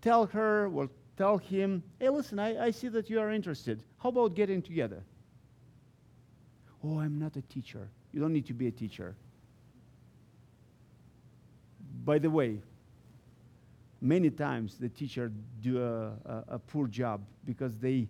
tell 0.00 0.26
her 0.26 0.66
or 0.68 0.88
tell 1.16 1.38
him, 1.38 1.82
hey, 2.00 2.08
listen, 2.08 2.38
I, 2.38 2.66
I 2.66 2.70
see 2.72 2.88
that 2.88 3.08
you 3.08 3.20
are 3.20 3.30
interested. 3.30 3.82
How 3.98 4.08
about 4.08 4.34
getting 4.34 4.60
together? 4.60 5.02
Oh, 6.82 6.98
I'm 6.98 7.18
not 7.18 7.36
a 7.36 7.42
teacher. 7.42 7.88
You 8.12 8.20
don't 8.20 8.32
need 8.32 8.46
to 8.46 8.54
be 8.54 8.66
a 8.66 8.72
teacher. 8.72 9.14
By 12.04 12.18
the 12.18 12.30
way, 12.30 12.58
many 14.00 14.30
times 14.30 14.76
the 14.78 14.88
teacher 14.88 15.30
do 15.62 15.80
a, 15.80 16.06
a, 16.28 16.44
a 16.48 16.58
poor 16.58 16.88
job 16.88 17.20
because 17.44 17.76
they, 17.76 18.08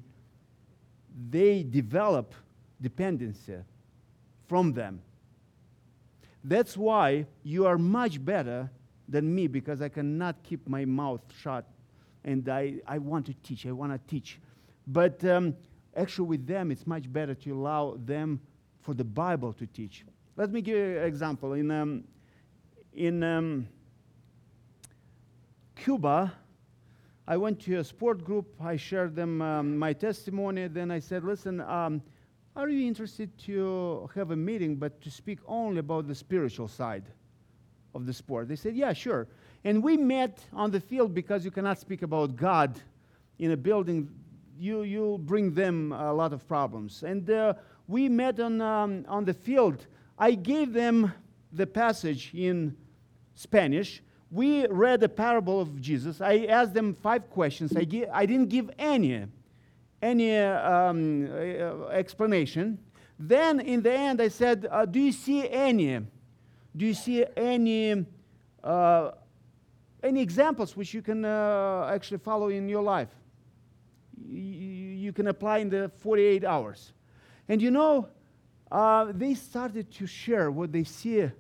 they 1.31 1.63
develop 1.63 2.35
dependency 2.81 3.57
from 4.49 4.73
them 4.73 5.01
that's 6.45 6.77
why 6.77 7.27
you 7.43 7.67
are 7.67 7.79
much 7.79 8.25
better 8.25 8.71
than 9.09 9.33
me 9.33 9.47
because 9.47 9.81
I 9.81 9.89
cannot 9.89 10.43
keep 10.43 10.69
my 10.69 10.85
mouth 10.85 11.21
shut 11.41 11.65
and 12.25 12.49
I, 12.49 12.75
I 12.87 12.99
want 12.99 13.27
to 13.27 13.35
teach. 13.35 13.67
I 13.67 13.73
want 13.73 13.93
to 13.93 14.11
teach. 14.11 14.41
But 14.87 15.25
um, 15.25 15.57
actually, 15.97 16.29
with 16.29 16.47
them, 16.47 16.71
it's 16.71 16.87
much 16.87 17.13
better 17.13 17.35
to 17.35 17.51
allow 17.51 17.97
them 18.05 18.41
for 18.81 18.95
the 18.95 19.05
Bible 19.05 19.53
to 19.55 19.67
teach. 19.67 20.05
Let 20.37 20.51
me 20.51 20.63
give 20.63 20.77
you 20.77 20.99
an 20.99 21.05
example. 21.05 21.53
In, 21.53 21.71
um, 21.71 22.05
in 22.93 23.23
um, 23.23 23.69
Cuba, 25.77 26.33
I 27.27 27.37
went 27.37 27.61
to 27.61 27.77
a 27.77 27.85
sport 27.85 28.25
group. 28.25 28.55
I 28.61 28.77
shared 28.77 29.15
them 29.15 29.41
um, 29.41 29.79
my 29.79 29.93
testimony. 29.93 30.67
Then 30.69 30.91
I 30.91 30.99
said, 30.99 31.25
listen, 31.25 31.61
um, 31.61 32.03
are 32.55 32.69
you 32.69 32.87
interested 32.87 33.37
to 33.47 34.11
have 34.15 34.31
a 34.31 34.37
meeting, 34.37 34.77
but 34.77 35.01
to 35.01 35.11
speak 35.11 35.39
only 35.47 35.79
about 35.79 36.07
the 36.07 36.15
spiritual 36.15 36.69
side 36.69 37.05
of 37.95 38.05
the 38.05 38.13
sport? 38.13 38.49
They 38.49 38.57
said, 38.57 38.77
Yeah, 38.77 38.93
sure. 38.93 39.27
And 39.65 39.83
we 39.83 39.97
met 39.97 40.45
on 40.53 40.71
the 40.71 40.81
field 40.81 41.15
because 41.15 41.47
you 41.47 41.51
cannot 41.51 41.79
speak 41.79 42.03
about 42.03 42.37
God 42.37 42.79
in 43.39 43.53
a 43.53 43.57
building. 43.57 44.11
You, 44.59 44.83
you'll 44.83 45.19
bring 45.19 45.55
them 45.55 45.93
a 45.93 46.13
lot 46.13 46.35
of 46.35 46.47
problems. 46.47 47.05
And 47.05 47.31
uh, 47.31 47.55
we 47.89 48.09
met 48.09 48.39
on, 48.39 48.61
um, 48.61 49.07
on 49.09 49.25
the 49.25 49.35
field. 49.35 49.87
I 50.19 50.33
gave 50.33 50.75
them 50.75 51.11
the 51.53 51.67
passage 51.67 52.33
in 52.35 52.77
Spanish. 53.35 54.03
We 54.33 54.67
read 54.67 55.01
the 55.01 55.09
parable 55.09 55.61
of 55.61 55.81
Jesus. 55.81 56.21
I 56.21 56.47
asked 56.47 56.75
them 56.75 56.95
five 56.95 57.29
questions. 57.31 57.73
I, 57.77 57.87
I 58.13 58.27
didn't 58.27 58.49
give 58.49 58.71
any 58.79 59.27
any 60.01 60.37
um, 60.37 61.29
uh, 61.31 61.87
explanation. 61.89 62.79
Then 63.19 63.61
in 63.61 63.83
the 63.83 63.93
end, 63.93 64.21
I 64.21 64.29
said, 64.29 64.67
uh, 64.69 64.85
Do 64.85 64.99
you 64.99 65.13
see 65.13 65.49
any? 65.49 66.01
Do 66.75 66.87
you 66.87 66.95
see 66.95 67.25
any 67.37 68.05
uh, 68.65 69.11
any 70.03 70.21
examples 70.21 70.77
which 70.77 70.95
you 70.95 71.03
can 71.03 71.25
uh, 71.25 71.91
actually 71.93 72.19
follow 72.19 72.49
in 72.49 72.69
your 72.69 72.83
life. 72.83 73.09
You, 74.27 74.41
you 74.41 75.13
can 75.13 75.29
apply 75.29 75.59
in 75.59 75.69
the 75.69 75.91
48 75.99 76.45
hours. 76.45 76.93
And 77.49 77.61
you 77.61 77.71
know, 77.71 78.09
uh, 78.71 79.13
they 79.13 79.35
started 79.35 79.91
to 79.93 80.07
share 80.07 80.51
what 80.51 80.73
they 80.73 80.85
see 80.85 81.31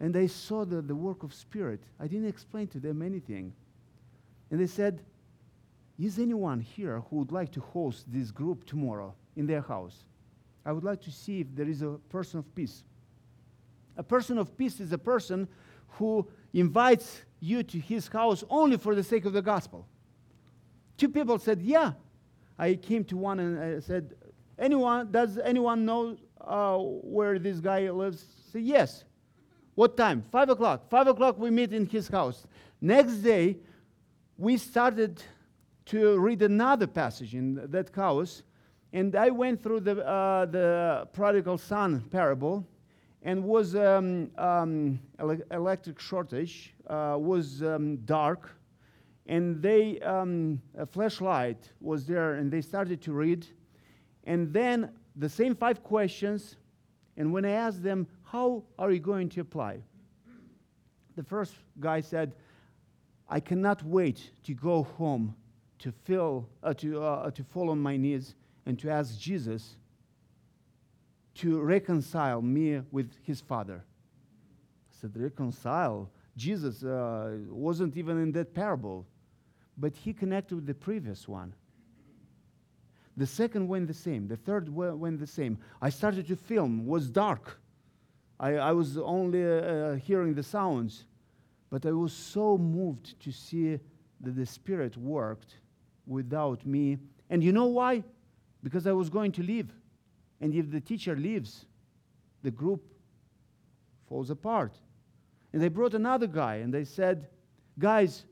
and 0.00 0.14
they 0.14 0.26
saw 0.26 0.64
the, 0.64 0.80
the 0.80 0.94
work 0.94 1.22
of 1.22 1.34
Spirit. 1.34 1.80
I 2.00 2.06
didn't 2.06 2.28
explain 2.28 2.66
to 2.68 2.80
them 2.80 3.02
anything. 3.02 3.52
And 4.50 4.58
they 4.58 4.66
said, 4.66 5.02
Is 5.98 6.18
anyone 6.18 6.60
here 6.60 7.02
who 7.08 7.16
would 7.16 7.32
like 7.32 7.52
to 7.52 7.60
host 7.60 8.06
this 8.08 8.30
group 8.30 8.64
tomorrow 8.64 9.14
in 9.36 9.46
their 9.46 9.60
house? 9.60 10.04
I 10.64 10.72
would 10.72 10.84
like 10.84 11.00
to 11.02 11.10
see 11.10 11.40
if 11.40 11.46
there 11.54 11.68
is 11.68 11.82
a 11.82 11.98
person 12.08 12.38
of 12.38 12.54
peace. 12.54 12.82
A 13.96 14.02
person 14.02 14.38
of 14.38 14.56
peace 14.56 14.80
is 14.80 14.92
a 14.92 14.98
person 14.98 15.46
who 15.88 16.26
invites 16.54 17.22
you 17.40 17.62
to 17.62 17.78
his 17.78 18.08
house 18.08 18.42
only 18.48 18.78
for 18.78 18.94
the 18.94 19.02
sake 19.02 19.26
of 19.26 19.34
the 19.34 19.42
gospel. 19.42 19.86
Two 20.96 21.08
people 21.08 21.38
said, 21.38 21.60
Yeah. 21.60 21.92
I 22.58 22.74
came 22.74 23.04
to 23.04 23.16
one 23.16 23.40
and 23.40 23.76
I 23.76 23.80
said, 23.80 24.14
Anyone, 24.58 25.10
does 25.10 25.38
anyone 25.38 25.84
know 25.84 26.16
uh, 26.40 26.76
where 26.78 27.38
this 27.38 27.60
guy 27.60 27.90
lives? 27.90 28.24
Say, 28.52 28.60
Yes. 28.60 29.04
What 29.80 29.96
time? 29.96 30.22
Five 30.30 30.50
o'clock. 30.50 30.90
Five 30.90 31.06
o'clock 31.06 31.38
we 31.38 31.48
meet 31.48 31.72
in 31.72 31.86
his 31.86 32.06
house. 32.06 32.46
Next 32.82 33.14
day, 33.22 33.56
we 34.36 34.58
started 34.58 35.22
to 35.86 36.18
read 36.18 36.42
another 36.42 36.86
passage 36.86 37.34
in 37.34 37.54
that 37.70 37.88
house, 37.96 38.42
and 38.92 39.16
I 39.16 39.30
went 39.30 39.62
through 39.62 39.80
the, 39.80 40.06
uh, 40.06 40.44
the 40.44 41.08
prodigal 41.14 41.56
son 41.56 42.02
parable, 42.10 42.68
and 43.22 43.42
was 43.42 43.74
um, 43.74 44.30
um, 44.36 45.00
ele- 45.18 45.46
electric 45.50 45.98
shortage, 45.98 46.74
uh, 46.86 47.16
was 47.18 47.62
um, 47.62 47.96
dark, 48.04 48.50
and 49.28 49.62
they 49.62 49.98
um, 50.00 50.60
a 50.76 50.84
flashlight 50.84 51.72
was 51.80 52.06
there, 52.06 52.34
and 52.34 52.52
they 52.52 52.60
started 52.60 53.00
to 53.00 53.14
read, 53.14 53.46
and 54.24 54.52
then 54.52 54.90
the 55.16 55.30
same 55.30 55.54
five 55.54 55.82
questions, 55.82 56.56
and 57.16 57.32
when 57.32 57.46
I 57.46 57.52
asked 57.52 57.82
them, 57.82 58.06
"How 58.32 58.64
are 58.78 58.90
you 58.90 59.00
going 59.00 59.28
to 59.30 59.40
apply?" 59.40 59.82
The 61.16 61.22
first 61.22 61.54
guy 61.78 62.00
said, 62.00 62.34
"I 63.28 63.40
cannot 63.40 63.82
wait 63.84 64.30
to 64.44 64.54
go 64.54 64.82
home 64.82 65.34
to 65.80 65.92
feel 65.92 66.48
uh, 66.62 66.74
to 66.74 67.02
uh, 67.02 67.30
to 67.30 67.44
fall 67.44 67.70
on 67.70 67.80
my 67.80 67.96
knees 67.96 68.34
and 68.66 68.78
to 68.80 68.90
ask 68.90 69.18
Jesus." 69.18 69.76
to 71.40 71.60
reconcile 71.60 72.42
me 72.42 72.82
with 72.90 73.10
his 73.22 73.40
father. 73.40 73.82
I 73.82 75.00
said, 75.00 75.16
Reconcile? 75.16 76.10
Jesus 76.36 76.82
uh, 76.82 77.38
wasn't 77.48 77.96
even 77.96 78.20
in 78.20 78.32
that 78.32 78.54
parable, 78.54 79.06
but 79.78 79.94
he 79.94 80.12
connected 80.12 80.56
with 80.56 80.66
the 80.66 80.74
previous 80.74 81.26
one. 81.26 81.54
The 83.16 83.26
second 83.26 83.68
went 83.68 83.88
the 83.88 83.94
same. 83.94 84.28
The 84.28 84.36
third 84.36 84.68
went 84.68 85.18
the 85.18 85.26
same. 85.26 85.58
I 85.82 85.90
started 85.90 86.26
to 86.28 86.36
film. 86.36 86.86
was 86.86 87.10
dark. 87.10 87.60
I, 88.40 88.54
I 88.54 88.72
was 88.72 88.96
only 88.96 89.44
uh, 89.44 89.48
uh, 89.48 89.94
hearing 89.96 90.34
the 90.34 90.42
sounds, 90.42 91.04
but 91.68 91.84
I 91.84 91.92
was 91.92 92.12
so 92.12 92.56
moved 92.56 93.20
to 93.20 93.30
see 93.30 93.78
that 94.22 94.34
the 94.34 94.46
Spirit 94.46 94.96
worked 94.96 95.58
without 96.06 96.64
me. 96.64 96.96
And 97.28 97.44
you 97.44 97.52
know 97.52 97.66
why? 97.66 98.02
Because 98.62 98.86
I 98.86 98.92
was 98.92 99.10
going 99.10 99.32
to 99.32 99.42
leave. 99.42 99.70
And 100.40 100.54
if 100.54 100.70
the 100.70 100.80
teacher 100.80 101.14
leaves, 101.14 101.66
the 102.42 102.50
group 102.50 102.82
falls 104.08 104.30
apart. 104.30 104.72
And 105.52 105.60
they 105.60 105.68
brought 105.68 105.92
another 105.92 106.26
guy 106.26 106.56
and 106.56 106.72
they 106.72 106.84
said, 106.84 107.28
Guys, 107.78 108.24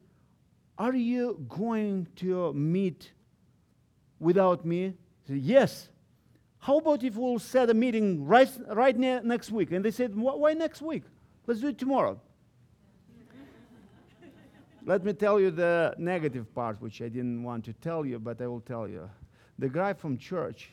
are 0.79 0.95
you 0.95 1.45
going 1.49 2.07
to 2.17 2.53
meet 2.55 3.13
without 4.19 4.65
me? 4.65 4.95
Said, 5.27 5.39
yes. 5.39 5.89
How 6.69 6.77
about 6.77 7.03
if 7.03 7.17
we'll 7.17 7.39
set 7.39 7.71
a 7.71 7.75
meeting 7.75 8.27
right, 8.27 8.51
right 8.75 8.95
ne- 8.95 9.23
next 9.23 9.51
week? 9.51 9.73
And 9.73 9.83
they 9.83 9.91
said, 9.91 10.15
Why 10.15 10.53
next 10.53 10.83
week? 10.83 11.03
Let's 11.47 11.63
do 11.63 11.69
it 11.69 11.79
tomorrow. 11.79 12.21
Let 14.85 15.03
me 15.03 15.15
tell 15.15 15.41
you 15.41 15.51
the 15.51 15.95
negative 15.97 16.55
part, 16.55 16.79
which 16.83 17.01
I 17.01 17.09
didn't 17.09 17.43
want 17.43 17.65
to 17.65 17.73
tell 17.73 18.05
you, 18.05 18.19
but 18.19 18.43
I 18.43 18.49
will 18.49 18.61
tell 18.61 18.87
you. 18.87 19.09
The 19.59 19.71
guy 19.71 19.95
from 19.95 20.19
church 20.19 20.73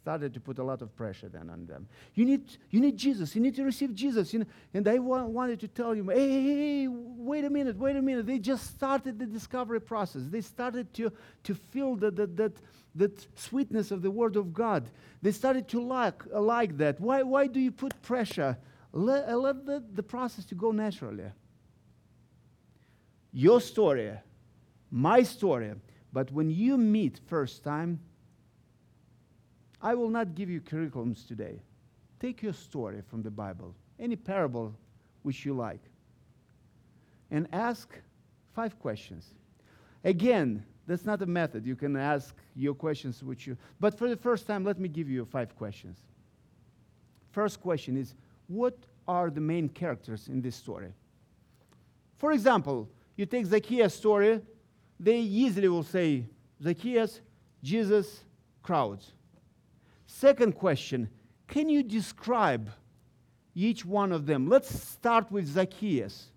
started 0.00 0.32
to 0.32 0.40
put 0.40 0.58
a 0.58 0.62
lot 0.62 0.80
of 0.80 0.96
pressure 0.96 1.28
then 1.28 1.50
on 1.50 1.66
them. 1.66 1.86
You 2.14 2.24
need, 2.24 2.56
you 2.70 2.80
need 2.80 2.96
Jesus. 2.96 3.34
You 3.34 3.42
need 3.42 3.54
to 3.56 3.64
receive 3.64 3.94
Jesus. 3.94 4.32
You 4.32 4.40
know? 4.40 4.46
And 4.72 4.88
I 4.88 4.98
wa- 4.98 5.24
wanted 5.24 5.60
to 5.60 5.68
tell 5.68 5.94
you, 5.94 6.08
hey, 6.08 6.28
hey, 6.30 6.56
hey, 6.56 6.88
wait 6.88 7.44
a 7.44 7.50
minute, 7.50 7.76
wait 7.76 7.96
a 7.96 8.02
minute. 8.02 8.26
They 8.26 8.38
just 8.38 8.66
started 8.66 9.18
the 9.18 9.26
discovery 9.26 9.80
process. 9.80 10.22
They 10.26 10.40
started 10.40 10.92
to, 10.94 11.12
to 11.44 11.54
feel 11.54 11.96
that, 11.96 12.16
that, 12.16 12.36
that, 12.36 12.52
that 12.94 13.38
sweetness 13.38 13.90
of 13.90 14.00
the 14.00 14.10
Word 14.10 14.36
of 14.36 14.54
God. 14.54 14.90
They 15.20 15.32
started 15.32 15.68
to 15.68 15.82
like, 15.82 16.22
like 16.32 16.78
that. 16.78 16.98
Why, 16.98 17.22
why 17.22 17.46
do 17.46 17.60
you 17.60 17.70
put 17.70 18.00
pressure? 18.00 18.56
Let, 18.92 19.28
uh, 19.28 19.36
let 19.36 19.66
the, 19.66 19.84
the 19.92 20.02
process 20.02 20.46
to 20.46 20.54
go 20.54 20.72
naturally. 20.72 21.30
Your 23.32 23.60
story, 23.60 24.12
my 24.90 25.22
story, 25.22 25.74
but 26.12 26.32
when 26.32 26.50
you 26.50 26.76
meet 26.78 27.20
first 27.26 27.62
time, 27.62 28.00
I 29.82 29.94
will 29.94 30.10
not 30.10 30.34
give 30.34 30.50
you 30.50 30.60
curriculums 30.60 31.26
today. 31.26 31.60
Take 32.18 32.42
your 32.42 32.52
story 32.52 33.02
from 33.08 33.22
the 33.22 33.30
Bible, 33.30 33.74
any 33.98 34.16
parable 34.16 34.74
which 35.22 35.44
you 35.44 35.54
like, 35.54 35.80
and 37.30 37.48
ask 37.52 37.88
five 38.54 38.78
questions. 38.78 39.34
Again, 40.04 40.64
that's 40.86 41.04
not 41.04 41.22
a 41.22 41.26
method. 41.26 41.64
You 41.64 41.76
can 41.76 41.96
ask 41.96 42.34
your 42.54 42.74
questions 42.74 43.22
which 43.22 43.46
you 43.46 43.56
but 43.78 43.96
for 43.96 44.08
the 44.08 44.16
first 44.16 44.46
time, 44.46 44.64
let 44.64 44.78
me 44.78 44.88
give 44.88 45.08
you 45.08 45.24
five 45.24 45.56
questions. 45.56 45.98
First 47.32 47.60
question 47.60 47.96
is 47.96 48.14
what 48.48 48.76
are 49.06 49.30
the 49.30 49.40
main 49.40 49.68
characters 49.68 50.28
in 50.28 50.42
this 50.42 50.56
story? 50.56 50.92
For 52.18 52.32
example, 52.32 52.88
you 53.16 53.24
take 53.24 53.46
Zacchaeus' 53.46 53.94
story, 53.94 54.40
they 54.98 55.20
easily 55.20 55.68
will 55.68 55.84
say 55.84 56.24
Zacchaeus, 56.62 57.20
Jesus, 57.62 58.20
crowds. 58.62 59.12
Second 60.10 60.56
question 60.56 61.08
Can 61.46 61.68
you 61.68 61.82
describe 61.82 62.70
each 63.54 63.84
one 63.84 64.10
of 64.10 64.26
them? 64.26 64.48
Let's 64.48 64.68
start 64.68 65.30
with 65.30 65.46
Zacchaeus. 65.46 66.32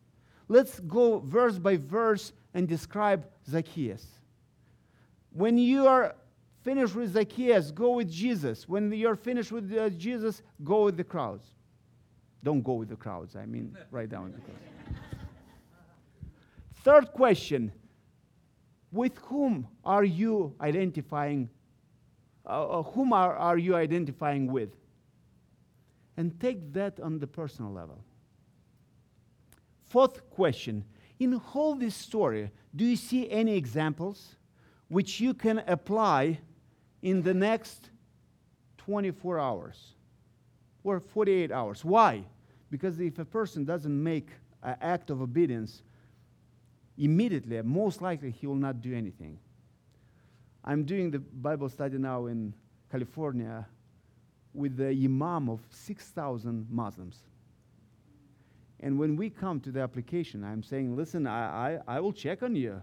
Let's 0.47 0.79
go 0.81 1.19
verse 1.19 1.57
by 1.57 1.77
verse 1.77 2.33
and 2.53 2.67
describe 2.67 3.25
Zacchaeus. 3.49 4.05
When 5.31 5.57
you 5.57 5.87
are 5.87 6.15
finished 6.61 6.95
with 6.95 7.13
Zacchaeus, 7.13 7.71
go 7.71 7.93
with 7.93 8.11
Jesus. 8.11 8.69
When 8.69 8.93
you're 8.93 9.15
finished 9.15 9.51
with 9.51 9.75
uh, 9.75 9.89
Jesus, 9.89 10.43
go 10.63 10.85
with 10.85 10.95
the 10.95 11.03
crowds. 11.03 11.45
Don't 12.43 12.61
go 12.61 12.73
with 12.73 12.89
the 12.89 12.95
crowds, 12.95 13.35
I 13.35 13.45
mean, 13.47 13.75
write 13.91 14.09
down 14.09 14.33
the 14.33 14.39
crowds. 14.39 14.99
Third 16.83 17.11
question 17.11 17.71
With 18.91 19.17
whom 19.17 19.67
are 19.83 20.03
you 20.03 20.53
identifying 20.61 21.49
uh, 22.45 22.79
uh, 22.79 22.83
whom 22.83 23.13
are, 23.13 23.35
are 23.35 23.57
you 23.57 23.75
identifying 23.75 24.51
with? 24.51 24.75
And 26.17 26.39
take 26.39 26.73
that 26.73 26.99
on 26.99 27.19
the 27.19 27.27
personal 27.27 27.71
level. 27.71 28.03
Fourth 29.85 30.29
question 30.29 30.83
In 31.19 31.39
all 31.53 31.75
this 31.75 31.95
story, 31.95 32.51
do 32.75 32.85
you 32.85 32.95
see 32.95 33.29
any 33.29 33.55
examples 33.55 34.35
which 34.87 35.19
you 35.19 35.33
can 35.33 35.63
apply 35.67 36.39
in 37.01 37.21
the 37.21 37.33
next 37.33 37.89
24 38.77 39.39
hours 39.39 39.93
or 40.83 40.99
48 40.99 41.51
hours? 41.51 41.85
Why? 41.85 42.23
Because 42.69 42.99
if 42.99 43.19
a 43.19 43.25
person 43.25 43.65
doesn't 43.65 44.03
make 44.03 44.29
an 44.63 44.75
act 44.81 45.09
of 45.09 45.21
obedience 45.21 45.83
immediately, 46.97 47.61
most 47.61 48.01
likely 48.01 48.31
he 48.31 48.47
will 48.47 48.55
not 48.55 48.81
do 48.81 48.95
anything. 48.95 49.37
I'm 50.63 50.85
doing 50.85 51.11
the 51.11 51.19
Bible 51.19 51.69
study 51.69 51.97
now 51.97 52.27
in 52.27 52.53
California 52.89 53.65
with 54.53 54.77
the 54.77 54.89
imam 54.89 55.49
of 55.49 55.59
6,000 55.69 56.67
Muslims. 56.69 57.19
And 58.79 58.99
when 58.99 59.15
we 59.15 59.29
come 59.29 59.59
to 59.61 59.71
the 59.71 59.81
application, 59.81 60.43
I'm 60.43 60.63
saying, 60.63 60.95
listen, 60.95 61.25
I, 61.25 61.79
I, 61.87 61.95
I 61.95 61.99
will 61.99 62.13
check 62.13 62.43
on 62.43 62.55
you. 62.55 62.81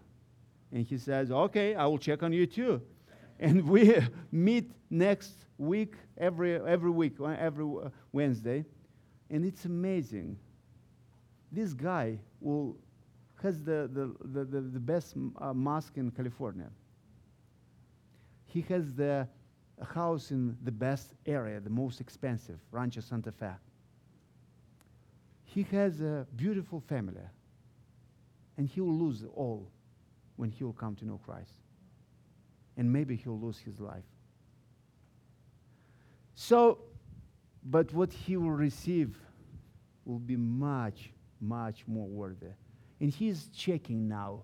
And 0.72 0.87
he 0.87 0.99
says, 0.99 1.31
okay, 1.31 1.74
I 1.74 1.87
will 1.87 1.99
check 1.99 2.22
on 2.22 2.33
you 2.33 2.47
too. 2.47 2.83
And 3.43 3.66
we 3.66 3.97
meet 4.33 4.70
next 4.91 5.33
week, 5.57 5.95
every, 6.18 6.57
every 6.57 6.91
week, 6.91 7.14
uh, 7.18 7.37
every 7.39 7.64
Wednesday. 8.12 8.66
And 9.31 9.47
it's 9.47 9.64
amazing. 9.64 10.37
This 11.51 11.72
guy 11.72 12.18
will, 12.39 12.76
has 13.43 13.62
the, 13.62 13.89
the, 13.91 14.14
the, 14.28 14.45
the, 14.45 14.61
the 14.61 14.78
best 14.78 15.14
uh, 15.39 15.55
mosque 15.55 15.97
in 15.97 16.11
California. 16.11 16.68
He 18.53 18.62
has 18.62 18.94
the 18.94 19.28
house 19.94 20.32
in 20.32 20.57
the 20.64 20.72
best 20.72 21.14
area, 21.24 21.61
the 21.61 21.70
most 21.70 22.01
expensive, 22.01 22.59
Rancho 22.72 23.01
Santa 23.01 23.30
Fe. 23.30 23.53
He 25.44 25.62
has 25.70 26.01
a 26.01 26.26
beautiful 26.34 26.80
family. 26.80 27.22
And 28.57 28.68
he 28.68 28.80
will 28.80 28.94
lose 28.94 29.24
all 29.34 29.70
when 30.36 30.51
he 30.51 30.64
will 30.64 30.72
come 30.72 30.96
to 30.96 31.05
know 31.07 31.20
Christ. 31.24 31.53
And 32.76 32.92
maybe 32.92 33.14
he'll 33.14 33.38
lose 33.38 33.59
his 33.59 33.78
life. 33.78 34.05
So, 36.34 36.78
but 37.64 37.92
what 37.94 38.12
he 38.12 38.36
will 38.36 38.51
receive 38.51 39.16
will 40.05 40.18
be 40.18 40.36
much, 40.36 41.11
much 41.40 41.84
more 41.86 42.09
worthy. 42.09 42.53
And 43.01 43.11
he's 43.11 43.48
checking 43.57 44.09
now. 44.09 44.42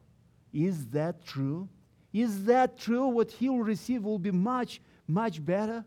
Is 0.52 0.86
that 0.88 1.26
true? 1.26 1.68
Is 2.22 2.44
that 2.44 2.78
true? 2.78 3.08
What 3.08 3.30
he 3.30 3.50
will 3.50 3.62
receive 3.62 4.04
will 4.04 4.18
be 4.18 4.30
much, 4.30 4.80
much 5.06 5.44
better? 5.44 5.84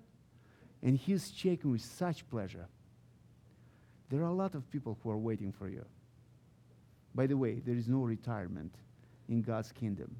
And 0.83 0.95
he's 0.95 1.31
checking 1.31 1.71
with 1.71 1.81
such 1.81 2.27
pleasure. 2.29 2.67
There 4.09 4.21
are 4.21 4.29
a 4.29 4.33
lot 4.33 4.53
of 4.53 4.69
people 4.69 4.99
who 5.01 5.09
are 5.09 5.17
waiting 5.17 5.51
for 5.51 5.67
you. 5.69 5.83
By 7.15 7.25
the 7.25 7.35
way, 7.35 7.61
there 7.65 7.75
is 7.75 7.87
no 7.87 8.03
retirement 8.03 8.75
in 9.27 9.41
God's 9.41 9.71
kingdom. 9.71 10.15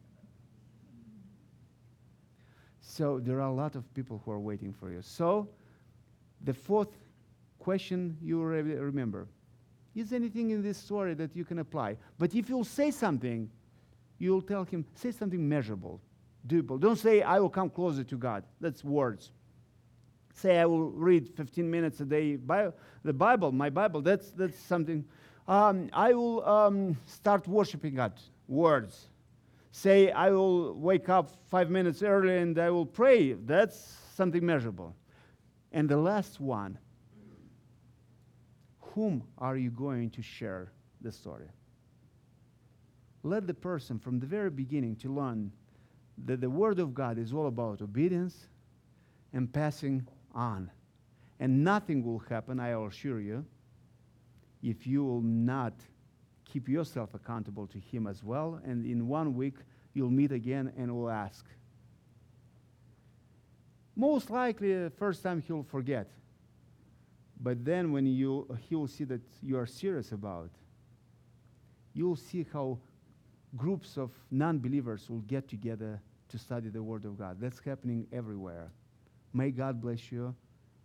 So 2.82 3.20
there 3.20 3.38
are 3.38 3.50
a 3.50 3.54
lot 3.54 3.76
of 3.76 3.94
people 3.94 4.20
who 4.26 4.32
are 4.32 4.40
waiting 4.40 4.74
for 4.74 4.92
you. 4.92 5.04
So 5.04 5.48
the 6.44 6.56
fourth 6.56 6.90
question 7.60 8.18
you 8.20 8.42
remember 8.42 9.28
is 9.94 10.12
anything 10.12 10.50
in 10.50 10.64
this 10.64 10.80
story 10.80 11.14
that 11.14 11.36
you 11.36 11.46
can 11.46 11.60
apply? 11.60 11.98
But 12.18 12.34
if 12.34 12.50
you'll 12.50 12.64
say 12.64 12.90
something, 12.90 13.52
you'll 14.20 14.42
tell 14.42 14.66
him, 14.66 14.86
say 14.96 15.12
something 15.12 15.48
measurable, 15.48 16.00
doable. 16.48 16.80
Don't 16.80 16.98
say, 16.98 17.22
I 17.22 17.40
will 17.40 17.50
come 17.50 17.70
closer 17.70 18.04
to 18.04 18.18
God. 18.18 18.44
That's 18.62 18.84
words. 18.84 19.32
Say, 20.34 20.60
I 20.60 20.66
will 20.66 20.92
read 20.92 21.30
15 21.36 21.70
minutes 21.70 22.00
a 22.00 22.06
day. 22.06 22.38
The 23.04 23.14
Bible, 23.14 23.52
my 23.52 23.70
Bible, 23.70 24.02
that's, 24.02 24.32
that's 24.32 24.58
something. 24.58 25.04
Um, 25.48 25.90
I 25.92 26.14
will 26.14 26.48
um, 26.48 26.98
start 27.06 27.48
worshiping 27.48 27.96
God. 27.96 28.14
Words. 28.48 29.10
Say, 29.72 30.12
I 30.12 30.30
will 30.32 30.74
wake 30.74 31.10
up 31.10 31.32
five 31.50 31.70
minutes 31.70 32.04
early 32.04 32.38
and 32.38 32.58
I 32.60 32.70
will 32.70 32.86
pray. 32.86 33.34
That's 33.34 33.98
something 34.16 34.46
measurable. 34.46 34.96
And 35.72 35.88
the 35.88 35.98
last 35.98 36.40
one 36.40 36.78
whom 38.80 39.24
are 39.38 39.56
you 39.56 39.70
going 39.70 40.10
to 40.12 40.22
share 40.22 40.72
the 41.02 41.12
story? 41.12 41.48
Let 43.24 43.48
the 43.48 43.54
person 43.54 44.00
from 44.00 44.20
the 44.20 44.26
very 44.26 44.50
beginning 44.50 44.96
to 44.98 45.14
learn 45.14 45.52
that 46.26 46.42
the 46.42 46.50
Word 46.50 46.80
of 46.80 46.94
God 46.94 47.18
is 47.18 47.34
all 47.34 47.48
about 47.48 47.82
obedience 47.82 48.48
and 49.34 49.52
passing 49.52 50.08
on. 50.34 50.72
And 51.40 51.64
nothing 51.64 52.04
will 52.04 52.20
happen, 52.20 52.60
I 52.60 52.70
assure 52.70 53.22
you, 53.22 53.46
if 54.62 54.86
you 54.86 55.04
will 55.04 55.22
not 55.22 55.74
keep 56.46 56.68
yourself 56.68 57.14
accountable 57.14 57.68
to 57.68 57.80
Him 57.80 58.08
as 58.08 58.24
well. 58.24 58.60
And 58.66 58.86
in 58.86 59.08
one 59.08 59.36
week, 59.36 59.56
you'll 59.94 60.10
meet 60.10 60.32
again 60.32 60.74
and 60.78 60.94
will 60.94 61.10
ask. 61.10 61.46
Most 63.96 64.30
likely, 64.30 64.74
the 64.74 64.90
first 64.90 65.24
time 65.24 65.42
he'll 65.42 65.64
forget. 65.64 66.10
But 67.42 67.64
then 67.64 67.92
when 67.92 68.06
you, 68.06 68.48
he 68.68 68.76
will 68.76 68.88
see 68.88 69.06
that 69.06 69.22
you 69.42 69.58
are 69.58 69.66
serious 69.66 70.12
about, 70.12 70.50
you'll 71.94 72.16
see 72.16 72.46
how 72.52 72.80
groups 73.58 73.98
of 73.98 74.12
non-believers 74.32 75.10
will 75.10 75.22
get 75.22 75.48
together 75.48 76.02
to 76.30 76.38
study 76.38 76.70
the 76.70 76.82
Word 76.82 77.06
of 77.06 77.18
God. 77.18 77.38
That's 77.40 77.60
happening 77.60 78.08
everywhere. 78.12 78.72
May 79.34 79.52
God 79.52 79.82
bless 79.82 80.12
you. 80.12 80.36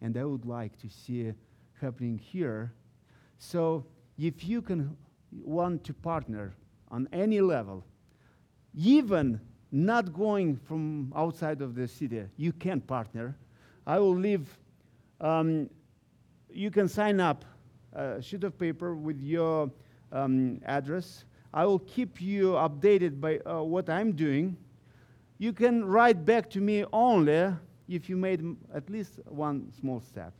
And 0.01 0.17
I 0.17 0.25
would 0.25 0.45
like 0.45 0.79
to 0.81 0.89
see 0.89 1.33
happening 1.81 2.19
here. 2.19 2.73
So 3.39 3.87
if 4.19 4.45
you 4.45 4.63
can 4.63 4.97
want 5.33 5.85
to 5.85 5.95
partner 5.95 6.55
on 6.91 7.09
any 7.13 7.41
level, 7.41 7.85
even 8.75 9.41
not 9.71 10.13
going 10.13 10.57
from 10.57 11.13
outside 11.17 11.61
of 11.61 11.75
the 11.75 11.89
city, 11.89 12.25
you 12.37 12.53
can 12.53 12.81
partner. 12.81 13.37
I 13.87 13.99
will 13.99 14.17
leave 14.17 14.59
um, 15.21 15.71
you 16.51 16.71
can 16.71 16.89
sign 16.89 17.21
up 17.21 17.45
a 17.93 18.23
sheet 18.23 18.45
of 18.45 18.59
paper 18.59 18.95
with 18.95 19.21
your 19.21 19.71
um, 20.13 20.61
address. 20.65 21.25
I 21.55 21.65
will 21.67 21.79
keep 21.79 22.21
you 22.21 22.55
updated 22.55 23.21
by 23.21 23.39
uh, 23.39 23.63
what 23.63 23.89
I'm 23.89 24.11
doing. 24.13 24.57
You 25.39 25.53
can 25.53 25.85
write 25.85 26.25
back 26.25 26.51
to 26.51 26.61
me 26.61 26.85
only 26.93 27.55
if 27.89 28.09
you 28.09 28.17
made 28.17 28.45
at 28.75 28.91
least 28.91 29.21
one 29.27 29.73
small 29.79 30.01
step. 30.01 30.33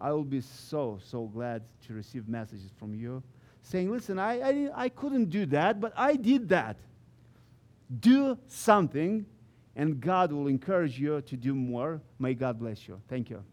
I 0.00 0.10
will 0.10 0.24
be 0.24 0.40
so, 0.40 0.98
so 1.02 1.26
glad 1.26 1.62
to 1.86 1.94
receive 1.94 2.28
messages 2.28 2.72
from 2.76 2.92
you 2.92 3.22
saying, 3.62 3.90
listen, 3.90 4.18
I, 4.18 4.40
I, 4.40 4.70
I 4.74 4.88
couldn't 4.88 5.30
do 5.30 5.46
that, 5.46 5.80
but 5.80 5.92
I 5.96 6.16
did 6.16 6.48
that. 6.48 6.76
Do 8.00 8.36
something, 8.48 9.24
and 9.76 10.00
God 10.00 10.32
will 10.32 10.48
encourage 10.48 10.98
you 10.98 11.20
to 11.22 11.36
do 11.36 11.54
more. 11.54 12.02
May 12.18 12.34
God 12.34 12.58
bless 12.58 12.88
you. 12.88 13.00
Thank 13.08 13.30
you. 13.30 13.44